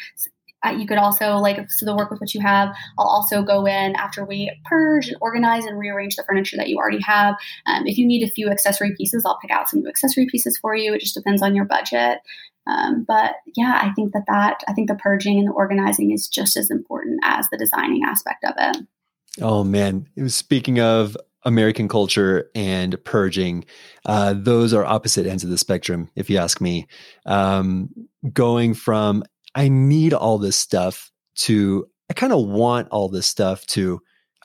you 0.70 0.86
could 0.86 0.98
also 0.98 1.36
like 1.36 1.70
so 1.70 1.86
the 1.86 1.94
work 1.94 2.10
with 2.10 2.20
what 2.20 2.34
you 2.34 2.40
have 2.40 2.74
i'll 2.98 3.06
also 3.06 3.42
go 3.42 3.66
in 3.66 3.94
after 3.96 4.24
we 4.24 4.50
purge 4.64 5.08
and 5.08 5.16
organize 5.20 5.64
and 5.64 5.78
rearrange 5.78 6.16
the 6.16 6.24
furniture 6.24 6.56
that 6.56 6.68
you 6.68 6.76
already 6.76 7.00
have. 7.00 7.34
Um, 7.66 7.86
if 7.86 7.98
you 7.98 8.06
need 8.06 8.26
a 8.26 8.30
few 8.30 8.48
accessory 8.48 8.94
pieces 8.96 9.24
i'll 9.24 9.38
pick 9.40 9.50
out 9.50 9.68
some 9.68 9.80
new 9.80 9.88
accessory 9.88 10.26
pieces 10.26 10.58
for 10.58 10.74
you. 10.74 10.94
It 10.94 11.00
just 11.00 11.14
depends 11.14 11.42
on 11.42 11.54
your 11.54 11.64
budget. 11.64 12.18
Um, 12.66 13.04
but 13.06 13.36
yeah 13.54 13.78
i 13.80 13.92
think 13.94 14.12
that 14.12 14.24
that 14.26 14.64
i 14.66 14.72
think 14.72 14.88
the 14.88 14.96
purging 14.96 15.38
and 15.38 15.48
the 15.48 15.52
organizing 15.52 16.10
is 16.10 16.26
just 16.28 16.56
as 16.56 16.70
important 16.70 17.20
as 17.22 17.46
the 17.50 17.56
designing 17.56 18.02
aspect 18.04 18.44
of 18.44 18.54
it. 18.58 18.86
Oh 19.40 19.64
man. 19.64 20.06
Speaking 20.28 20.80
of 20.80 21.16
American 21.44 21.88
culture 21.88 22.50
and 22.54 23.02
purging, 23.04 23.64
uh, 24.04 24.34
those 24.36 24.74
are 24.74 24.84
opposite 24.84 25.26
ends 25.26 25.44
of 25.44 25.50
the 25.50 25.58
spectrum, 25.58 26.10
if 26.16 26.28
you 26.28 26.38
ask 26.38 26.60
me. 26.60 26.86
Um, 27.24 27.90
going 28.32 28.74
from 28.74 29.22
I 29.56 29.68
need 29.68 30.12
all 30.12 30.36
this 30.36 30.56
stuff 30.56 31.10
to, 31.36 31.88
I 32.10 32.12
kind 32.12 32.32
of 32.32 32.46
want 32.46 32.88
all 32.90 33.08
this 33.08 33.26
stuff 33.26 33.66
to, 33.68 34.00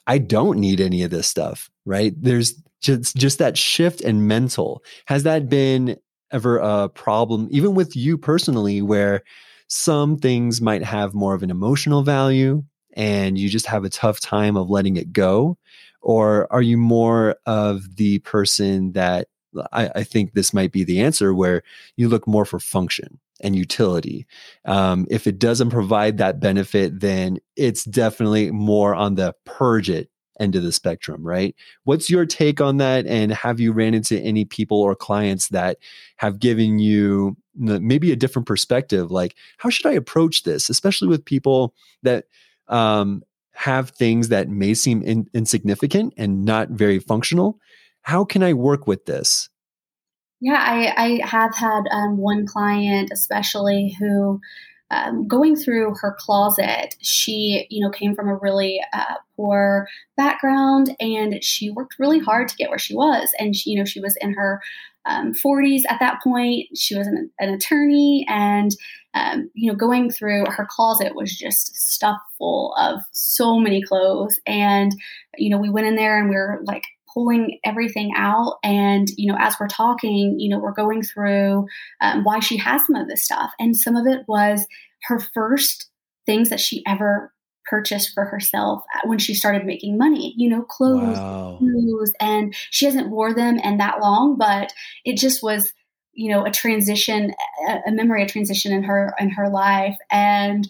I 0.08 0.17
don't 0.17 0.58
need 0.58 0.80
any 0.80 1.04
of 1.04 1.12
this 1.12 1.28
stuff, 1.28 1.69
right? 1.86 2.13
There's 2.17 2.56
just, 2.80 3.15
just 3.17 3.38
that 3.38 3.58
shift 3.58 4.00
in 4.02 4.26
mental. 4.26 4.84
Has 5.06 5.24
that 5.24 5.50
been 5.50 5.97
ever 6.32 6.58
a 6.60 6.88
problem, 6.88 7.50
even 7.52 7.76
with 7.76 7.93
you 7.95 8.17
personally, 8.17 8.82
where 8.82 9.21
some 9.67 10.17
things 10.17 10.62
might 10.62 10.84
have 10.84 11.13
more 11.13 11.34
of 11.34 11.43
an 11.43 11.52
emotional 11.52 12.04
value 12.04 12.63
and 12.93 13.38
you 13.38 13.50
just 13.50 13.67
have 13.67 13.84
a 13.84 13.89
tough 13.89 14.21
time 14.21 14.56
of 14.56 14.69
letting 14.69 14.95
it 14.95 15.12
go? 15.12 15.58
Or 16.02 16.52
are 16.52 16.62
you 16.62 16.78
more 16.78 17.36
of 17.45 17.97
the 17.97 18.19
person 18.19 18.93
that 18.93 19.28
I, 19.74 19.91
I 19.95 20.04
think 20.04 20.34
this 20.34 20.54
might 20.54 20.71
be 20.71 20.86
the 20.86 21.02
answer 21.02 21.34
where 21.34 21.63
you 21.97 22.08
look 22.08 22.28
more 22.28 22.45
for 22.45 22.60
function? 22.60 23.19
And 23.41 23.56
utility. 23.56 24.25
Um, 24.65 25.08
if 25.10 25.27
it 25.27 25.39
doesn't 25.39 25.69
provide 25.69 26.17
that 26.17 26.39
benefit, 26.39 26.99
then 26.99 27.39
it's 27.56 27.84
definitely 27.84 28.51
more 28.51 28.95
on 28.95 29.15
the 29.15 29.36
purge 29.45 29.89
it 29.89 30.10
end 30.39 30.56
of 30.56 30.63
the 30.63 30.71
spectrum, 30.71 31.25
right? 31.25 31.56
What's 31.84 32.10
your 32.10 32.25
take 32.25 32.60
on 32.60 32.77
that? 32.77 33.06
And 33.06 33.32
have 33.32 33.60
you 33.60 33.71
ran 33.71 33.93
into 33.93 34.19
any 34.19 34.43
people 34.43 34.82
or 34.82 34.95
clients 34.95 35.49
that 35.49 35.77
have 36.17 36.39
given 36.39 36.80
you 36.80 37.38
maybe 37.56 38.12
a 38.12 38.15
different 38.15 38.47
perspective? 38.47 39.12
Like, 39.12 39.36
how 39.58 39.69
should 39.69 39.86
I 39.86 39.93
approach 39.93 40.43
this, 40.43 40.69
especially 40.69 41.08
with 41.08 41.23
people 41.23 41.75
that 42.01 42.25
um, 42.67 43.23
have 43.51 43.91
things 43.91 44.30
that 44.30 44.49
may 44.49 44.73
seem 44.73 45.04
in- 45.04 45.30
insignificant 45.34 46.13
and 46.17 46.43
not 46.43 46.69
very 46.69 46.99
functional? 46.99 47.60
How 48.01 48.25
can 48.25 48.41
I 48.41 48.54
work 48.54 48.88
with 48.88 49.06
this? 49.06 49.49
Yeah, 50.41 50.58
I, 50.60 51.21
I 51.21 51.27
have 51.27 51.56
had 51.56 51.84
um, 51.91 52.17
one 52.17 52.47
client, 52.47 53.10
especially 53.13 53.95
who, 53.99 54.41
um, 54.89 55.27
going 55.27 55.56
through 55.56 55.93
her 56.01 56.15
closet, 56.19 56.95
she, 56.99 57.67
you 57.69 57.80
know, 57.80 57.91
came 57.91 58.15
from 58.15 58.27
a 58.27 58.36
really 58.36 58.82
uh, 58.91 59.15
poor 59.38 59.88
background, 60.17 60.95
and 60.99 61.41
she 61.43 61.69
worked 61.69 61.99
really 61.99 62.19
hard 62.19 62.49
to 62.49 62.56
get 62.58 62.69
where 62.69 62.80
she 62.80 62.95
was. 62.95 63.30
And 63.39 63.56
she, 63.56 63.69
you 63.69 63.77
know, 63.80 63.86
she 63.86 64.01
was 64.01 64.17
in 64.19 64.34
her 64.34 64.62
um, 65.06 65.34
40s 65.34 65.84
at 65.89 65.99
that 65.99 66.19
point. 66.23 66.75
She 66.75 66.97
was 66.97 67.08
an, 67.08 67.30
an 67.39 67.54
attorney, 67.54 68.25
and 68.27 68.71
um, 69.13 69.49
you 69.54 69.71
know, 69.71 69.77
going 69.77 70.10
through 70.10 70.45
her 70.47 70.67
closet 70.69 71.15
was 71.15 71.38
just 71.38 71.75
stuffed 71.75 72.23
full 72.38 72.73
of 72.77 73.01
so 73.12 73.60
many 73.60 73.82
clothes. 73.82 74.39
And 74.45 74.93
you 75.38 75.49
know, 75.49 75.58
we 75.58 75.69
went 75.69 75.88
in 75.88 75.95
there 75.95 76.19
and 76.19 76.30
we 76.30 76.36
were 76.36 76.62
like 76.63 76.84
pulling 77.13 77.60
everything 77.63 78.12
out. 78.15 78.58
And, 78.63 79.10
you 79.17 79.32
know, 79.32 79.38
as 79.39 79.56
we're 79.60 79.67
talking, 79.67 80.39
you 80.39 80.50
know, 80.50 80.60
we're 80.60 80.74
going 80.74 81.04
through 81.04 81.67
um, 82.02 82.24
why 82.24 82.39
she 82.39 82.58
has 82.58 82.86
some 82.86 82.95
of 82.95 83.08
this 83.08 83.24
stuff. 83.24 83.52
And 83.60 83.76
some 83.76 83.95
of 83.95 84.08
it 84.08 84.21
was 84.28 84.65
her 85.04 85.19
first 85.19 85.89
things 86.26 86.50
that 86.50 86.60
she 86.60 86.84
ever 86.88 87.34
purchased 87.65 88.13
for 88.13 88.26
herself 88.26 88.84
when 89.06 89.19
she 89.19 89.34
started 89.34 89.65
making 89.65 89.97
money 89.97 90.34
you 90.36 90.50
know 90.50 90.63
clothes 90.63 91.17
wow. 91.17 91.60
and 92.19 92.54
she 92.71 92.86
hasn't 92.86 93.10
wore 93.10 93.34
them 93.34 93.58
in 93.60 93.78
that 93.78 94.02
long 94.02 94.36
but 94.36 94.74
it 95.06 95.15
just 95.15 95.43
was 95.43 95.71
you 96.13 96.30
know 96.30 96.43
a 96.43 96.52
transition 96.52 97.32
a 97.88 97.91
memory 97.91 98.24
a 98.24 98.28
transition 98.28 98.74
in 98.74 98.84
her 98.84 99.13
in 99.19 99.30
her 99.30 99.50
life 99.50 99.95
and 100.12 100.67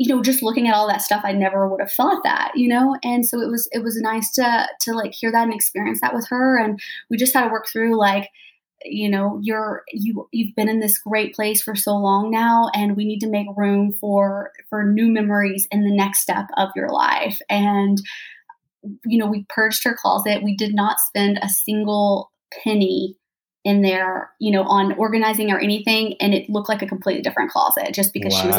you 0.00 0.08
know, 0.08 0.22
just 0.22 0.42
looking 0.42 0.66
at 0.66 0.74
all 0.74 0.88
that 0.88 1.02
stuff, 1.02 1.20
I 1.26 1.32
never 1.32 1.68
would 1.68 1.82
have 1.82 1.92
thought 1.92 2.22
that, 2.24 2.52
you 2.54 2.68
know? 2.68 2.96
And 3.04 3.26
so 3.26 3.38
it 3.38 3.50
was, 3.50 3.68
it 3.70 3.82
was 3.82 4.00
nice 4.00 4.32
to, 4.32 4.66
to 4.80 4.94
like 4.94 5.12
hear 5.12 5.30
that 5.30 5.42
and 5.42 5.52
experience 5.52 6.00
that 6.00 6.14
with 6.14 6.26
her. 6.30 6.58
And 6.58 6.80
we 7.10 7.18
just 7.18 7.34
had 7.34 7.44
to 7.44 7.50
work 7.50 7.68
through 7.70 7.98
like, 7.98 8.30
you 8.82 9.10
know, 9.10 9.38
you're, 9.42 9.82
you, 9.92 10.26
you've 10.32 10.56
been 10.56 10.70
in 10.70 10.80
this 10.80 10.98
great 11.00 11.34
place 11.34 11.60
for 11.60 11.74
so 11.74 11.94
long 11.96 12.30
now, 12.30 12.70
and 12.74 12.96
we 12.96 13.04
need 13.04 13.18
to 13.18 13.28
make 13.28 13.46
room 13.58 13.92
for, 13.92 14.52
for 14.70 14.86
new 14.86 15.06
memories 15.12 15.68
in 15.70 15.84
the 15.84 15.94
next 15.94 16.20
step 16.20 16.46
of 16.56 16.70
your 16.74 16.88
life. 16.88 17.38
And, 17.50 18.00
you 19.04 19.18
know, 19.18 19.26
we 19.26 19.44
purged 19.50 19.84
her 19.84 19.94
closet. 20.00 20.42
We 20.42 20.56
did 20.56 20.74
not 20.74 20.96
spend 20.98 21.38
a 21.42 21.50
single 21.50 22.32
penny 22.64 23.18
in 23.64 23.82
there, 23.82 24.30
you 24.40 24.50
know, 24.50 24.62
on 24.62 24.94
organizing 24.94 25.52
or 25.52 25.58
anything, 25.58 26.14
and 26.20 26.32
it 26.32 26.48
looked 26.48 26.70
like 26.70 26.80
a 26.80 26.86
completely 26.86 27.20
different 27.20 27.50
closet 27.50 27.92
just 27.92 28.14
because 28.14 28.32
wow. 28.32 28.40
she 28.40 28.46
was 28.46 28.56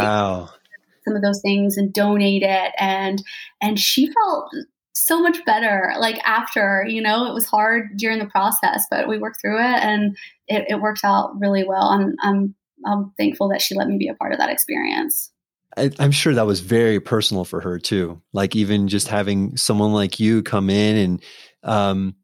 some 1.03 1.15
of 1.15 1.21
those 1.21 1.41
things 1.41 1.77
and 1.77 1.93
donate 1.93 2.43
it 2.43 2.71
and 2.77 3.23
and 3.61 3.79
she 3.79 4.11
felt 4.11 4.49
so 4.93 5.21
much 5.21 5.43
better 5.45 5.93
like 5.99 6.19
after 6.25 6.85
you 6.87 7.01
know 7.01 7.25
it 7.25 7.33
was 7.33 7.45
hard 7.45 7.89
during 7.97 8.19
the 8.19 8.25
process 8.25 8.85
but 8.91 9.07
we 9.07 9.17
worked 9.17 9.39
through 9.41 9.57
it 9.57 9.83
and 9.83 10.17
it, 10.47 10.65
it 10.69 10.81
worked 10.81 11.03
out 11.03 11.37
really 11.39 11.63
well 11.63 11.89
and 11.89 12.15
i'm 12.21 12.53
i'm 12.85 13.11
thankful 13.17 13.47
that 13.49 13.61
she 13.61 13.75
let 13.75 13.87
me 13.87 13.97
be 13.97 14.07
a 14.07 14.15
part 14.15 14.33
of 14.33 14.39
that 14.39 14.49
experience 14.49 15.31
I, 15.77 15.91
am 15.99 16.11
sure 16.11 16.33
that 16.33 16.45
was 16.45 16.59
very 16.59 16.99
personal 16.99 17.45
for 17.45 17.61
her 17.61 17.79
too. 17.79 18.21
Like 18.33 18.55
even 18.55 18.87
just 18.87 19.07
having 19.07 19.55
someone 19.57 19.93
like 19.93 20.19
you 20.19 20.43
come 20.43 20.69
in 20.69 20.97
and 20.97 21.23
um, 21.63 22.15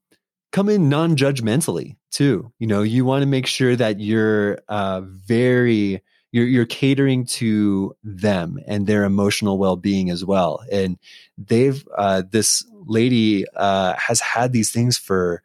come 0.51 0.69
in 0.69 0.89
non-judgmentally 0.89 1.95
too. 2.11 2.51
You 2.59 2.67
know, 2.67 2.81
you 2.81 3.05
want 3.05 3.21
to 3.21 3.27
make 3.27 3.47
sure 3.47 3.75
that 3.75 3.99
you're 3.99 4.59
uh, 4.67 5.01
very 5.01 6.01
you're 6.31 6.45
you're 6.45 6.65
catering 6.65 7.25
to 7.25 7.95
them 8.03 8.59
and 8.67 8.85
their 8.85 9.03
emotional 9.03 9.57
well-being 9.57 10.09
as 10.09 10.25
well 10.25 10.61
and 10.71 10.97
they've 11.37 11.87
uh, 11.97 12.23
this 12.29 12.65
lady 12.85 13.45
uh, 13.55 13.93
has 13.97 14.19
had 14.19 14.51
these 14.51 14.71
things 14.71 14.97
for 14.97 15.41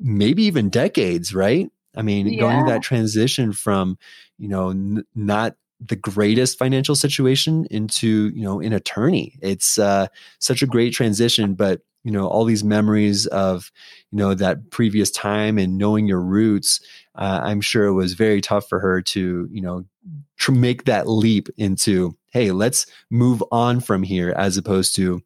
maybe 0.00 0.44
even 0.44 0.68
decades, 0.68 1.34
right? 1.34 1.70
I 1.96 2.02
mean, 2.02 2.26
yeah. 2.26 2.40
going 2.40 2.66
that 2.66 2.82
transition 2.82 3.52
from, 3.52 3.98
you 4.38 4.48
know, 4.48 4.70
n- 4.70 5.04
not 5.14 5.56
the 5.80 5.96
greatest 5.96 6.58
financial 6.58 6.94
situation 6.94 7.66
into, 7.70 8.30
you 8.34 8.42
know, 8.42 8.60
an 8.60 8.72
attorney. 8.72 9.38
It's 9.42 9.78
uh, 9.78 10.08
such 10.38 10.62
a 10.62 10.66
great 10.66 10.92
transition, 10.92 11.54
but 11.54 11.82
you 12.06 12.12
know 12.12 12.28
all 12.28 12.44
these 12.44 12.62
memories 12.62 13.26
of 13.26 13.72
you 14.12 14.18
know 14.18 14.32
that 14.32 14.70
previous 14.70 15.10
time 15.10 15.58
and 15.58 15.76
knowing 15.76 16.06
your 16.06 16.20
roots 16.20 16.80
uh, 17.16 17.40
i'm 17.44 17.60
sure 17.60 17.86
it 17.86 17.92
was 17.92 18.14
very 18.14 18.40
tough 18.40 18.68
for 18.68 18.80
her 18.80 19.02
to 19.02 19.48
you 19.50 19.60
know 19.60 19.84
to 20.38 20.52
make 20.52 20.84
that 20.84 21.08
leap 21.08 21.48
into 21.56 22.16
hey 22.32 22.52
let's 22.52 22.86
move 23.10 23.42
on 23.50 23.80
from 23.80 24.02
here 24.02 24.32
as 24.36 24.56
opposed 24.56 24.94
to 24.94 25.22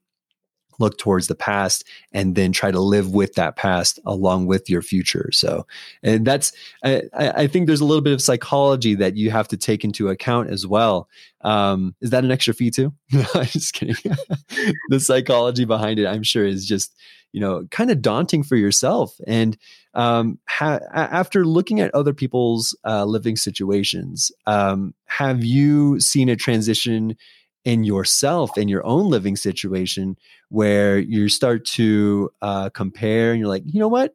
look 0.80 0.98
towards 0.98 1.28
the 1.28 1.34
past 1.34 1.84
and 2.12 2.34
then 2.34 2.50
try 2.52 2.70
to 2.70 2.80
live 2.80 3.12
with 3.12 3.34
that 3.34 3.56
past 3.56 4.00
along 4.04 4.46
with 4.46 4.68
your 4.68 4.82
future. 4.82 5.30
So, 5.32 5.66
and 6.02 6.26
that's, 6.26 6.52
I, 6.84 7.02
I 7.14 7.46
think 7.46 7.66
there's 7.66 7.80
a 7.80 7.84
little 7.84 8.02
bit 8.02 8.14
of 8.14 8.22
psychology 8.22 8.94
that 8.96 9.16
you 9.16 9.30
have 9.30 9.46
to 9.48 9.56
take 9.56 9.84
into 9.84 10.08
account 10.08 10.50
as 10.50 10.66
well. 10.66 11.08
Um, 11.42 11.94
is 12.00 12.10
that 12.10 12.24
an 12.24 12.32
extra 12.32 12.54
fee 12.54 12.70
too? 12.70 12.92
No, 13.12 13.26
I'm 13.34 13.44
just 13.44 13.74
kidding. 13.74 13.96
the 14.88 15.00
psychology 15.00 15.66
behind 15.66 15.98
it, 15.98 16.06
I'm 16.06 16.22
sure, 16.22 16.46
is 16.46 16.66
just, 16.66 16.96
you 17.32 17.40
know, 17.40 17.66
kind 17.70 17.90
of 17.90 18.00
daunting 18.00 18.42
for 18.42 18.56
yourself. 18.56 19.14
And 19.26 19.58
um, 19.94 20.38
ha- 20.48 20.80
after 20.92 21.44
looking 21.44 21.80
at 21.80 21.94
other 21.94 22.14
people's 22.14 22.76
uh, 22.86 23.04
living 23.04 23.36
situations, 23.36 24.32
um, 24.46 24.94
have 25.06 25.44
you 25.44 26.00
seen 26.00 26.28
a 26.28 26.36
transition 26.36 27.16
in 27.64 27.84
yourself 27.84 28.56
in 28.56 28.68
your 28.68 28.84
own 28.86 29.10
living 29.10 29.36
situation 29.36 30.16
where 30.48 30.98
you 30.98 31.28
start 31.28 31.64
to 31.64 32.30
uh, 32.40 32.70
compare 32.70 33.32
and 33.32 33.40
you're 33.40 33.48
like 33.48 33.62
you 33.66 33.80
know 33.80 33.88
what? 33.88 34.14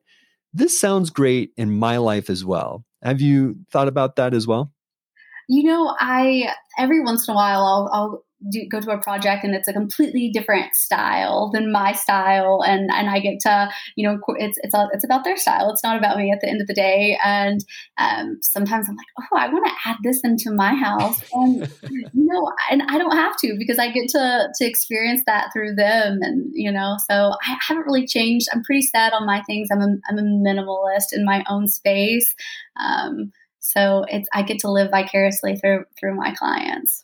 This 0.53 0.79
sounds 0.79 1.09
great 1.09 1.51
in 1.57 1.77
my 1.77 1.97
life 1.97 2.29
as 2.29 2.45
well. 2.45 2.85
Have 3.03 3.21
you 3.21 3.57
thought 3.71 3.87
about 3.87 4.15
that 4.15 4.33
as 4.33 4.47
well? 4.47 4.71
You 5.47 5.63
know 5.63 5.95
i 5.99 6.51
every 6.79 7.03
once 7.03 7.27
in 7.27 7.33
a 7.33 7.35
while 7.35 7.61
i'll, 7.61 7.89
I'll 7.93 8.24
do, 8.49 8.67
go 8.69 8.79
to 8.79 8.91
a 8.91 9.01
project 9.01 9.43
and 9.43 9.55
it's 9.55 9.67
a 9.67 9.73
completely 9.73 10.29
different 10.29 10.75
style 10.75 11.49
than 11.53 11.71
my 11.71 11.93
style. 11.93 12.63
And 12.65 12.89
and 12.91 13.09
I 13.09 13.19
get 13.19 13.39
to 13.41 13.69
you 13.95 14.07
know 14.07 14.19
it's 14.37 14.57
it's 14.61 14.73
a, 14.73 14.87
it's 14.93 15.03
about 15.03 15.23
their 15.23 15.37
style. 15.37 15.69
It's 15.71 15.83
not 15.83 15.97
about 15.97 16.17
me 16.17 16.31
at 16.31 16.41
the 16.41 16.49
end 16.49 16.61
of 16.61 16.67
the 16.67 16.73
day. 16.73 17.17
And 17.23 17.63
um, 17.97 18.37
sometimes 18.41 18.87
I'm 18.87 18.95
like 18.95 19.07
oh 19.19 19.37
I 19.37 19.47
want 19.47 19.65
to 19.65 19.89
add 19.89 19.97
this 20.03 20.21
into 20.23 20.51
my 20.51 20.73
house. 20.75 21.21
And 21.33 21.71
you 21.89 22.09
know 22.13 22.51
and 22.71 22.83
I 22.83 22.97
don't 22.97 23.15
have 23.15 23.37
to 23.37 23.55
because 23.57 23.79
I 23.79 23.91
get 23.91 24.09
to 24.09 24.47
to 24.53 24.65
experience 24.65 25.21
that 25.25 25.49
through 25.53 25.75
them 25.75 26.19
and 26.21 26.49
you 26.53 26.71
know 26.71 26.97
so 27.09 27.33
I 27.45 27.57
haven't 27.67 27.85
really 27.85 28.07
changed. 28.07 28.47
I'm 28.53 28.63
pretty 28.63 28.83
set 28.83 29.13
on 29.13 29.25
my 29.25 29.41
things. 29.43 29.69
I'm 29.71 29.81
a, 29.81 29.95
I'm 30.09 30.17
a 30.17 30.21
minimalist 30.21 31.13
in 31.13 31.25
my 31.25 31.43
own 31.49 31.67
space. 31.67 32.33
Um, 32.79 33.31
so 33.59 34.05
it's 34.07 34.27
I 34.33 34.43
get 34.43 34.59
to 34.59 34.71
live 34.71 34.91
vicariously 34.91 35.55
through 35.55 35.85
through 35.99 36.15
my 36.15 36.33
clients. 36.33 37.03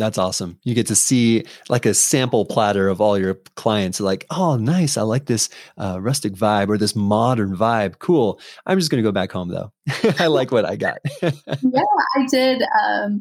That's 0.00 0.18
awesome. 0.18 0.58
You 0.64 0.74
get 0.74 0.86
to 0.86 0.96
see 0.96 1.44
like 1.68 1.84
a 1.84 1.92
sample 1.92 2.46
platter 2.46 2.88
of 2.88 3.00
all 3.00 3.18
your 3.18 3.34
clients. 3.54 4.00
Like, 4.00 4.26
oh, 4.30 4.56
nice. 4.56 4.96
I 4.96 5.02
like 5.02 5.26
this 5.26 5.50
uh, 5.76 5.98
rustic 6.00 6.32
vibe 6.32 6.68
or 6.68 6.78
this 6.78 6.96
modern 6.96 7.54
vibe. 7.54 7.98
Cool. 7.98 8.40
I'm 8.64 8.78
just 8.78 8.90
going 8.90 9.02
to 9.02 9.06
go 9.06 9.12
back 9.12 9.30
home 9.30 9.48
though. 9.48 9.72
I 10.18 10.28
like 10.28 10.50
what 10.50 10.64
I 10.64 10.76
got. 10.76 10.98
yeah, 11.22 11.82
I 12.16 12.26
did. 12.30 12.62
Um, 12.82 13.20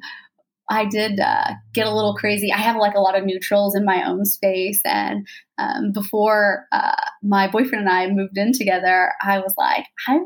I 0.71 0.85
did 0.85 1.19
uh, 1.19 1.51
get 1.73 1.87
a 1.87 1.93
little 1.93 2.15
crazy. 2.15 2.53
I 2.53 2.57
have 2.59 2.77
like 2.77 2.95
a 2.95 3.01
lot 3.01 3.17
of 3.17 3.25
neutrals 3.25 3.75
in 3.75 3.83
my 3.83 4.07
own 4.07 4.23
space. 4.23 4.79
And 4.85 5.27
um, 5.57 5.91
before 5.91 6.65
uh, 6.71 6.95
my 7.23 7.49
boyfriend 7.49 7.87
and 7.87 7.89
I 7.89 8.09
moved 8.09 8.37
in 8.37 8.53
together, 8.53 9.11
I 9.21 9.39
was 9.39 9.53
like, 9.57 9.85
I 10.07 10.19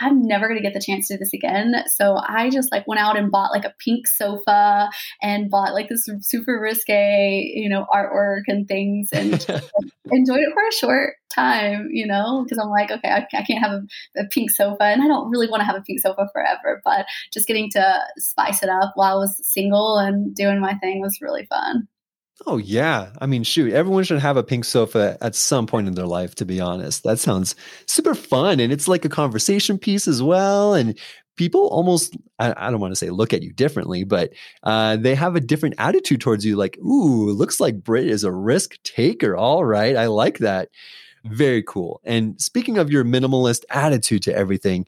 I'm 0.00 0.22
never 0.22 0.48
going 0.48 0.58
to 0.58 0.62
get 0.62 0.74
the 0.74 0.84
chance 0.84 1.08
to 1.08 1.14
do 1.14 1.18
this 1.18 1.32
again. 1.32 1.84
So 1.86 2.16
I 2.16 2.50
just 2.50 2.72
like 2.72 2.86
went 2.86 3.00
out 3.00 3.16
and 3.16 3.30
bought 3.30 3.52
like 3.52 3.64
a 3.64 3.74
pink 3.78 4.06
sofa 4.08 4.90
and 5.22 5.50
bought 5.50 5.74
like 5.74 5.88
this 5.88 6.08
super 6.20 6.58
risque, 6.60 7.52
you 7.54 7.68
know, 7.68 7.86
artwork 7.94 8.42
and 8.48 8.66
things 8.66 9.08
and 9.12 9.32
enjoyed 10.10 10.40
it 10.40 10.52
for 10.52 10.68
a 10.68 10.72
short 10.72 11.14
time, 11.34 11.88
you 11.90 12.06
know, 12.06 12.42
because 12.42 12.58
I'm 12.58 12.70
like, 12.70 12.90
okay, 12.90 13.08
I, 13.08 13.26
I 13.32 13.42
can't 13.42 13.62
have 13.62 13.72
a, 13.72 13.82
a, 14.20 14.24
pink 14.26 14.50
sofa 14.50 14.84
and 14.84 15.02
I 15.02 15.08
don't 15.08 15.30
really 15.30 15.48
want 15.48 15.60
to 15.60 15.64
have 15.64 15.76
a 15.76 15.82
pink 15.82 16.00
sofa 16.00 16.28
forever, 16.32 16.80
but 16.84 17.06
just 17.32 17.46
getting 17.46 17.70
to 17.70 18.00
spice 18.18 18.62
it 18.62 18.68
up 18.68 18.92
while 18.94 19.16
I 19.16 19.18
was 19.18 19.40
single 19.42 19.98
and 19.98 20.34
doing 20.34 20.60
my 20.60 20.74
thing 20.74 21.00
was 21.00 21.18
really 21.20 21.46
fun. 21.46 21.88
Oh 22.46 22.56
yeah. 22.56 23.10
I 23.20 23.26
mean, 23.26 23.44
shoot, 23.44 23.72
everyone 23.72 24.04
should 24.04 24.18
have 24.18 24.36
a 24.36 24.42
pink 24.42 24.64
sofa 24.64 25.16
at 25.20 25.34
some 25.34 25.66
point 25.66 25.86
in 25.86 25.94
their 25.94 26.06
life, 26.06 26.34
to 26.36 26.44
be 26.44 26.60
honest. 26.60 27.04
That 27.04 27.18
sounds 27.18 27.54
super 27.86 28.14
fun. 28.14 28.60
And 28.60 28.72
it's 28.72 28.88
like 28.88 29.04
a 29.04 29.08
conversation 29.08 29.78
piece 29.78 30.08
as 30.08 30.22
well. 30.22 30.74
And 30.74 30.98
people 31.36 31.68
almost, 31.68 32.16
I, 32.40 32.52
I 32.56 32.70
don't 32.70 32.80
want 32.80 32.92
to 32.92 32.96
say 32.96 33.10
look 33.10 33.32
at 33.32 33.42
you 33.42 33.52
differently, 33.52 34.02
but 34.04 34.32
uh, 34.64 34.96
they 34.96 35.14
have 35.14 35.36
a 35.36 35.40
different 35.40 35.76
attitude 35.78 36.20
towards 36.20 36.44
you. 36.44 36.56
Like, 36.56 36.76
ooh, 36.78 37.30
looks 37.30 37.60
like 37.60 37.84
Britt 37.84 38.08
is 38.08 38.24
a 38.24 38.32
risk 38.32 38.82
taker. 38.82 39.36
All 39.36 39.64
right. 39.64 39.96
I 39.96 40.06
like 40.06 40.38
that. 40.38 40.70
Very 41.24 41.62
cool. 41.62 42.00
And 42.04 42.38
speaking 42.40 42.76
of 42.78 42.90
your 42.90 43.04
minimalist 43.04 43.64
attitude 43.70 44.22
to 44.24 44.34
everything, 44.36 44.86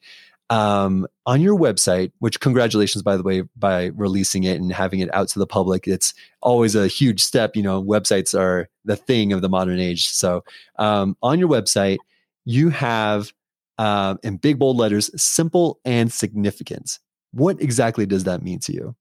um, 0.49 1.07
on 1.25 1.41
your 1.41 1.57
website, 1.57 2.11
which 2.19 2.39
congratulations, 2.39 3.03
by 3.03 3.17
the 3.17 3.23
way, 3.23 3.43
by 3.55 3.87
releasing 3.87 4.43
it 4.43 4.59
and 4.59 4.71
having 4.71 4.99
it 4.99 5.13
out 5.13 5.27
to 5.29 5.39
the 5.39 5.47
public. 5.47 5.87
It's 5.87 6.13
always 6.41 6.75
a 6.75 6.87
huge 6.87 7.21
step. 7.21 7.55
You 7.55 7.63
know, 7.63 7.83
websites 7.83 8.37
are 8.37 8.69
the 8.85 8.95
thing 8.95 9.33
of 9.33 9.41
the 9.41 9.49
modern 9.49 9.79
age. 9.79 10.07
So 10.07 10.43
um, 10.79 11.17
on 11.21 11.39
your 11.39 11.49
website, 11.49 11.97
you 12.45 12.69
have 12.69 13.33
um, 13.77 14.19
in 14.23 14.37
big 14.37 14.57
bold 14.57 14.77
letters, 14.77 15.09
simple 15.21 15.79
and 15.83 16.11
significant. 16.11 16.99
What 17.31 17.61
exactly 17.61 18.05
does 18.05 18.23
that 18.23 18.41
mean 18.41 18.59
to 18.61 18.73
you? 18.73 18.95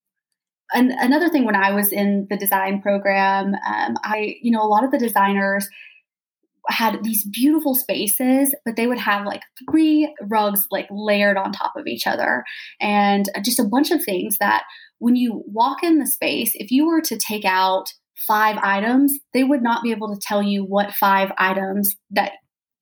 And 0.74 0.90
another 0.90 1.28
thing, 1.28 1.44
when 1.44 1.54
I 1.54 1.70
was 1.70 1.92
in 1.92 2.26
the 2.28 2.36
design 2.36 2.82
program, 2.82 3.54
um, 3.54 3.96
I, 4.02 4.36
you 4.42 4.50
know, 4.50 4.62
a 4.62 4.66
lot 4.66 4.84
of 4.84 4.90
the 4.90 4.98
designers 4.98 5.68
had 6.68 7.02
these 7.02 7.24
beautiful 7.24 7.74
spaces, 7.74 8.54
but 8.64 8.76
they 8.76 8.86
would 8.86 8.98
have 8.98 9.24
like 9.24 9.42
three 9.70 10.12
rugs 10.22 10.66
like 10.70 10.88
layered 10.90 11.36
on 11.36 11.52
top 11.52 11.72
of 11.76 11.86
each 11.86 12.06
other 12.06 12.44
and 12.80 13.28
uh, 13.34 13.40
just 13.40 13.60
a 13.60 13.64
bunch 13.64 13.90
of 13.90 14.02
things 14.04 14.38
that 14.38 14.64
when 14.98 15.16
you 15.16 15.42
walk 15.46 15.82
in 15.82 15.98
the 15.98 16.06
space, 16.06 16.52
if 16.54 16.70
you 16.70 16.86
were 16.86 17.00
to 17.02 17.18
take 17.18 17.44
out 17.44 17.92
five 18.26 18.56
items, 18.62 19.18
they 19.34 19.44
would 19.44 19.62
not 19.62 19.82
be 19.82 19.90
able 19.90 20.14
to 20.14 20.20
tell 20.20 20.42
you 20.42 20.64
what 20.64 20.92
five 20.92 21.30
items 21.38 21.94
that 22.10 22.32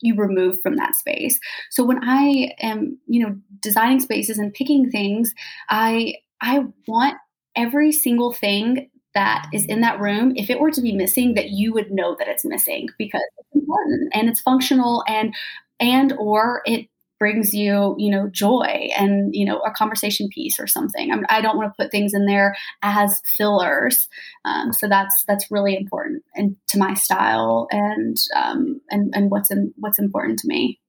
you 0.01 0.15
remove 0.15 0.61
from 0.63 0.77
that 0.77 0.95
space. 0.95 1.39
So 1.71 1.85
when 1.85 2.01
I 2.03 2.53
am, 2.61 2.99
you 3.07 3.27
know, 3.27 3.37
designing 3.61 4.01
spaces 4.01 4.39
and 4.39 4.53
picking 4.53 4.91
things, 4.91 5.35
I 5.69 6.15
I 6.41 6.61
want 6.87 7.17
every 7.57 7.93
single 7.93 8.33
thing 8.33 8.91
that 9.15 9.49
is 9.53 9.65
in 9.67 9.81
that 9.81 10.01
room, 10.01 10.33
if 10.37 10.51
it 10.51 10.61
were 10.61 10.71
to 10.71 10.81
be 10.81 10.93
missing, 10.93 11.35
that 11.35 11.51
you 11.51 11.73
would 11.73 11.91
know 11.91 12.17
that 12.19 12.29
it's 12.29 12.45
missing 12.45 12.89
because 12.99 13.23
it's 13.39 13.55
important 13.55 14.11
and 14.13 14.29
it's 14.29 14.41
functional 14.41 15.05
and 15.07 15.35
and 15.81 16.13
or 16.19 16.63
it 16.67 16.89
brings 17.19 17.55
you 17.55 17.95
you 17.97 18.11
know 18.11 18.29
joy 18.29 18.91
and 18.97 19.35
you 19.35 19.47
know 19.47 19.61
a 19.61 19.71
conversation 19.71 20.29
piece 20.29 20.59
or 20.59 20.67
something. 20.67 21.13
I'm, 21.13 21.25
i 21.29 21.41
do 21.41 21.47
not 21.47 21.57
want 21.57 21.73
to 21.73 21.83
put 21.83 21.91
things 21.91 22.13
in 22.13 22.27
there 22.27 22.57
as 22.83 23.21
fillers 23.37 24.09
um, 24.45 24.73
so 24.73 24.89
that's 24.89 25.25
that's 25.27 25.51
really 25.51 25.77
important 25.77 26.25
and 26.35 26.57
to 26.69 26.79
my 26.79 26.95
style 26.95 27.69
and 27.71 28.17
um, 28.37 28.81
and 28.91 29.13
and 29.15 29.31
what's 29.31 29.51
in 29.51 29.73
what's 29.79 29.99
important 29.99 30.39
to 30.41 30.49
me. 30.49 30.81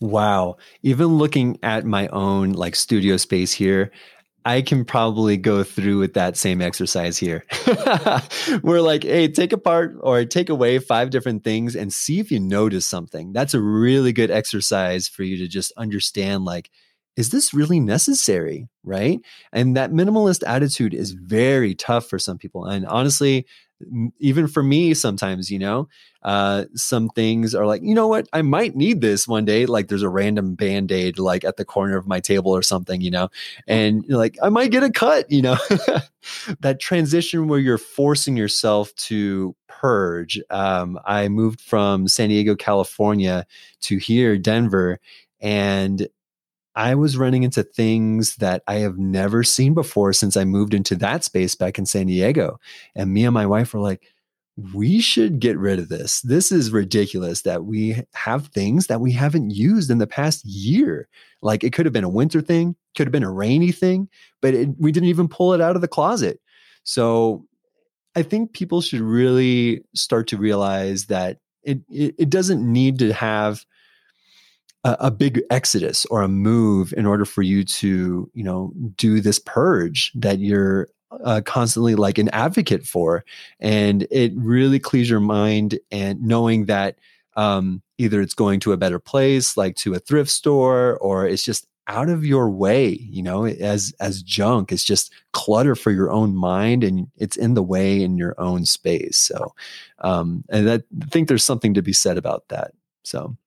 Wow. 0.00 0.58
Even 0.82 1.18
looking 1.18 1.58
at 1.62 1.84
my 1.84 2.06
own 2.08 2.52
like 2.52 2.76
studio 2.76 3.16
space 3.16 3.52
here 3.52 3.90
I 4.48 4.62
can 4.62 4.86
probably 4.86 5.36
go 5.36 5.62
through 5.62 5.98
with 5.98 6.14
that 6.14 6.38
same 6.38 6.62
exercise 6.62 7.18
here. 7.18 7.44
We're 8.62 8.80
like, 8.80 9.02
hey, 9.02 9.28
take 9.28 9.52
apart 9.52 9.94
or 10.00 10.24
take 10.24 10.48
away 10.48 10.78
five 10.78 11.10
different 11.10 11.44
things 11.44 11.76
and 11.76 11.92
see 11.92 12.18
if 12.18 12.30
you 12.30 12.40
notice 12.40 12.86
something. 12.86 13.34
That's 13.34 13.52
a 13.52 13.60
really 13.60 14.10
good 14.10 14.30
exercise 14.30 15.06
for 15.06 15.22
you 15.22 15.36
to 15.36 15.48
just 15.48 15.70
understand, 15.76 16.46
like, 16.46 16.70
is 17.14 17.28
this 17.28 17.52
really 17.52 17.78
necessary? 17.78 18.66
Right. 18.82 19.20
And 19.52 19.76
that 19.76 19.92
minimalist 19.92 20.42
attitude 20.46 20.94
is 20.94 21.10
very 21.10 21.74
tough 21.74 22.08
for 22.08 22.18
some 22.18 22.38
people. 22.38 22.64
And 22.64 22.86
honestly, 22.86 23.44
even 24.18 24.48
for 24.48 24.62
me 24.62 24.94
sometimes 24.94 25.50
you 25.50 25.58
know? 25.58 25.88
Uh, 26.22 26.64
some 26.74 27.08
things 27.10 27.54
are 27.54 27.64
like 27.64 27.80
you 27.82 27.94
know 27.94 28.08
what? 28.08 28.28
I 28.32 28.42
might 28.42 28.74
need 28.74 29.00
this 29.00 29.28
one 29.28 29.44
day 29.44 29.66
like 29.66 29.88
there's 29.88 30.02
a 30.02 30.08
random 30.08 30.54
band-aid 30.54 31.18
like 31.18 31.44
at 31.44 31.56
the 31.56 31.64
corner 31.64 31.96
of 31.96 32.06
my 32.06 32.20
table 32.20 32.50
or 32.50 32.62
something 32.62 33.00
you 33.00 33.10
know? 33.10 33.28
And 33.66 34.04
like 34.08 34.36
i 34.42 34.48
might 34.48 34.70
get 34.70 34.82
a 34.82 34.90
cut 34.90 35.30
you 35.30 35.42
know? 35.42 35.56
That 36.60 36.78
transition 36.80 37.48
where 37.48 37.58
you're 37.58 37.78
forcing 37.78 38.36
yourself 38.36 38.94
to 38.96 39.54
purge. 39.68 40.40
Um, 40.50 40.98
i 41.06 41.28
moved 41.28 41.60
from 41.60 42.08
san 42.08 42.28
diego 42.28 42.56
california 42.56 43.46
to 43.82 43.96
here 43.98 44.36
denver 44.36 45.00
and 45.40 46.08
I 46.78 46.94
was 46.94 47.16
running 47.16 47.42
into 47.42 47.64
things 47.64 48.36
that 48.36 48.62
I 48.68 48.76
have 48.76 48.98
never 48.98 49.42
seen 49.42 49.74
before 49.74 50.12
since 50.12 50.36
I 50.36 50.44
moved 50.44 50.72
into 50.72 50.94
that 50.96 51.24
space 51.24 51.56
back 51.56 51.76
in 51.76 51.86
San 51.86 52.06
Diego. 52.06 52.60
And 52.94 53.12
me 53.12 53.24
and 53.24 53.34
my 53.34 53.46
wife 53.46 53.74
were 53.74 53.80
like, 53.80 54.06
we 54.72 55.00
should 55.00 55.40
get 55.40 55.58
rid 55.58 55.80
of 55.80 55.88
this. 55.88 56.20
This 56.20 56.52
is 56.52 56.70
ridiculous 56.70 57.42
that 57.42 57.64
we 57.64 58.00
have 58.14 58.46
things 58.46 58.86
that 58.86 59.00
we 59.00 59.10
haven't 59.10 59.50
used 59.50 59.90
in 59.90 59.98
the 59.98 60.06
past 60.06 60.44
year. 60.44 61.08
Like 61.42 61.64
it 61.64 61.72
could 61.72 61.84
have 61.84 61.92
been 61.92 62.04
a 62.04 62.08
winter 62.08 62.40
thing, 62.40 62.76
could 62.96 63.08
have 63.08 63.12
been 63.12 63.24
a 63.24 63.32
rainy 63.32 63.72
thing, 63.72 64.08
but 64.40 64.54
it, 64.54 64.68
we 64.78 64.92
didn't 64.92 65.08
even 65.08 65.26
pull 65.26 65.54
it 65.54 65.60
out 65.60 65.74
of 65.74 65.82
the 65.82 65.88
closet. 65.88 66.40
So 66.84 67.44
I 68.14 68.22
think 68.22 68.52
people 68.52 68.82
should 68.82 69.00
really 69.00 69.82
start 69.96 70.28
to 70.28 70.36
realize 70.36 71.06
that 71.06 71.38
it, 71.64 71.80
it, 71.90 72.14
it 72.18 72.30
doesn't 72.30 72.62
need 72.62 73.00
to 73.00 73.12
have 73.12 73.66
a, 74.88 75.06
a, 75.06 75.10
big 75.10 75.42
exodus 75.50 76.06
or 76.06 76.22
a 76.22 76.28
move 76.28 76.94
in 76.96 77.06
order 77.06 77.24
for 77.24 77.42
you 77.42 77.64
to, 77.64 78.30
you 78.32 78.44
know, 78.44 78.72
do 78.96 79.20
this 79.20 79.38
purge 79.38 80.12
that 80.14 80.38
you're 80.38 80.88
uh, 81.24 81.40
constantly 81.44 81.94
like 81.94 82.18
an 82.18 82.28
advocate 82.30 82.86
for. 82.86 83.24
And 83.60 84.06
it 84.10 84.32
really 84.34 84.78
clears 84.78 85.10
your 85.10 85.20
mind 85.20 85.78
and 85.90 86.22
knowing 86.22 86.66
that 86.66 86.98
um, 87.36 87.82
either 87.98 88.20
it's 88.20 88.34
going 88.34 88.60
to 88.60 88.72
a 88.72 88.76
better 88.76 88.98
place, 88.98 89.56
like 89.56 89.76
to 89.76 89.94
a 89.94 89.98
thrift 89.98 90.30
store, 90.30 90.98
or 90.98 91.26
it's 91.26 91.44
just 91.44 91.66
out 91.90 92.10
of 92.10 92.22
your 92.22 92.50
way 92.50 92.90
you 92.90 93.22
know 93.22 93.46
as 93.46 93.94
as 93.98 94.22
junk. 94.22 94.70
It's 94.72 94.84
just 94.84 95.10
clutter 95.32 95.74
for 95.74 95.90
your 95.90 96.10
own 96.10 96.36
mind 96.36 96.84
and 96.84 97.08
it's 97.16 97.36
in 97.36 97.54
the 97.54 97.62
way 97.62 98.02
in 98.02 98.18
your 98.18 98.34
own 98.38 98.66
space. 98.66 99.16
So 99.16 99.54
um 100.00 100.44
and 100.50 100.70
i 100.70 100.80
think 101.06 101.28
there's 101.28 101.44
something 101.44 101.72
to 101.74 101.82
be 101.82 101.94
said 101.94 102.18
about 102.18 102.46
that. 102.48 102.72
So 103.04 103.38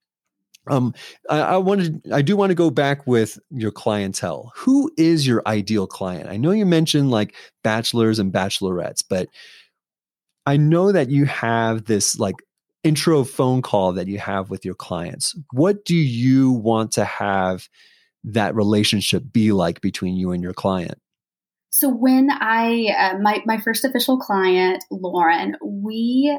um 0.68 0.94
I, 1.28 1.40
I 1.40 1.56
wanted 1.56 2.02
i 2.12 2.22
do 2.22 2.36
want 2.36 2.50
to 2.50 2.54
go 2.54 2.70
back 2.70 3.06
with 3.06 3.38
your 3.50 3.72
clientele. 3.72 4.52
Who 4.56 4.90
is 4.96 5.26
your 5.26 5.42
ideal 5.46 5.86
client? 5.86 6.28
I 6.28 6.36
know 6.36 6.50
you 6.52 6.66
mentioned 6.66 7.10
like 7.10 7.34
bachelors 7.62 8.18
and 8.18 8.32
bachelorettes 8.32 9.02
but 9.08 9.28
i 10.46 10.56
know 10.56 10.92
that 10.92 11.10
you 11.10 11.24
have 11.26 11.84
this 11.84 12.18
like 12.18 12.36
intro 12.84 13.24
phone 13.24 13.62
call 13.62 13.92
that 13.92 14.08
you 14.08 14.18
have 14.18 14.50
with 14.50 14.64
your 14.64 14.74
clients. 14.74 15.36
What 15.52 15.84
do 15.84 15.94
you 15.94 16.50
want 16.50 16.92
to 16.92 17.04
have 17.04 17.68
that 18.24 18.54
relationship 18.54 19.24
be 19.32 19.52
like 19.52 19.80
between 19.80 20.16
you 20.16 20.32
and 20.32 20.42
your 20.42 20.54
client? 20.54 20.98
So 21.70 21.88
when 21.88 22.28
I 22.30 22.94
uh, 22.98 23.18
my 23.18 23.42
my 23.46 23.58
first 23.58 23.84
official 23.84 24.18
client, 24.18 24.84
Lauren, 24.90 25.56
we 25.64 26.38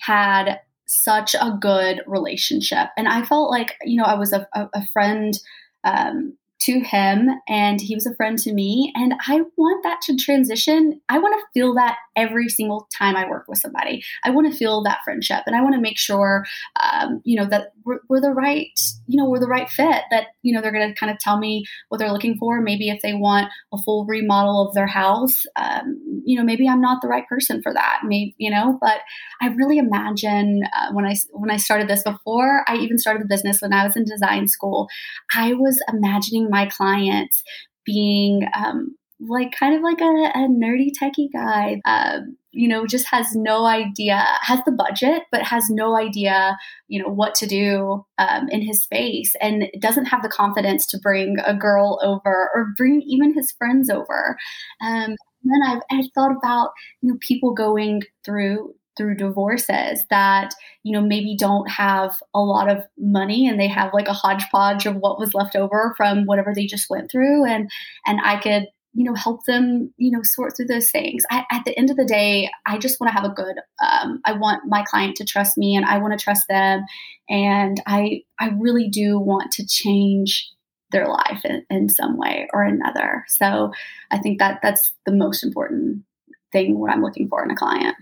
had 0.00 0.60
such 0.88 1.34
a 1.34 1.56
good 1.60 2.00
relationship, 2.06 2.88
and 2.96 3.08
I 3.08 3.24
felt 3.24 3.50
like 3.50 3.76
you 3.84 3.96
know 3.96 4.04
I 4.04 4.14
was 4.14 4.32
a, 4.32 4.46
a, 4.54 4.86
friend 4.88 5.38
um, 5.84 6.36
to 6.60 6.80
him 6.80 7.28
and 7.48 7.80
he 7.80 7.94
was 7.94 8.06
a 8.06 8.14
friend 8.14 8.38
to 8.38 8.52
me 8.52 8.92
and 8.94 9.14
i 9.28 9.40
want 9.56 9.82
that 9.82 10.00
to 10.02 10.16
transition. 10.16 11.00
I 11.08 11.18
want 11.18 11.40
to 11.40 11.46
feel 11.58 11.74
that 11.74 11.96
every 12.16 12.48
single 12.48 12.88
time 12.96 13.16
i 13.16 13.28
work 13.28 13.46
with 13.48 13.58
somebody. 13.58 14.02
I 14.24 14.30
want 14.30 14.50
to 14.50 14.56
feel 14.56 14.82
that 14.82 15.00
friendship 15.04 15.42
and 15.46 15.54
i 15.54 15.62
want 15.62 15.74
to 15.74 15.80
make 15.80 15.98
sure 15.98 16.44
um, 16.82 17.20
you 17.24 17.40
know 17.40 17.48
that 17.48 17.72
we're, 17.84 18.00
we're, 18.08 18.20
the 18.20 18.32
right 18.32 18.78
you 19.06 19.16
know 19.16 19.28
we're 19.28 19.40
the 19.40 19.46
right 19.46 19.70
fit 19.70 20.02
that 20.10 20.28
you 20.42 20.52
know 20.52 20.60
they're 20.60 20.72
going 20.72 20.88
to 20.88 20.98
kind 20.98 21.12
of 21.12 21.18
tell 21.18 21.38
me 21.38 21.64
what 21.88 21.98
they're 21.98 22.12
looking 22.12 22.36
for. 22.36 22.60
Maybe 22.60 22.88
if 22.90 23.00
they 23.02 23.14
want 23.14 23.48
a 23.72 23.78
full 23.78 24.04
remodel 24.06 24.68
of 24.68 24.74
their 24.74 24.86
house 24.86 25.44
um, 25.56 26.22
you 26.24 26.36
know 26.36 26.44
maybe 26.44 26.68
i'm 26.68 26.80
not 26.80 27.00
the 27.00 27.08
right 27.08 27.26
person 27.26 27.62
for 27.62 27.72
that 27.72 28.00
maybe 28.04 28.34
you 28.38 28.50
know 28.50 28.78
but 28.80 29.00
i 29.40 29.48
really 29.48 29.78
imagine 29.78 30.62
uh, 30.76 30.92
when 30.92 31.04
i 31.04 31.14
when 31.32 31.50
i 31.50 31.56
started 31.56 31.88
this 31.88 32.02
before 32.02 32.64
i 32.68 32.76
even 32.76 32.98
started 32.98 33.22
the 33.22 33.28
business 33.28 33.60
when 33.60 33.72
i 33.72 33.84
was 33.84 33.96
in 33.96 34.04
design 34.04 34.46
school 34.46 34.88
i 35.34 35.52
was 35.54 35.82
imagining 35.92 36.47
my 36.48 36.66
clients 36.66 37.42
being 37.84 38.42
um, 38.54 38.96
like 39.20 39.52
kind 39.58 39.74
of 39.74 39.82
like 39.82 40.00
a, 40.00 40.04
a 40.04 40.48
nerdy 40.48 40.90
techie 41.00 41.32
guy, 41.32 41.80
um, 41.84 42.36
you 42.52 42.68
know, 42.68 42.86
just 42.86 43.06
has 43.08 43.34
no 43.34 43.66
idea, 43.66 44.24
has 44.42 44.60
the 44.64 44.72
budget, 44.72 45.24
but 45.32 45.42
has 45.42 45.68
no 45.70 45.96
idea, 45.96 46.56
you 46.86 47.02
know, 47.02 47.08
what 47.08 47.34
to 47.36 47.46
do 47.46 48.04
um, 48.18 48.48
in 48.48 48.62
his 48.62 48.82
space 48.82 49.34
and 49.40 49.68
doesn't 49.80 50.06
have 50.06 50.22
the 50.22 50.28
confidence 50.28 50.86
to 50.86 50.98
bring 50.98 51.36
a 51.44 51.54
girl 51.54 51.98
over 52.02 52.50
or 52.54 52.72
bring 52.76 53.02
even 53.02 53.34
his 53.34 53.52
friends 53.52 53.90
over. 53.90 54.36
Um, 54.80 55.16
then 55.42 55.62
I've, 55.66 55.82
I've 55.90 56.10
thought 56.14 56.36
about, 56.36 56.70
you 57.00 57.10
know, 57.12 57.18
people 57.20 57.54
going 57.54 58.02
through 58.24 58.74
through 58.98 59.14
divorces 59.14 60.04
that 60.10 60.52
you 60.82 60.92
know 60.92 61.00
maybe 61.00 61.36
don't 61.36 61.70
have 61.70 62.20
a 62.34 62.40
lot 62.40 62.68
of 62.68 62.84
money 62.98 63.46
and 63.48 63.58
they 63.58 63.68
have 63.68 63.94
like 63.94 64.08
a 64.08 64.12
hodgepodge 64.12 64.84
of 64.84 64.96
what 64.96 65.18
was 65.18 65.32
left 65.32 65.56
over 65.56 65.94
from 65.96 66.26
whatever 66.26 66.52
they 66.54 66.66
just 66.66 66.90
went 66.90 67.10
through. 67.10 67.46
And 67.46 67.70
and 68.06 68.20
i 68.22 68.36
could 68.36 68.66
you 68.94 69.04
know 69.04 69.14
help 69.14 69.44
them 69.44 69.92
you 69.96 70.10
know 70.10 70.22
sort 70.22 70.56
through 70.56 70.66
those 70.66 70.90
things. 70.90 71.24
I, 71.30 71.44
at 71.50 71.64
the 71.64 71.78
end 71.78 71.90
of 71.90 71.96
the 71.96 72.04
day 72.04 72.50
i 72.66 72.76
just 72.76 73.00
want 73.00 73.12
to 73.12 73.20
have 73.20 73.30
a 73.30 73.34
good 73.34 73.56
um, 73.82 74.20
i 74.26 74.32
want 74.32 74.64
my 74.66 74.82
client 74.82 75.16
to 75.16 75.24
trust 75.24 75.56
me 75.56 75.76
and 75.76 75.86
i 75.86 75.98
want 75.98 76.18
to 76.18 76.22
trust 76.22 76.48
them. 76.48 76.84
And 77.28 77.80
i 77.86 78.22
i 78.40 78.50
really 78.58 78.88
do 78.88 79.18
want 79.18 79.52
to 79.52 79.66
change 79.66 80.50
their 80.90 81.06
life 81.06 81.44
in, 81.44 81.66
in 81.68 81.90
some 81.90 82.16
way 82.16 82.48
or 82.52 82.62
another. 82.64 83.24
So 83.28 83.72
i 84.10 84.18
think 84.18 84.38
that 84.40 84.60
that's 84.62 84.92
the 85.06 85.12
most 85.12 85.44
important 85.44 86.02
thing 86.50 86.78
what 86.78 86.90
i'm 86.90 87.02
looking 87.02 87.28
for 87.28 87.44
in 87.44 87.50
a 87.50 87.56
client 87.56 87.94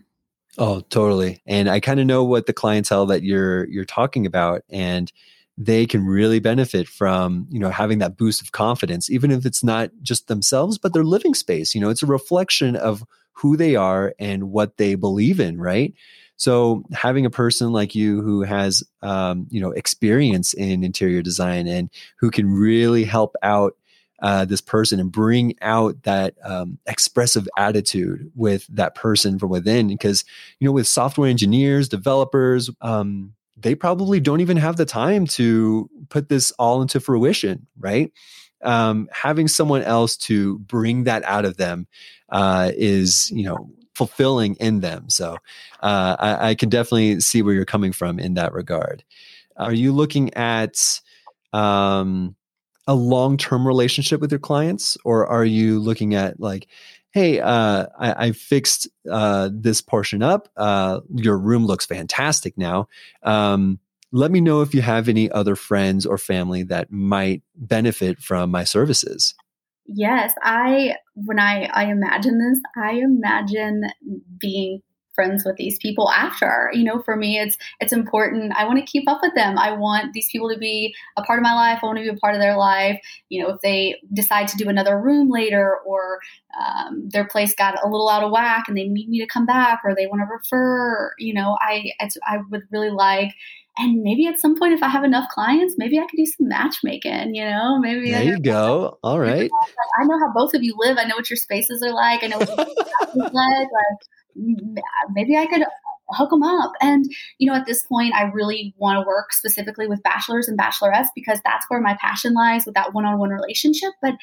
Oh, 0.58 0.80
totally. 0.88 1.42
And 1.46 1.68
I 1.68 1.80
kind 1.80 2.00
of 2.00 2.06
know 2.06 2.24
what 2.24 2.46
the 2.46 2.52
clientele 2.52 3.06
that 3.06 3.22
you're 3.22 3.68
you're 3.68 3.84
talking 3.84 4.24
about 4.26 4.62
and 4.70 5.12
they 5.58 5.86
can 5.86 6.04
really 6.04 6.38
benefit 6.38 6.86
from, 6.88 7.46
you 7.50 7.58
know, 7.58 7.70
having 7.70 7.98
that 7.98 8.16
boost 8.16 8.42
of 8.42 8.52
confidence 8.52 9.10
even 9.10 9.30
if 9.30 9.44
it's 9.46 9.64
not 9.64 9.90
just 10.02 10.28
themselves 10.28 10.78
but 10.78 10.92
their 10.94 11.04
living 11.04 11.34
space, 11.34 11.74
you 11.74 11.80
know, 11.80 11.90
it's 11.90 12.02
a 12.02 12.06
reflection 12.06 12.76
of 12.76 13.04
who 13.32 13.56
they 13.56 13.76
are 13.76 14.14
and 14.18 14.44
what 14.50 14.78
they 14.78 14.94
believe 14.94 15.40
in, 15.40 15.58
right? 15.60 15.92
So 16.38 16.84
having 16.92 17.26
a 17.26 17.30
person 17.30 17.72
like 17.72 17.94
you 17.94 18.22
who 18.22 18.42
has, 18.42 18.82
um, 19.02 19.46
you 19.50 19.60
know, 19.60 19.72
experience 19.72 20.54
in 20.54 20.84
interior 20.84 21.22
design 21.22 21.66
and 21.66 21.90
who 22.18 22.30
can 22.30 22.46
really 22.48 23.04
help 23.04 23.34
out 23.42 23.74
uh, 24.20 24.44
this 24.44 24.60
person 24.60 24.98
and 24.98 25.12
bring 25.12 25.54
out 25.60 26.02
that 26.02 26.34
um, 26.42 26.78
expressive 26.86 27.48
attitude 27.58 28.30
with 28.34 28.66
that 28.68 28.94
person 28.94 29.38
from 29.38 29.50
within. 29.50 29.88
Because, 29.88 30.24
you 30.58 30.66
know, 30.66 30.72
with 30.72 30.86
software 30.86 31.28
engineers, 31.28 31.88
developers, 31.88 32.70
um, 32.80 33.34
they 33.56 33.74
probably 33.74 34.20
don't 34.20 34.40
even 34.40 34.56
have 34.56 34.76
the 34.76 34.84
time 34.84 35.26
to 35.26 35.88
put 36.08 36.28
this 36.28 36.50
all 36.52 36.82
into 36.82 37.00
fruition, 37.00 37.66
right? 37.78 38.12
Um, 38.62 39.08
having 39.12 39.48
someone 39.48 39.82
else 39.82 40.16
to 40.18 40.58
bring 40.60 41.04
that 41.04 41.24
out 41.24 41.44
of 41.44 41.56
them 41.56 41.86
uh, 42.30 42.72
is, 42.74 43.30
you 43.30 43.44
know, 43.44 43.70
fulfilling 43.94 44.56
in 44.56 44.80
them. 44.80 45.08
So 45.08 45.38
uh, 45.80 46.16
I, 46.18 46.50
I, 46.50 46.54
can 46.54 46.68
definitely 46.68 47.20
see 47.20 47.40
where 47.40 47.54
you're 47.54 47.64
coming 47.64 47.92
from 47.92 48.18
in 48.18 48.34
that 48.34 48.52
regard. 48.52 49.02
Are 49.56 49.72
you 49.72 49.92
looking 49.92 50.34
at 50.34 51.00
um, 51.54 52.36
a 52.86 52.94
long-term 52.94 53.66
relationship 53.66 54.20
with 54.20 54.30
your 54.30 54.38
clients? 54.38 54.96
Or 55.04 55.26
are 55.26 55.44
you 55.44 55.78
looking 55.78 56.14
at 56.14 56.40
like 56.40 56.68
hey 57.16 57.40
uh, 57.40 57.86
I, 57.98 58.26
I, 58.26 58.32
fixed 58.32 58.88
uh, 59.10 59.48
this 59.50 59.80
portion 59.80 60.22
up. 60.22 60.50
Uh, 60.54 61.00
your 61.14 61.38
room 61.38 61.64
looks 61.64 61.86
fantastic 61.86 62.58
now. 62.58 62.88
Um, 63.22 63.80
let 64.12 64.30
me 64.30 64.42
know 64.42 64.60
if 64.60 64.74
you 64.74 64.82
have 64.82 65.08
any 65.08 65.30
other 65.30 65.56
friends 65.56 66.04
or 66.04 66.18
family 66.18 66.62
that 66.64 66.92
might 66.92 67.42
benefit 67.54 68.20
from 68.20 68.50
my 68.50 68.64
services. 68.64 69.34
Yes 69.86 70.34
i 70.42 70.96
when 71.14 71.38
i 71.38 71.70
i 71.72 71.84
imagine 71.84 72.38
this 72.38 72.60
i 72.76 72.94
imagine 72.94 73.84
being 74.40 74.82
friends 75.16 75.44
with 75.44 75.56
these 75.56 75.78
people 75.78 76.10
after. 76.10 76.70
You 76.72 76.84
know 76.84 77.02
for 77.02 77.16
me 77.16 77.40
it's 77.40 77.56
it's 77.80 77.92
important. 77.92 78.52
I 78.56 78.64
want 78.64 78.78
to 78.78 78.84
keep 78.84 79.08
up 79.08 79.18
with 79.22 79.34
them. 79.34 79.58
I 79.58 79.72
want 79.72 80.12
these 80.12 80.28
people 80.30 80.48
to 80.50 80.58
be 80.58 80.94
a 81.16 81.22
part 81.22 81.40
of 81.40 81.42
my 81.42 81.54
life. 81.54 81.80
I 81.82 81.86
want 81.86 81.98
to 81.98 82.04
be 82.04 82.08
a 82.10 82.14
part 82.14 82.34
of 82.34 82.40
their 82.40 82.56
life. 82.56 83.00
You 83.28 83.42
know 83.42 83.50
if 83.50 83.60
they 83.62 84.00
decide 84.12 84.46
to 84.48 84.56
do 84.56 84.68
another 84.68 85.00
room 85.00 85.28
later 85.28 85.78
or 85.84 86.20
um, 86.56 87.08
their 87.08 87.26
place 87.26 87.54
got 87.54 87.82
a 87.84 87.88
little 87.88 88.08
out 88.08 88.22
of 88.22 88.30
whack 88.30 88.66
and 88.68 88.76
they 88.76 88.86
need 88.86 89.08
me 89.08 89.18
to 89.18 89.26
come 89.26 89.46
back 89.46 89.80
or 89.84 89.94
they 89.94 90.06
want 90.06 90.20
to 90.20 90.32
refer 90.32 91.12
you 91.18 91.34
know 91.34 91.56
i 91.60 91.90
i 92.26 92.38
would 92.50 92.62
really 92.70 92.90
like 92.90 93.34
and 93.76 94.02
maybe 94.02 94.26
at 94.26 94.38
some 94.38 94.58
point 94.58 94.72
if 94.72 94.82
i 94.82 94.88
have 94.88 95.04
enough 95.04 95.28
clients 95.28 95.74
maybe 95.76 95.98
i 95.98 96.06
could 96.06 96.16
do 96.16 96.24
some 96.24 96.48
matchmaking 96.48 97.34
you 97.34 97.44
know? 97.44 97.78
Maybe 97.78 98.10
there 98.10 98.22
you 98.22 98.40
go. 98.40 98.98
All 99.02 99.18
right. 99.20 99.50
i 99.98 100.04
know 100.04 100.18
how 100.18 100.32
both 100.32 100.54
of 100.54 100.62
you 100.62 100.74
live. 100.78 100.98
I 100.98 101.04
know 101.04 101.16
what 101.16 101.30
your 101.30 101.36
spaces 101.36 101.82
are 101.82 101.92
like. 101.92 102.22
I 102.22 102.28
know 102.28 102.38
what 102.38 102.48
your 103.14 103.24
like 103.24 103.32
like 103.32 104.00
maybe 105.14 105.36
I 105.36 105.46
could 105.46 105.62
hook 106.10 106.30
them 106.30 106.42
up. 106.42 106.72
And, 106.80 107.04
you 107.38 107.50
know, 107.50 107.56
at 107.56 107.66
this 107.66 107.82
point, 107.82 108.14
I 108.14 108.24
really 108.24 108.74
want 108.76 108.96
to 108.96 109.06
work 109.06 109.32
specifically 109.32 109.86
with 109.86 110.02
bachelors 110.02 110.48
and 110.48 110.58
bachelorettes 110.58 111.08
because 111.14 111.40
that's 111.44 111.66
where 111.68 111.80
my 111.80 111.96
passion 112.00 112.34
lies 112.34 112.64
with 112.64 112.74
that 112.74 112.94
one 112.94 113.04
on 113.04 113.18
one 113.18 113.30
relationship. 113.30 113.90
But, 114.00 114.14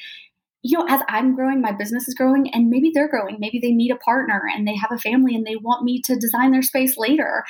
you 0.62 0.78
know, 0.78 0.86
as 0.88 1.02
I'm 1.08 1.34
growing, 1.34 1.60
my 1.60 1.72
business 1.72 2.08
is 2.08 2.14
growing, 2.14 2.52
and 2.54 2.70
maybe 2.70 2.90
they're 2.92 3.08
growing. 3.08 3.36
Maybe 3.38 3.58
they 3.60 3.72
need 3.72 3.90
a 3.90 3.96
partner 3.96 4.42
and 4.54 4.66
they 4.66 4.76
have 4.76 4.92
a 4.92 4.98
family 4.98 5.34
and 5.34 5.46
they 5.46 5.56
want 5.56 5.84
me 5.84 6.00
to 6.02 6.16
design 6.16 6.52
their 6.52 6.62
space 6.62 6.96
later. 6.96 7.44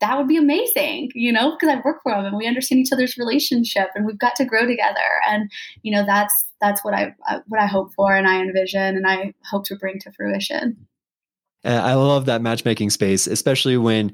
That 0.00 0.16
would 0.16 0.28
be 0.28 0.36
amazing, 0.36 1.10
you 1.14 1.32
know, 1.32 1.52
because 1.52 1.68
I 1.68 1.80
work 1.84 2.02
for 2.02 2.12
them 2.12 2.24
and 2.24 2.36
we 2.36 2.46
understand 2.46 2.80
each 2.80 2.92
other's 2.92 3.18
relationship 3.18 3.88
and 3.94 4.06
we've 4.06 4.18
got 4.18 4.36
to 4.36 4.44
grow 4.44 4.64
together. 4.66 5.20
And, 5.28 5.50
you 5.82 5.92
know, 5.92 6.06
that's 6.06 6.32
that's 6.60 6.84
what 6.84 6.94
I 6.94 7.14
what 7.48 7.60
I 7.60 7.66
hope 7.66 7.92
for 7.94 8.14
and 8.14 8.26
I 8.26 8.40
envision 8.40 8.96
and 8.96 9.06
I 9.06 9.34
hope 9.50 9.64
to 9.66 9.76
bring 9.76 9.98
to 10.00 10.12
fruition. 10.12 10.86
I 11.64 11.94
love 11.94 12.26
that 12.26 12.42
matchmaking 12.42 12.90
space, 12.90 13.26
especially 13.26 13.76
when 13.76 14.12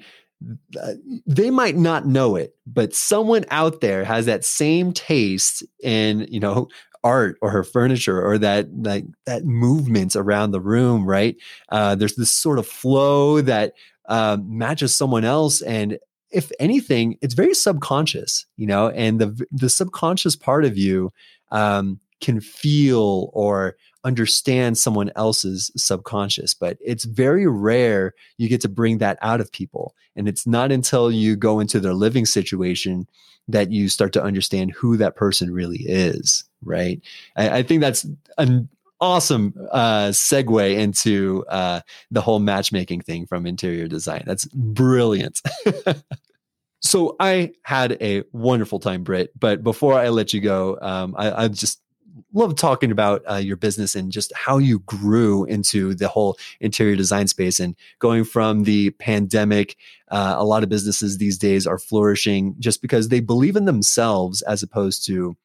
uh, 0.81 0.93
they 1.27 1.51
might 1.51 1.77
not 1.77 2.07
know 2.07 2.37
it, 2.37 2.55
but 2.67 2.95
someone 2.95 3.45
out 3.51 3.81
there 3.81 4.05
has 4.05 4.27
that 4.27 4.45
same 4.45 4.93
taste 4.93 5.65
in, 5.83 6.27
you 6.31 6.41
know, 6.41 6.69
art 7.05 7.37
or 7.41 7.51
her 7.51 7.65
furniture 7.65 8.25
or 8.25 8.39
that 8.39 8.69
like 8.73 9.05
that 9.27 9.45
movement 9.45 10.15
around 10.17 10.51
the 10.51 10.61
room, 10.61 11.07
right? 11.07 11.37
Uh, 11.71 11.95
there's 11.95 12.17
this 12.17 12.31
sort 12.31 12.59
of 12.59 12.67
flow 12.67 13.41
that 13.41 13.73
uh, 14.09 14.37
matches 14.45 14.97
someone 14.97 15.25
else, 15.25 15.61
and 15.63 15.99
if 16.31 16.53
anything, 16.61 17.17
it's 17.23 17.35
very 17.35 17.55
subconscious, 17.55 18.47
you 18.57 18.67
know, 18.67 18.91
and 18.91 19.21
the 19.21 19.47
the 19.51 19.71
subconscious 19.71 20.37
part 20.37 20.65
of 20.65 20.77
you 20.77 21.13
um, 21.51 21.99
can 22.21 22.41
feel 22.41 23.31
or 23.33 23.77
understand 24.09 24.79
someone 24.79 25.13
else's 25.15 25.71
subconscious, 25.77 26.55
but 26.55 26.79
it's 26.81 27.05
very 27.05 27.47
rare 27.47 28.15
you 28.39 28.49
get 28.49 28.63
to 28.63 28.69
bring 28.69 28.99
that 28.99 29.19
out 29.21 29.41
of 29.41 29.53
people. 29.53 29.95
And 30.17 30.27
it's 30.27 30.47
not 30.47 30.73
until 30.73 31.13
you 31.13 31.37
go 31.37 31.61
into 31.61 31.79
their 31.79 31.93
living 31.93 32.25
situation 32.25 33.07
that 33.49 33.71
you 33.71 33.91
start 33.91 34.15
to 34.15 34.23
understand 34.23 34.73
who 34.73 34.97
that 34.97 35.15
person 35.15 35.53
really 35.53 35.81
is, 35.81 36.45
right? 36.65 37.03
I, 37.37 37.59
I 37.59 37.63
think 37.63 37.83
that's 37.83 38.07
an 38.39 38.71
awesome 38.99 39.53
uh, 39.71 40.09
segue 40.09 40.75
into 40.75 41.45
uh, 41.49 41.81
the 42.11 42.23
whole 42.23 42.39
matchmaking 42.39 43.03
thing 43.03 43.27
from 43.27 43.47
interior 43.47 43.89
design. 43.89 44.23
That's 44.27 44.47
brilliant. 44.47 45.43
so 46.81 47.15
I 47.21 47.53
had 47.63 47.99
a 48.01 48.23
wonderful 48.33 48.81
time, 48.81 49.03
Britt. 49.03 49.39
But 49.39 49.63
before 49.63 49.95
I 49.95 50.09
let 50.09 50.33
you 50.33 50.41
go, 50.41 50.79
um, 50.81 51.15
I, 51.19 51.45
I 51.45 51.49
just 51.49 51.83
love 52.33 52.57
talking 52.57 52.91
about 52.91 53.23
uh, 53.31 53.37
your 53.37 53.57
business 53.57 53.95
and 53.95 54.13
just 54.13 54.33
how 54.35 54.59
you 54.59 54.81
grew 54.81 55.45
into 55.45 55.95
the 55.95 56.09
whole 56.09 56.37
interior 56.61 56.97
design 56.97 57.27
space 57.27 57.59
and 57.59 57.75
going 57.99 58.25
from 58.25 58.65
the 58.65 58.91
pandemic. 58.91 59.77
Uh, 60.09 60.35
a 60.37 60.45
lot 60.45 60.63
of 60.63 60.69
businesses 60.69 61.19
these 61.19 61.39
days 61.39 61.67
are 61.67 61.79
flourishing 61.79 62.55
just 62.59 62.83
because 62.83 63.09
they 63.09 63.21
believe 63.21 63.57
in 63.57 63.65
themselves 63.65 64.43
as 64.43 64.63
opposed 64.63 65.07
to 65.07 65.37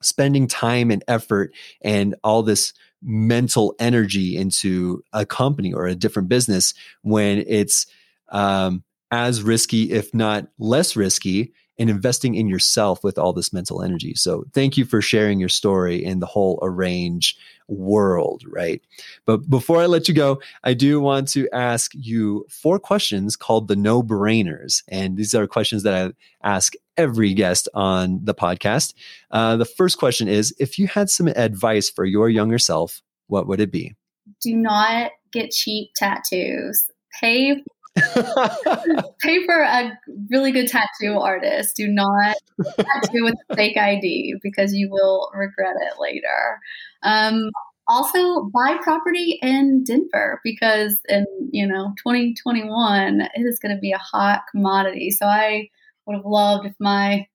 spending 0.00 0.46
time 0.46 0.90
and 0.90 1.04
effort 1.08 1.52
and 1.82 2.14
all 2.22 2.42
this 2.42 2.72
mental 3.02 3.74
energy 3.78 4.36
into 4.36 5.02
a 5.12 5.24
company 5.26 5.72
or 5.72 5.86
a 5.86 5.94
different 5.94 6.28
business 6.28 6.74
when 7.02 7.44
it's 7.46 7.86
um, 8.30 8.82
as 9.10 9.42
risky, 9.42 9.92
if 9.92 10.12
not 10.14 10.48
less 10.58 10.96
risky, 10.96 11.52
and 11.78 11.90
investing 11.90 12.34
in 12.34 12.48
yourself 12.48 13.04
with 13.04 13.18
all 13.18 13.32
this 13.32 13.52
mental 13.52 13.82
energy. 13.82 14.14
So 14.14 14.44
thank 14.52 14.76
you 14.76 14.84
for 14.84 15.02
sharing 15.02 15.38
your 15.38 15.48
story 15.48 16.02
in 16.04 16.20
the 16.20 16.26
whole 16.26 16.58
arrange 16.62 17.36
world, 17.68 18.42
right? 18.46 18.80
But 19.26 19.48
before 19.48 19.80
I 19.80 19.86
let 19.86 20.08
you 20.08 20.14
go, 20.14 20.40
I 20.64 20.74
do 20.74 21.00
want 21.00 21.28
to 21.28 21.48
ask 21.52 21.92
you 21.94 22.46
four 22.48 22.78
questions 22.78 23.36
called 23.36 23.68
the 23.68 23.76
no 23.76 24.02
brainers. 24.02 24.82
And 24.88 25.16
these 25.16 25.34
are 25.34 25.46
questions 25.46 25.82
that 25.82 25.94
I 25.94 26.12
ask 26.48 26.74
every 26.96 27.34
guest 27.34 27.68
on 27.74 28.20
the 28.24 28.34
podcast. 28.34 28.94
Uh, 29.30 29.56
the 29.56 29.64
first 29.64 29.98
question 29.98 30.28
is 30.28 30.54
if 30.58 30.78
you 30.78 30.86
had 30.86 31.10
some 31.10 31.28
advice 31.28 31.90
for 31.90 32.04
your 32.04 32.30
younger 32.30 32.58
self, 32.58 33.02
what 33.26 33.46
would 33.46 33.60
it 33.60 33.72
be? 33.72 33.94
Do 34.42 34.54
not 34.54 35.10
get 35.32 35.50
cheap 35.50 35.90
tattoos. 35.96 36.86
Pay 37.20 37.62
pay 39.20 39.44
for 39.46 39.62
a 39.62 39.98
really 40.30 40.52
good 40.52 40.68
tattoo 40.68 41.18
artist. 41.18 41.76
Do 41.76 41.88
not 41.88 42.36
tattoo 42.76 43.24
with 43.24 43.34
a 43.50 43.56
fake 43.56 43.76
ID 43.76 44.36
because 44.42 44.74
you 44.74 44.90
will 44.90 45.30
regret 45.34 45.76
it 45.80 46.00
later. 46.00 46.60
Um, 47.02 47.50
also, 47.88 48.44
buy 48.52 48.76
property 48.82 49.38
in 49.42 49.84
Denver 49.84 50.40
because 50.42 50.98
in 51.08 51.24
you 51.52 51.66
know 51.66 51.94
2021 51.98 53.20
it 53.20 53.30
is 53.36 53.58
going 53.58 53.74
to 53.74 53.80
be 53.80 53.92
a 53.92 53.98
hot 53.98 54.42
commodity. 54.50 55.10
So 55.10 55.26
I 55.26 55.68
would 56.06 56.16
have 56.16 56.26
loved 56.26 56.66
if 56.66 56.74
my 56.80 57.26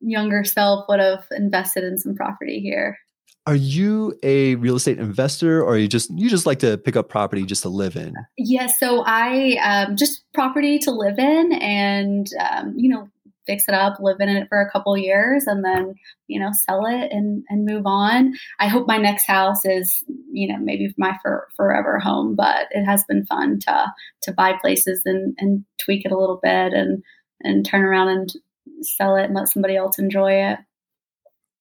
younger 0.00 0.44
self 0.44 0.84
would 0.88 1.00
have 1.00 1.24
invested 1.32 1.84
in 1.84 1.98
some 1.98 2.14
property 2.14 2.60
here. 2.60 2.98
Are 3.46 3.54
you 3.54 4.18
a 4.22 4.54
real 4.54 4.76
estate 4.76 4.98
investor, 4.98 5.62
or 5.62 5.76
you 5.76 5.86
just 5.86 6.10
you 6.16 6.30
just 6.30 6.46
like 6.46 6.60
to 6.60 6.78
pick 6.78 6.96
up 6.96 7.10
property 7.10 7.44
just 7.44 7.62
to 7.62 7.68
live 7.68 7.94
in? 7.94 8.14
Yes, 8.38 8.48
yeah, 8.48 8.66
so 8.68 9.02
I 9.06 9.58
um, 9.62 9.96
just 9.96 10.24
property 10.32 10.78
to 10.78 10.90
live 10.90 11.18
in, 11.18 11.52
and 11.52 12.26
um, 12.40 12.72
you 12.74 12.88
know, 12.88 13.06
fix 13.46 13.64
it 13.68 13.74
up, 13.74 13.98
live 14.00 14.16
in 14.20 14.30
it 14.30 14.48
for 14.48 14.62
a 14.62 14.70
couple 14.70 14.96
years, 14.96 15.44
and 15.46 15.62
then 15.62 15.94
you 16.26 16.40
know, 16.40 16.52
sell 16.64 16.86
it 16.86 17.12
and 17.12 17.44
and 17.50 17.66
move 17.66 17.82
on. 17.84 18.32
I 18.60 18.68
hope 18.68 18.86
my 18.86 18.96
next 18.96 19.26
house 19.26 19.66
is 19.66 20.02
you 20.32 20.48
know 20.48 20.58
maybe 20.58 20.94
my 20.96 21.14
for, 21.20 21.48
forever 21.54 21.98
home, 21.98 22.34
but 22.34 22.68
it 22.70 22.86
has 22.86 23.04
been 23.04 23.26
fun 23.26 23.58
to 23.60 23.92
to 24.22 24.32
buy 24.32 24.54
places 24.58 25.02
and 25.04 25.34
and 25.38 25.66
tweak 25.78 26.06
it 26.06 26.12
a 26.12 26.18
little 26.18 26.40
bit 26.42 26.72
and 26.72 27.02
and 27.42 27.66
turn 27.66 27.82
around 27.82 28.08
and 28.08 28.32
sell 28.80 29.16
it 29.16 29.24
and 29.24 29.34
let 29.34 29.48
somebody 29.48 29.76
else 29.76 29.98
enjoy 29.98 30.32
it. 30.32 30.58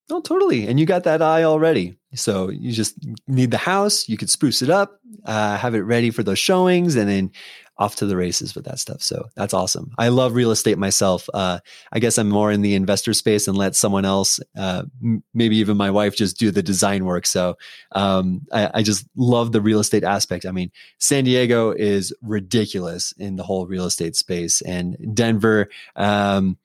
Oh, 0.10 0.22
totally. 0.22 0.68
And 0.68 0.80
you 0.80 0.86
got 0.86 1.06
that 1.06 1.22
eye 1.22 1.44
already. 1.44 1.96
So 2.14 2.50
you 2.50 2.72
just 2.72 2.96
need 3.28 3.52
the 3.52 3.58
house. 3.58 4.10
You 4.10 4.18
could 4.18 4.30
spruce 4.30 4.62
it 4.62 4.70
up, 4.70 5.00
uh, 5.26 5.58
have 5.58 5.76
it 5.76 5.82
ready 5.82 6.12
for 6.12 6.24
those 6.24 6.40
showings, 6.40 6.96
and 6.96 7.10
then 7.10 7.32
off 7.78 7.96
to 7.96 8.06
the 8.06 8.16
races 8.16 8.54
with 8.54 8.66
that 8.66 8.80
stuff. 8.80 9.02
So 9.02 9.30
that's 9.36 9.54
awesome. 9.54 9.92
I 9.98 10.10
love 10.10 10.36
real 10.36 10.52
estate 10.52 10.78
myself. 10.78 11.28
Uh, 11.34 11.60
I 11.92 12.00
guess 12.00 12.18
I'm 12.18 12.30
more 12.30 12.52
in 12.52 12.62
the 12.62 12.76
investor 12.76 13.14
space 13.14 13.48
and 13.48 13.58
let 13.58 13.76
someone 13.76 14.06
else, 14.06 14.40
uh, 14.56 14.84
m- 15.04 15.24
maybe 15.34 15.58
even 15.58 15.76
my 15.76 15.90
wife, 15.90 16.16
just 16.16 16.38
do 16.38 16.52
the 16.52 16.62
design 16.62 17.06
work. 17.06 17.26
So 17.26 17.58
um, 17.94 18.42
I, 18.52 18.70
I, 18.76 18.84
just 18.84 19.08
love 19.16 19.52
the 19.52 19.62
real 19.62 19.80
estate 19.80 20.04
aspect. 20.04 20.46
I 20.46 20.52
mean, 20.52 20.72
San 21.00 21.24
Diego 21.24 21.72
is 21.72 22.14
ridiculous 22.22 23.12
in 23.18 23.38
the 23.38 23.44
whole 23.44 23.66
real 23.66 23.86
estate 23.86 24.16
space, 24.16 24.62
and 24.62 24.96
Denver, 25.16 25.70
um, 25.96 26.58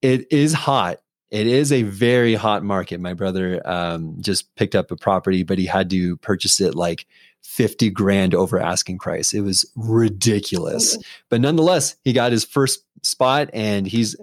it 0.00 0.30
is 0.32 0.54
hot 0.54 1.00
it 1.30 1.46
is 1.46 1.72
a 1.72 1.82
very 1.82 2.34
hot 2.34 2.62
market. 2.62 3.00
My 3.00 3.14
brother 3.14 3.60
um, 3.64 4.16
just 4.20 4.54
picked 4.54 4.74
up 4.74 4.90
a 4.90 4.96
property, 4.96 5.42
but 5.42 5.58
he 5.58 5.66
had 5.66 5.90
to 5.90 6.16
purchase 6.18 6.60
it 6.60 6.74
like 6.74 7.06
50 7.42 7.90
grand 7.90 8.34
over 8.34 8.60
asking 8.60 8.98
price. 8.98 9.32
It 9.32 9.40
was 9.40 9.64
ridiculous. 9.76 10.98
But 11.28 11.40
nonetheless, 11.40 11.96
he 12.04 12.12
got 12.12 12.32
his 12.32 12.44
first 12.44 12.84
spot 13.02 13.50
and 13.52 13.86
he's 13.86 14.16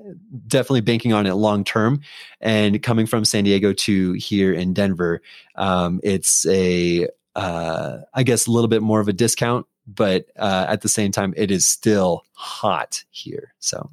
definitely 0.47 0.81
banking 0.81 1.13
on 1.13 1.25
it 1.25 1.33
long 1.33 1.63
term. 1.63 2.01
And 2.41 2.81
coming 2.83 3.05
from 3.05 3.25
San 3.25 3.43
Diego 3.45 3.73
to 3.73 4.13
here 4.13 4.53
in 4.53 4.73
Denver, 4.73 5.21
um, 5.55 5.99
it's 6.03 6.45
a, 6.47 7.07
uh, 7.35 7.99
I 8.13 8.23
guess, 8.23 8.45
a 8.45 8.51
little 8.51 8.67
bit 8.67 8.81
more 8.81 8.99
of 8.99 9.07
a 9.07 9.13
discount, 9.13 9.65
but 9.87 10.25
uh, 10.37 10.65
at 10.67 10.81
the 10.81 10.89
same 10.89 11.11
time, 11.11 11.33
it 11.37 11.49
is 11.49 11.65
still 11.65 12.25
hot 12.33 13.03
here. 13.09 13.53
So 13.59 13.89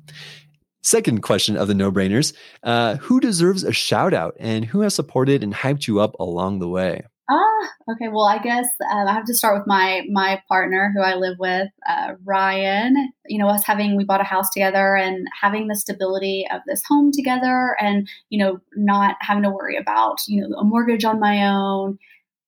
Second 0.83 1.23
question 1.23 1.57
of 1.57 1.69
the 1.69 1.75
no 1.75 1.93
brainers 1.93 2.33
uh, 2.63 2.97
Who 2.97 3.21
deserves 3.21 3.65
a 3.65 3.73
shout 3.73 4.15
out 4.15 4.35
and 4.39 4.65
who 4.65 4.81
has 4.81 4.95
supported 4.95 5.43
and 5.43 5.53
hyped 5.53 5.87
you 5.87 6.01
up 6.01 6.15
along 6.19 6.59
the 6.59 6.69
way? 6.69 7.05
Ah, 7.31 7.71
okay. 7.93 8.09
Well, 8.09 8.25
I 8.25 8.39
guess 8.39 8.67
um, 8.91 9.07
I 9.07 9.13
have 9.13 9.25
to 9.27 9.35
start 9.35 9.57
with 9.57 9.67
my 9.67 10.03
my 10.11 10.43
partner 10.49 10.93
who 10.95 11.01
I 11.01 11.15
live 11.15 11.37
with, 11.39 11.69
uh, 11.89 12.15
Ryan. 12.25 13.13
You 13.27 13.39
know, 13.39 13.49
us 13.49 13.65
having 13.65 13.97
we 13.97 14.05
bought 14.05 14.21
a 14.21 14.25
house 14.25 14.51
together 14.51 14.97
and 14.97 15.29
having 15.41 15.69
the 15.69 15.77
stability 15.77 16.45
of 16.53 16.63
this 16.67 16.83
home 16.89 17.13
together, 17.13 17.77
and 17.81 18.09
you 18.31 18.39
know, 18.39 18.59
not 18.75 19.17
having 19.21 19.45
to 19.45 19.51
worry 19.51 19.77
about 19.77 20.19
you 20.27 20.41
know 20.41 20.57
a 20.57 20.65
mortgage 20.65 21.05
on 21.05 21.21
my 21.21 21.47
own, 21.47 21.99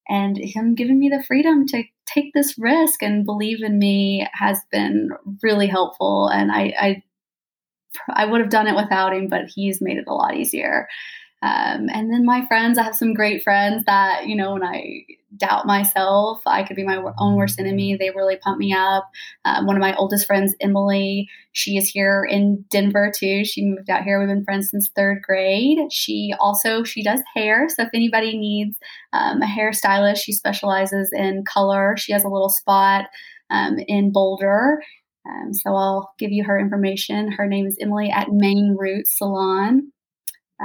and 0.09 0.37
him 0.37 0.75
giving 0.75 0.99
me 0.99 1.09
the 1.09 1.23
freedom 1.23 1.65
to 1.69 1.85
take 2.07 2.33
this 2.35 2.59
risk 2.59 3.03
and 3.03 3.25
believe 3.25 3.63
in 3.63 3.79
me 3.79 4.27
has 4.33 4.59
been 4.73 5.11
really 5.43 5.69
helpful. 5.69 6.29
And 6.29 6.51
I, 6.51 6.75
I 6.79 7.03
I 8.13 8.25
would 8.25 8.41
have 8.41 8.51
done 8.51 8.67
it 8.67 8.77
without 8.77 9.15
him, 9.15 9.29
but 9.29 9.47
he's 9.47 9.81
made 9.81 9.99
it 9.99 10.09
a 10.09 10.15
lot 10.15 10.37
easier. 10.37 10.89
Um, 11.43 11.89
and 11.93 12.13
then 12.13 12.25
my 12.25 12.47
friends, 12.47 12.79
I 12.79 12.85
have 12.85 12.95
some 12.95 13.15
great 13.15 13.43
friends 13.43 13.85
that, 13.87 14.29
you 14.29 14.37
know, 14.37 14.53
when 14.53 14.63
I 14.63 15.05
doubt 15.37 15.67
myself, 15.67 16.41
I 16.47 16.63
could 16.63 16.77
be 16.77 16.85
my 16.85 17.03
own 17.19 17.35
worst 17.35 17.59
enemy. 17.59 17.97
They 17.97 18.11
really 18.11 18.37
pump 18.37 18.59
me 18.59 18.73
up. 18.73 19.11
Um, 19.45 19.67
one 19.67 19.75
of 19.75 19.81
my 19.81 19.97
oldest 19.97 20.27
friends, 20.27 20.55
Emily, 20.61 21.29
she 21.51 21.77
is 21.77 21.89
here 21.89 22.25
in 22.25 22.65
Denver 22.71 23.11
too. 23.15 23.45
She 23.45 23.65
moved 23.65 23.91
out 23.91 24.05
here. 24.05 24.21
We've 24.21 24.29
been 24.29 24.45
friends 24.45 24.71
since 24.71 24.91
third 24.95 25.23
grade. 25.23 25.79
She 25.91 26.33
also, 26.39 26.85
she 26.85 27.03
does 27.03 27.21
hair. 27.35 27.69
So 27.69 27.83
if 27.83 27.91
anybody 27.93 28.39
needs 28.39 28.77
um, 29.13 29.43
a 29.43 29.47
hairstylist, 29.47 30.19
she 30.19 30.33
specializes 30.33 31.11
in 31.13 31.45
color. 31.45 31.97
She 31.97 32.13
has 32.13 32.23
a 32.23 32.29
little 32.29 32.51
spot 32.51 33.07
um, 33.51 33.79
in 33.89 34.13
Boulder 34.13 34.81
um, 35.29 35.53
so 35.53 35.75
I'll 35.75 36.15
give 36.19 36.33
you 36.33 36.45
her 36.45 36.59
information. 36.59 37.31
Her 37.31 37.47
name 37.47 37.67
is 37.67 37.79
Emily 37.81 38.11
at 38.11 38.29
Mane 38.31 38.77
Root 38.79 39.07
Salon. 39.07 39.93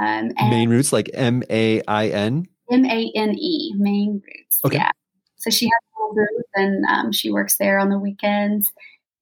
Um, 0.00 0.32
Main 0.38 0.70
Roots, 0.70 0.92
like 0.92 1.10
M 1.14 1.42
A 1.50 1.82
I 1.86 2.08
N? 2.08 2.46
M 2.70 2.84
A 2.84 3.12
N 3.14 3.34
E, 3.36 3.74
Mane 3.76 4.22
Roots. 4.24 4.60
Okay. 4.64 4.76
Yeah. 4.76 4.90
So 5.36 5.50
she 5.50 5.66
has 5.66 5.72
a 5.72 5.98
little 5.98 6.14
booth 6.14 6.46
and 6.54 6.84
um, 6.86 7.12
she 7.12 7.30
works 7.30 7.56
there 7.58 7.78
on 7.78 7.88
the 7.88 7.98
weekends. 7.98 8.70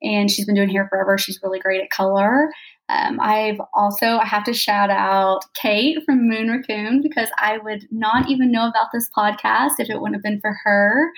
And 0.03 0.31
she's 0.31 0.45
been 0.45 0.55
doing 0.55 0.69
hair 0.69 0.87
forever. 0.89 1.17
She's 1.17 1.41
really 1.43 1.59
great 1.59 1.81
at 1.81 1.91
color. 1.91 2.51
Um, 2.89 3.19
I've 3.21 3.61
also 3.75 4.19
I 4.19 4.25
have 4.25 4.45
to 4.45 4.53
shout 4.53 4.91
out 4.91 5.41
Kate 5.61 5.99
from 6.05 6.29
Moon 6.29 6.49
Raccoon 6.51 7.03
because 7.03 7.31
I 7.37 7.59
would 7.59 7.87
not 7.91 8.31
even 8.31 8.53
know 8.53 8.69
about 8.69 8.89
this 8.93 9.09
podcast 9.17 9.73
if 9.79 9.91
it 9.91 10.01
wouldn't 10.01 10.17
have 10.17 10.23
been 10.23 10.41
for 10.41 10.57
her. 10.65 11.11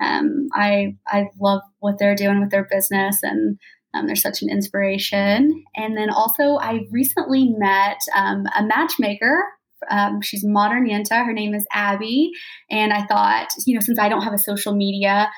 Um, 0.00 0.48
I 0.54 0.96
I 1.06 1.26
love 1.40 1.62
what 1.80 1.98
they're 1.98 2.14
doing 2.14 2.40
with 2.40 2.50
their 2.50 2.66
business 2.70 3.18
and 3.22 3.58
um, 3.94 4.06
they're 4.06 4.16
such 4.16 4.42
an 4.42 4.50
inspiration. 4.50 5.64
And 5.74 5.96
then 5.96 6.10
also 6.10 6.56
I 6.56 6.86
recently 6.90 7.48
met 7.56 7.98
um, 8.14 8.44
a 8.56 8.64
matchmaker. 8.64 9.44
Um, 9.90 10.20
she's 10.20 10.44
modern 10.44 10.86
Yenta. 10.86 11.24
Her 11.24 11.32
name 11.32 11.54
is 11.54 11.66
Abby, 11.72 12.30
and 12.70 12.92
I 12.92 13.04
thought 13.06 13.48
you 13.66 13.74
know 13.74 13.80
since 13.80 13.98
I 13.98 14.08
don't 14.08 14.22
have 14.22 14.32
a 14.32 14.38
social 14.38 14.74
media 14.74 15.30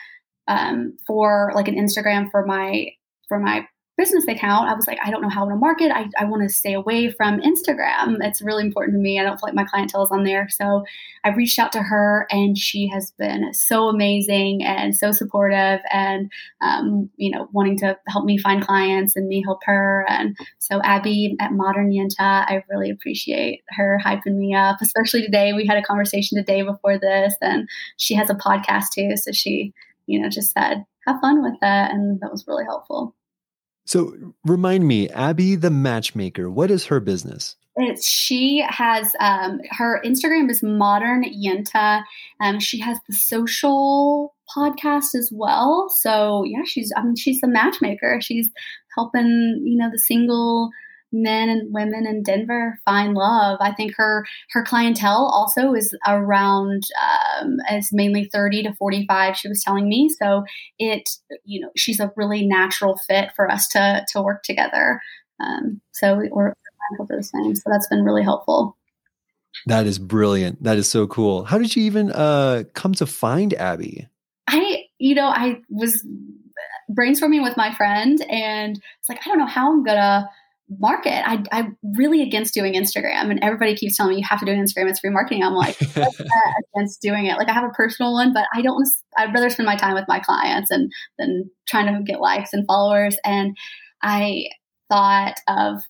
um, 0.48 0.96
for 1.06 1.52
like 1.54 1.68
an 1.68 1.76
Instagram 1.76 2.30
for 2.30 2.44
my 2.44 2.88
for 3.28 3.38
my 3.38 3.66
business 3.98 4.24
account, 4.28 4.70
I 4.70 4.74
was 4.74 4.86
like, 4.86 4.98
I 5.04 5.10
don't 5.10 5.20
know 5.20 5.28
how 5.28 5.46
to 5.46 5.56
market. 5.56 5.90
I, 5.90 6.08
I 6.16 6.24
want 6.24 6.44
to 6.44 6.48
stay 6.48 6.72
away 6.72 7.10
from 7.10 7.40
Instagram. 7.40 8.18
It's 8.20 8.40
really 8.40 8.64
important 8.64 8.94
to 8.94 9.00
me. 9.00 9.18
I 9.18 9.24
don't 9.24 9.32
feel 9.38 9.48
like 9.48 9.54
my 9.54 9.64
clientele 9.64 10.04
is 10.04 10.12
on 10.12 10.22
there. 10.22 10.48
So 10.48 10.84
I 11.24 11.30
reached 11.30 11.58
out 11.58 11.72
to 11.72 11.82
her 11.82 12.28
and 12.30 12.56
she 12.56 12.88
has 12.88 13.10
been 13.18 13.52
so 13.52 13.88
amazing 13.88 14.62
and 14.64 14.96
so 14.96 15.10
supportive 15.10 15.80
and, 15.92 16.30
um, 16.60 17.10
you 17.16 17.30
know, 17.32 17.48
wanting 17.52 17.76
to 17.78 17.98
help 18.06 18.24
me 18.24 18.38
find 18.38 18.64
clients 18.64 19.16
and 19.16 19.26
me 19.26 19.42
help 19.44 19.64
her. 19.64 20.06
And 20.08 20.36
so 20.58 20.80
Abby 20.84 21.36
at 21.40 21.52
Modern 21.52 21.90
Yenta, 21.90 22.20
I 22.20 22.62
really 22.70 22.90
appreciate 22.90 23.64
her 23.70 24.00
hyping 24.02 24.36
me 24.36 24.54
up, 24.54 24.76
especially 24.80 25.22
today. 25.22 25.52
We 25.52 25.66
had 25.66 25.76
a 25.76 25.82
conversation 25.82 26.38
today 26.38 26.62
before 26.62 26.98
this 26.98 27.34
and 27.42 27.68
she 27.96 28.14
has 28.14 28.30
a 28.30 28.34
podcast 28.34 28.90
too. 28.94 29.16
So 29.16 29.32
she, 29.32 29.74
you 30.06 30.20
know, 30.20 30.28
just 30.28 30.52
said, 30.52 30.84
have 31.04 31.20
fun 31.20 31.42
with 31.42 31.54
that. 31.62 31.90
And 31.90 32.20
that 32.20 32.30
was 32.30 32.44
really 32.46 32.64
helpful. 32.64 33.16
So 33.88 34.34
remind 34.44 34.86
me, 34.86 35.08
Abby 35.08 35.54
the 35.54 35.70
matchmaker, 35.70 36.50
what 36.50 36.70
is 36.70 36.84
her 36.86 37.00
business? 37.00 37.56
It's, 37.76 38.06
she 38.06 38.62
has 38.68 39.12
um, 39.18 39.62
her 39.70 40.02
Instagram 40.04 40.50
is 40.50 40.62
modern 40.62 41.24
yenta. 41.24 42.02
Um, 42.38 42.60
she 42.60 42.80
has 42.80 42.98
the 43.08 43.14
social 43.14 44.34
podcast 44.54 45.14
as 45.14 45.30
well. 45.32 45.88
So 45.88 46.44
yeah, 46.44 46.64
she's 46.66 46.92
I 46.98 47.02
mean 47.02 47.16
she's 47.16 47.40
the 47.40 47.48
matchmaker. 47.48 48.20
She's 48.20 48.50
helping 48.94 49.62
you 49.64 49.78
know 49.78 49.88
the 49.90 49.98
single 49.98 50.68
men 51.12 51.48
and 51.48 51.72
women 51.72 52.06
in 52.06 52.22
Denver 52.22 52.78
find 52.84 53.14
love. 53.14 53.58
I 53.60 53.72
think 53.72 53.94
her 53.96 54.26
her 54.50 54.64
clientele 54.64 55.30
also 55.32 55.74
is 55.74 55.96
around 56.06 56.84
um, 57.40 57.58
as 57.68 57.90
mainly 57.92 58.28
thirty 58.32 58.62
to 58.62 58.74
forty 58.74 59.06
five. 59.06 59.36
She 59.36 59.48
was 59.48 59.62
telling 59.62 59.88
me, 59.88 60.08
so 60.08 60.44
it 60.78 61.08
you 61.44 61.60
know 61.60 61.70
she's 61.76 62.00
a 62.00 62.12
really 62.16 62.46
natural 62.46 62.98
fit 63.06 63.30
for 63.34 63.50
us 63.50 63.68
to 63.68 64.04
to 64.12 64.22
work 64.22 64.42
together. 64.42 65.00
Um, 65.40 65.80
so 65.92 66.16
we're 66.30 66.52
mindful 66.90 67.06
for 67.06 67.16
the 67.16 67.22
same. 67.22 67.54
So 67.54 67.62
that's 67.66 67.88
been 67.88 68.04
really 68.04 68.22
helpful. 68.22 68.76
That 69.66 69.86
is 69.86 69.98
brilliant. 69.98 70.62
That 70.62 70.78
is 70.78 70.88
so 70.88 71.06
cool. 71.06 71.44
How 71.44 71.58
did 71.58 71.74
you 71.74 71.82
even 71.84 72.12
uh, 72.12 72.64
come 72.74 72.92
to 72.94 73.06
find 73.06 73.54
Abby? 73.54 74.08
I 74.46 74.84
you 74.98 75.14
know 75.14 75.26
I 75.26 75.60
was 75.68 76.06
brainstorming 76.90 77.42
with 77.42 77.56
my 77.56 77.74
friend 77.74 78.24
and 78.30 78.76
it's 78.76 79.08
like 79.08 79.20
I 79.24 79.28
don't 79.28 79.38
know 79.38 79.46
how 79.46 79.70
I'm 79.70 79.84
gonna 79.84 80.28
market. 80.78 81.26
I, 81.28 81.42
I'm 81.50 81.76
really 81.96 82.22
against 82.22 82.54
doing 82.54 82.74
Instagram, 82.74 83.30
and 83.30 83.42
everybody 83.42 83.74
keeps 83.74 83.96
telling 83.96 84.14
me 84.14 84.20
you 84.20 84.26
have 84.28 84.40
to 84.40 84.46
do 84.46 84.52
an 84.52 84.62
Instagram. 84.62 84.88
It's 84.88 85.00
free 85.00 85.10
marketing. 85.10 85.42
I'm 85.42 85.54
like 85.54 85.80
against 86.74 87.00
doing 87.00 87.26
it. 87.26 87.38
Like 87.38 87.48
I 87.48 87.52
have 87.52 87.64
a 87.64 87.72
personal 87.74 88.12
one, 88.12 88.32
but 88.32 88.46
I 88.54 88.62
don't. 88.62 88.86
I'd 89.16 89.32
rather 89.32 89.50
spend 89.50 89.66
my 89.66 89.76
time 89.76 89.94
with 89.94 90.04
my 90.08 90.20
clients 90.20 90.70
and 90.70 90.92
than 91.18 91.50
trying 91.66 91.94
to 91.94 92.02
get 92.02 92.20
likes 92.20 92.52
and 92.52 92.66
followers. 92.66 93.16
And 93.24 93.56
I 94.02 94.44
thought 94.90 95.38
of 95.48 95.82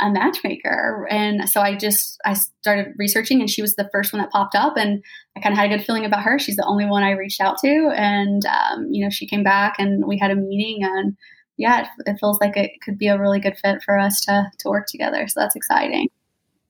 a 0.00 0.10
matchmaker, 0.10 1.06
and 1.10 1.48
so 1.48 1.60
I 1.60 1.76
just 1.76 2.18
I 2.24 2.34
started 2.34 2.94
researching, 2.98 3.40
and 3.40 3.50
she 3.50 3.62
was 3.62 3.74
the 3.74 3.88
first 3.92 4.12
one 4.12 4.22
that 4.22 4.30
popped 4.30 4.54
up, 4.54 4.76
and 4.76 5.02
I 5.36 5.40
kind 5.40 5.52
of 5.52 5.58
had 5.58 5.70
a 5.70 5.76
good 5.76 5.84
feeling 5.84 6.04
about 6.04 6.22
her. 6.22 6.38
She's 6.38 6.56
the 6.56 6.66
only 6.66 6.86
one 6.86 7.02
I 7.02 7.12
reached 7.12 7.40
out 7.40 7.58
to, 7.58 7.92
and 7.94 8.44
um, 8.46 8.88
you 8.90 9.04
know 9.04 9.10
she 9.10 9.26
came 9.26 9.42
back, 9.42 9.76
and 9.78 10.06
we 10.06 10.18
had 10.18 10.30
a 10.30 10.36
meeting, 10.36 10.84
and 10.84 11.16
yeah, 11.62 11.82
it, 11.82 12.10
it 12.10 12.16
feels 12.18 12.38
like 12.40 12.56
it 12.56 12.72
could 12.82 12.98
be 12.98 13.06
a 13.06 13.18
really 13.18 13.38
good 13.38 13.56
fit 13.56 13.82
for 13.82 13.96
us 13.96 14.20
to 14.22 14.50
to 14.58 14.68
work 14.68 14.88
together. 14.88 15.26
So 15.28 15.40
that's 15.40 15.54
exciting. 15.54 16.08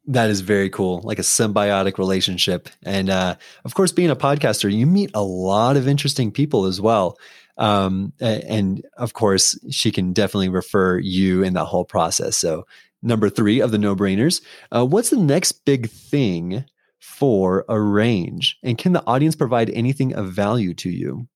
That 0.06 0.30
is 0.30 0.40
very 0.40 0.68
cool, 0.68 1.00
like 1.02 1.18
a 1.18 1.22
symbiotic 1.22 1.96
relationship. 1.96 2.68
And 2.84 3.08
uh, 3.08 3.36
of 3.64 3.74
course, 3.74 3.92
being 3.92 4.10
a 4.10 4.16
podcaster, 4.16 4.70
you 4.70 4.86
meet 4.86 5.10
a 5.14 5.22
lot 5.22 5.76
of 5.76 5.88
interesting 5.88 6.30
people 6.30 6.66
as 6.66 6.80
well. 6.80 7.16
Um, 7.56 8.12
and 8.20 8.84
of 8.96 9.14
course, 9.14 9.58
she 9.70 9.92
can 9.92 10.12
definitely 10.12 10.48
refer 10.48 10.98
you 10.98 11.42
in 11.42 11.54
that 11.54 11.66
whole 11.66 11.84
process. 11.84 12.36
So, 12.36 12.66
number 13.00 13.30
three 13.30 13.60
of 13.60 13.70
the 13.70 13.78
no 13.78 13.96
brainers 13.96 14.42
uh, 14.70 14.84
what's 14.84 15.10
the 15.10 15.16
next 15.16 15.64
big 15.64 15.88
thing 15.88 16.64
for 17.00 17.64
Arrange? 17.68 18.58
And 18.62 18.76
can 18.76 18.92
the 18.92 19.06
audience 19.06 19.36
provide 19.36 19.70
anything 19.70 20.14
of 20.14 20.32
value 20.32 20.74
to 20.74 20.90
you? 20.90 21.28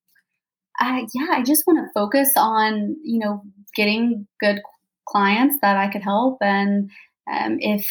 Yeah, 0.81 1.29
I 1.31 1.43
just 1.43 1.67
want 1.67 1.79
to 1.79 1.93
focus 1.95 2.33
on, 2.37 2.97
you 3.03 3.19
know, 3.19 3.43
getting 3.75 4.27
good 4.41 4.61
clients 5.07 5.57
that 5.63 5.77
I 5.77 5.89
could 5.89 6.03
help. 6.03 6.39
And 6.41 6.91
um, 7.31 7.59
if, 7.61 7.87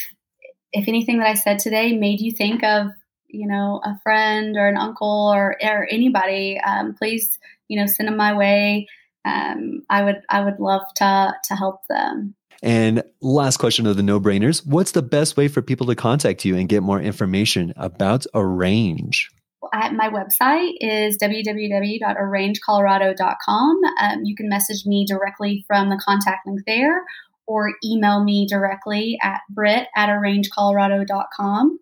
if 0.74 0.88
anything 0.88 1.20
that 1.20 1.28
I 1.28 1.34
said 1.34 1.60
today 1.60 1.94
made 1.94 2.20
you 2.20 2.32
think 2.32 2.64
of, 2.64 2.88
you 3.28 3.48
know, 3.48 3.82
a 3.84 4.00
friend 4.04 4.56
or 4.58 4.68
an 4.68 4.78
uncle 4.78 5.32
or, 5.34 5.58
or 5.62 5.88
anybody, 5.90 6.60
um, 6.60 6.94
please, 6.94 7.40
you 7.68 7.80
know, 7.80 7.88
send 7.88 8.08
them 8.08 8.18
my 8.18 8.36
way. 8.36 8.88
Um, 9.26 9.82
I 9.90 10.04
would, 10.04 10.22
I 10.30 10.42
would 10.42 10.60
love 10.60 10.84
to, 10.98 11.34
to 11.46 11.56
help 11.56 11.82
them. 11.90 12.36
And 12.62 13.04
last 13.22 13.58
question 13.58 13.86
of 13.86 13.98
the 13.98 14.04
no 14.04 14.20
brainers 14.20 14.66
What's 14.66 14.92
the 14.92 15.02
best 15.02 15.38
way 15.38 15.48
for 15.48 15.62
people 15.62 15.88
to 15.88 15.96
contact 15.96 16.46
you 16.46 16.56
and 16.56 16.70
get 16.70 16.84
more 16.84 17.02
information 17.02 17.74
about 17.76 18.26
Arrange? 18.34 19.30
At 19.76 19.94
my 19.94 20.10
website 20.10 20.72
is 20.80 21.18
www.arrangecolorado.com. 21.18 23.82
Um, 24.00 24.24
you 24.24 24.34
can 24.36 24.48
message 24.48 24.86
me 24.86 25.06
directly 25.06 25.66
from 25.68 25.90
the 25.90 26.00
contact 26.04 26.48
link 26.48 26.62
there 26.66 27.04
or 27.46 27.74
email 27.84 28.24
me 28.24 28.48
directly 28.50 29.20
at 29.22 29.42
brit 29.50 29.88
at 29.96 30.10
arrangecolorado.com. 30.10 31.80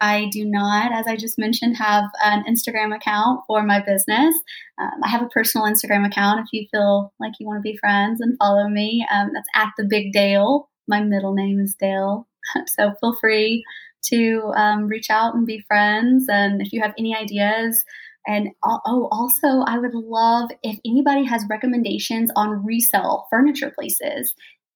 I 0.00 0.28
do 0.32 0.44
not, 0.44 0.92
as 0.92 1.06
I 1.06 1.16
just 1.16 1.38
mentioned, 1.38 1.76
have 1.76 2.04
an 2.24 2.42
Instagram 2.44 2.94
account 2.94 3.40
for 3.46 3.62
my 3.62 3.80
business. 3.80 4.34
Um, 4.80 5.00
I 5.04 5.08
have 5.08 5.22
a 5.22 5.28
personal 5.28 5.66
Instagram 5.66 6.06
account 6.06 6.40
if 6.40 6.46
you 6.52 6.66
feel 6.72 7.12
like 7.20 7.34
you 7.38 7.46
want 7.46 7.58
to 7.58 7.62
be 7.62 7.76
friends 7.76 8.20
and 8.20 8.36
follow 8.38 8.68
me. 8.68 9.06
Um, 9.12 9.30
that's 9.34 9.48
at 9.54 9.68
the 9.78 9.84
Big 9.84 10.12
Dale. 10.12 10.68
My 10.88 11.02
middle 11.02 11.34
name 11.34 11.60
is 11.60 11.76
Dale. 11.78 12.26
so 12.66 12.94
feel 13.00 13.16
free 13.20 13.62
to 14.04 14.52
um, 14.56 14.86
reach 14.86 15.10
out 15.10 15.34
and 15.34 15.46
be 15.46 15.64
friends. 15.66 16.26
And 16.28 16.60
if 16.60 16.72
you 16.72 16.80
have 16.82 16.94
any 16.98 17.16
ideas, 17.16 17.84
and 18.26 18.50
oh, 18.64 19.08
also, 19.10 19.62
I 19.66 19.78
would 19.78 19.94
love 19.94 20.50
if 20.62 20.78
anybody 20.86 21.24
has 21.24 21.44
recommendations 21.50 22.30
on 22.36 22.64
resale 22.64 23.26
furniture 23.30 23.72
places 23.76 24.32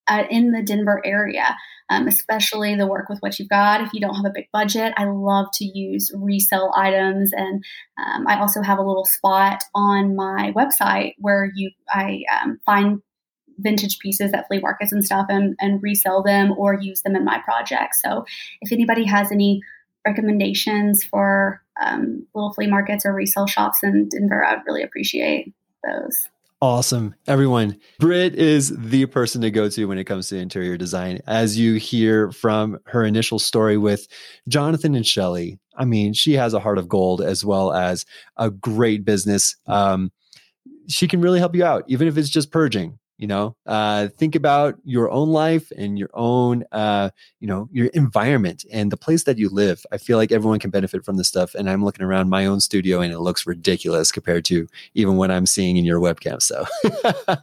uh, 0.09 0.25
in 0.31 0.53
the 0.53 0.63
Denver 0.63 1.01
area, 1.05 1.57
um, 1.91 2.09
especially 2.09 2.75
the 2.75 2.87
work 2.87 3.09
with 3.09 3.21
what 3.21 3.39
you've 3.39 3.49
got. 3.49 3.83
If 3.83 3.93
you 3.93 4.01
don't 4.01 4.17
have 4.17 4.25
a 4.25 4.33
big 4.35 4.47
budget, 4.53 4.95
I 4.97 5.05
love 5.05 5.47
to 5.55 5.65
use 5.65 6.11
resale 6.15 6.73
items, 6.77 7.33
and 7.33 7.65
um, 8.05 8.27
I 8.27 8.41
also 8.41 8.63
have 8.63 8.79
a 8.79 8.87
little 8.87 9.05
spot 9.05 9.63
on 9.75 10.17
my 10.17 10.53
website 10.57 11.15
where 11.19 11.51
you 11.55 11.71
I 11.89 12.23
um, 12.43 12.59
find 12.67 13.01
vintage 13.59 13.99
pieces 13.99 14.33
at 14.33 14.47
flea 14.49 14.61
markets 14.61 14.93
and 14.93 15.05
stuff 15.05 15.27
and, 15.29 15.57
and 15.61 15.83
resell 15.83 16.23
them 16.23 16.53
or 16.57 16.75
use 16.75 17.03
them 17.03 17.17
in 17.17 17.25
my 17.25 17.41
projects. 17.45 18.01
So 18.03 18.25
if 18.61 18.73
anybody 18.73 19.05
has 19.05 19.33
any 19.33 19.63
recommendations 20.07 21.05
for 21.05 21.63
um, 21.83 22.27
little 22.35 22.53
flea 22.53 22.69
markets 22.69 23.05
or 23.05 23.13
resale 23.13 23.47
shops 23.47 23.79
in 23.83 24.09
Denver, 24.09 24.45
I'd 24.45 24.63
really 24.67 24.83
appreciate 24.83 25.53
those. 25.85 26.29
Awesome. 26.63 27.15
Everyone, 27.27 27.79
Britt 28.01 28.35
is 28.35 28.75
the 28.75 29.05
person 29.07 29.43
to 29.43 29.51
go 29.51 29.69
to 29.69 29.85
when 29.85 29.99
it 29.99 30.05
comes 30.05 30.29
to 30.29 30.39
interior 30.39 30.79
design. 30.79 31.21
As 31.27 31.59
you 31.59 31.75
hear 31.75 32.33
from 32.33 32.79
her 32.87 33.05
initial 33.05 33.39
story 33.39 33.77
with 33.77 34.09
Jonathan 34.49 34.95
and 34.95 35.07
Shelly, 35.07 35.59
I 35.77 35.85
mean, 35.85 36.15
she 36.15 36.33
has 36.33 36.55
a 36.55 36.61
heart 36.61 36.79
of 36.79 36.89
gold 36.89 37.21
as 37.21 37.45
well 37.45 37.75
as 37.75 38.07
a 38.39 38.51
great 38.51 39.05
business. 39.05 39.57
Um, 39.67 40.11
she 40.89 41.09
can 41.09 41.21
really 41.21 41.41
help 41.41 41.55
you 41.55 41.65
out, 41.65 41.85
even 41.89 42.09
if 42.09 42.17
it's 42.17 42.31
just 42.31 42.51
purging 42.51 42.99
you 43.19 43.27
know 43.27 43.57
uh, 43.67 44.09
think 44.09 44.35
about 44.35 44.77
your 44.85 45.11
own 45.11 45.29
life 45.31 45.71
and 45.77 45.99
your 45.99 46.11
own 46.15 46.65
uh, 46.73 47.11
you 47.41 47.47
know 47.47 47.69
your 47.73 47.87
environment 47.89 48.65
and 48.73 48.91
the 48.91 48.97
place 48.97 49.25
that 49.25 49.39
you 49.39 49.49
live. 49.49 49.85
I 49.93 49.99
feel 49.99 50.19
like 50.19 50.33
everyone 50.33 50.59
can 50.59 50.71
benefit 50.71 51.05
from 51.05 51.17
this 51.17 51.29
stuff 51.29 51.55
and 51.55 51.69
i'm 51.71 51.85
looking 51.85 52.05
around 52.05 52.29
my 52.29 52.47
own 52.47 52.61
studio 52.61 53.01
and 53.01 53.13
it 53.13 53.21
looks 53.21 53.47
ridiculous 53.47 54.13
compared 54.13 54.45
to 54.47 54.67
even 54.95 55.17
what 55.17 55.31
i'm 55.31 55.47
seeing 55.47 55.77
in 55.77 55.85
your 55.85 56.01
webcam 56.01 56.41
so. 56.41 56.65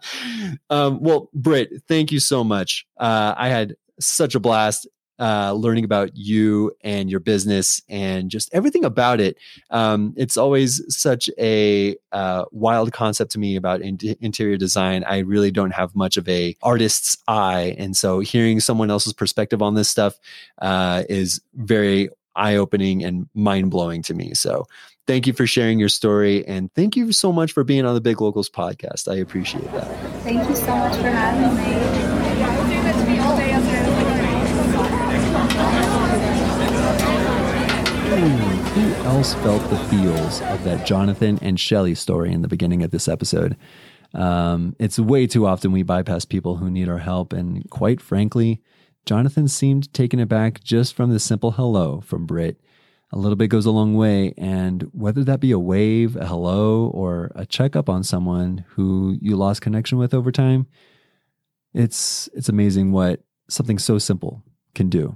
Um, 0.70 1.02
well 1.02 1.30
Britt 1.34 1.84
thank 1.88 2.12
you 2.12 2.20
so 2.20 2.44
much. 2.44 2.86
Uh, 2.98 3.34
i 3.38 3.50
had 3.50 3.76
such 4.00 4.36
a 4.36 4.40
blast 4.40 4.88
uh, 5.20 5.54
learning 5.54 5.84
about 5.84 6.16
you 6.16 6.72
and 6.82 7.10
your 7.10 7.20
business 7.20 7.82
and 7.88 8.30
just 8.30 8.54
everything 8.54 8.84
about 8.84 9.20
it. 9.20 9.38
Um, 9.70 10.14
it's 10.18 10.38
always 10.38 10.82
such 10.96 11.30
a 11.38 11.96
uh, 12.12 12.46
wild 12.52 12.92
concept 12.92 13.32
to 13.32 13.40
me 13.40 13.56
about 13.56 13.82
in- 13.82 14.00
interior 14.22 14.58
design. 14.58 15.04
I 15.04 15.20
really 15.20 15.52
don't 15.52 15.72
have 15.72 15.96
much 15.96 16.18
of 16.18 16.28
a 16.28 16.56
artist's 16.62 17.18
eye, 17.28 17.76
and 17.78 17.96
so 17.96 18.20
hearing 18.20 18.60
someone 18.60 18.90
else's 18.90 19.14
perspective 19.14 19.62
on 19.62 19.76
this 19.76 19.90
stuff 19.90 20.16
uh, 20.62 21.04
is 21.10 21.42
very 21.54 22.10
eye 22.36 22.56
opening 22.56 23.04
and 23.04 23.30
mind 23.34 23.72
blowing 23.72 24.02
to 24.04 24.14
me. 24.14 24.34
So. 24.34 24.68
Thank 25.06 25.28
you 25.28 25.34
for 25.34 25.46
sharing 25.46 25.80
your 25.80 25.90
story 25.90 26.48
and 26.48 26.74
thank 26.76 26.96
you 26.96 27.12
so 27.12 27.34
much 27.34 27.52
for 27.52 27.66
being 27.66 27.84
on 27.84 27.94
the 27.94 28.00
Big 28.00 28.22
Locals 28.22 28.50
podcast. 28.50 29.12
I 29.12 29.18
appreciate 29.18 29.70
that. 29.74 29.86
Thank 30.24 30.48
you 30.48 30.56
so 30.56 30.74
much 30.74 30.96
for 30.96 31.10
having 31.10 31.58
me. 31.58 33.23
Who 38.74 38.94
else 39.06 39.36
felt 39.36 39.62
the 39.70 39.78
feels 39.78 40.42
of 40.42 40.64
that 40.64 40.84
Jonathan 40.84 41.38
and 41.44 41.60
Shelly 41.60 41.94
story 41.94 42.34
in 42.34 42.42
the 42.42 42.48
beginning 42.48 42.82
of 42.82 42.90
this 42.90 43.08
episode? 43.08 43.56
Um, 44.16 44.76
it's 44.80 44.98
way 44.98 45.28
too 45.28 45.46
often 45.46 45.72
we 45.72 45.84
bypass 45.84 46.26
people 46.26 46.58
who 46.58 46.72
need 46.72 46.90
our 46.90 46.98
help, 46.98 47.34
and 47.34 47.70
quite 47.70 48.02
frankly, 48.02 48.64
Jonathan 49.06 49.48
seemed 49.48 49.94
taken 49.94 50.20
aback 50.20 50.64
just 50.64 50.96
from 50.96 51.12
the 51.12 51.20
simple 51.20 51.52
hello 51.52 52.02
from 52.02 52.26
Britt. 52.26 52.60
A 53.12 53.20
little 53.20 53.36
bit 53.36 53.50
goes 53.50 53.68
a 53.68 53.72
long 53.72 53.94
way, 53.94 54.34
and 54.40 54.90
whether 54.92 55.24
that 55.24 55.40
be 55.40 55.52
a 55.52 55.60
wave, 55.60 56.16
a 56.16 56.26
hello, 56.26 56.88
or 56.88 57.32
a 57.36 57.46
checkup 57.46 57.90
on 57.90 58.04
someone 58.04 58.66
who 58.70 59.16
you 59.22 59.36
lost 59.36 59.62
connection 59.62 60.00
with 60.00 60.16
over 60.16 60.32
time, 60.32 60.66
it's 61.76 62.28
it's 62.34 62.50
amazing 62.50 62.92
what 62.92 63.22
something 63.50 63.78
so 63.78 64.00
simple 64.00 64.42
can 64.74 64.90
do. 64.90 65.16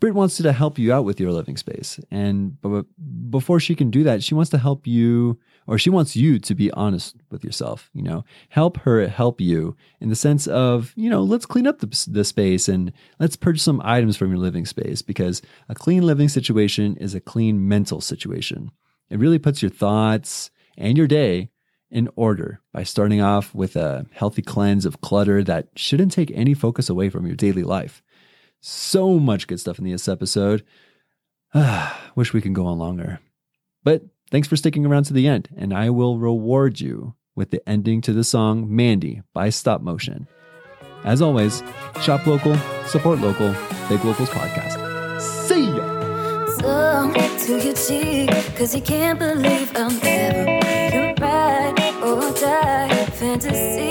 Britt 0.00 0.14
wants 0.14 0.36
to 0.36 0.52
help 0.52 0.78
you 0.78 0.92
out 0.92 1.04
with 1.04 1.18
your 1.18 1.32
living 1.32 1.56
space. 1.56 1.98
And 2.10 2.60
but 2.60 2.86
before 3.30 3.58
she 3.58 3.74
can 3.74 3.90
do 3.90 4.04
that, 4.04 4.22
she 4.22 4.34
wants 4.34 4.50
to 4.50 4.58
help 4.58 4.86
you, 4.86 5.38
or 5.66 5.76
she 5.76 5.90
wants 5.90 6.14
you 6.14 6.38
to 6.38 6.54
be 6.54 6.70
honest 6.72 7.16
with 7.30 7.44
yourself. 7.44 7.90
You 7.94 8.02
know, 8.02 8.24
help 8.48 8.76
her 8.78 9.08
help 9.08 9.40
you 9.40 9.76
in 10.00 10.08
the 10.08 10.16
sense 10.16 10.46
of, 10.46 10.92
you 10.96 11.10
know, 11.10 11.22
let's 11.22 11.46
clean 11.46 11.66
up 11.66 11.80
the, 11.80 12.06
the 12.10 12.24
space 12.24 12.68
and 12.68 12.92
let's 13.18 13.36
purchase 13.36 13.64
some 13.64 13.82
items 13.84 14.16
from 14.16 14.30
your 14.30 14.38
living 14.38 14.66
space 14.66 15.02
because 15.02 15.42
a 15.68 15.74
clean 15.74 16.06
living 16.06 16.28
situation 16.28 16.96
is 16.96 17.14
a 17.14 17.20
clean 17.20 17.66
mental 17.66 18.00
situation. 18.00 18.70
It 19.10 19.18
really 19.18 19.38
puts 19.38 19.62
your 19.62 19.70
thoughts 19.70 20.50
and 20.76 20.96
your 20.96 21.08
day 21.08 21.50
in 21.90 22.08
order 22.16 22.60
by 22.72 22.82
starting 22.82 23.20
off 23.20 23.54
with 23.54 23.74
a 23.74 24.06
healthy 24.12 24.42
cleanse 24.42 24.84
of 24.84 25.00
clutter 25.00 25.42
that 25.42 25.68
shouldn't 25.74 26.12
take 26.12 26.30
any 26.34 26.54
focus 26.54 26.88
away 26.88 27.08
from 27.08 27.26
your 27.26 27.36
daily 27.36 27.62
life. 27.62 28.02
So 28.60 29.18
much 29.18 29.46
good 29.46 29.60
stuff 29.60 29.78
in 29.78 29.88
this 29.88 30.08
episode. 30.08 30.64
Wish 32.14 32.32
we 32.32 32.40
could 32.40 32.54
go 32.54 32.66
on 32.66 32.78
longer. 32.78 33.20
But 33.84 34.02
thanks 34.30 34.48
for 34.48 34.56
sticking 34.56 34.84
around 34.84 35.04
to 35.04 35.12
the 35.12 35.28
end, 35.28 35.48
and 35.56 35.72
I 35.72 35.90
will 35.90 36.18
reward 36.18 36.80
you 36.80 37.14
with 37.34 37.50
the 37.50 37.66
ending 37.68 38.00
to 38.02 38.12
the 38.12 38.24
song 38.24 38.66
Mandy 38.74 39.22
by 39.32 39.50
Stop 39.50 39.80
Motion. 39.80 40.26
As 41.04 41.22
always, 41.22 41.62
shop 42.02 42.26
local, 42.26 42.56
support 42.86 43.20
local, 43.20 43.54
Big 43.88 44.04
Locals 44.04 44.30
Podcast. 44.30 45.20
See 45.20 45.64
ya! 45.64 45.98
To 47.48 47.58
your 47.64 47.72
cheek, 47.72 48.28
cause 48.58 48.74
you 48.74 48.82
can't 48.82 49.18
believe 49.18 49.72
be 49.72 49.80
your 50.92 51.14
ride 51.18 51.94
or 52.02 52.30
die 52.38 53.06
fantasy. 53.06 53.87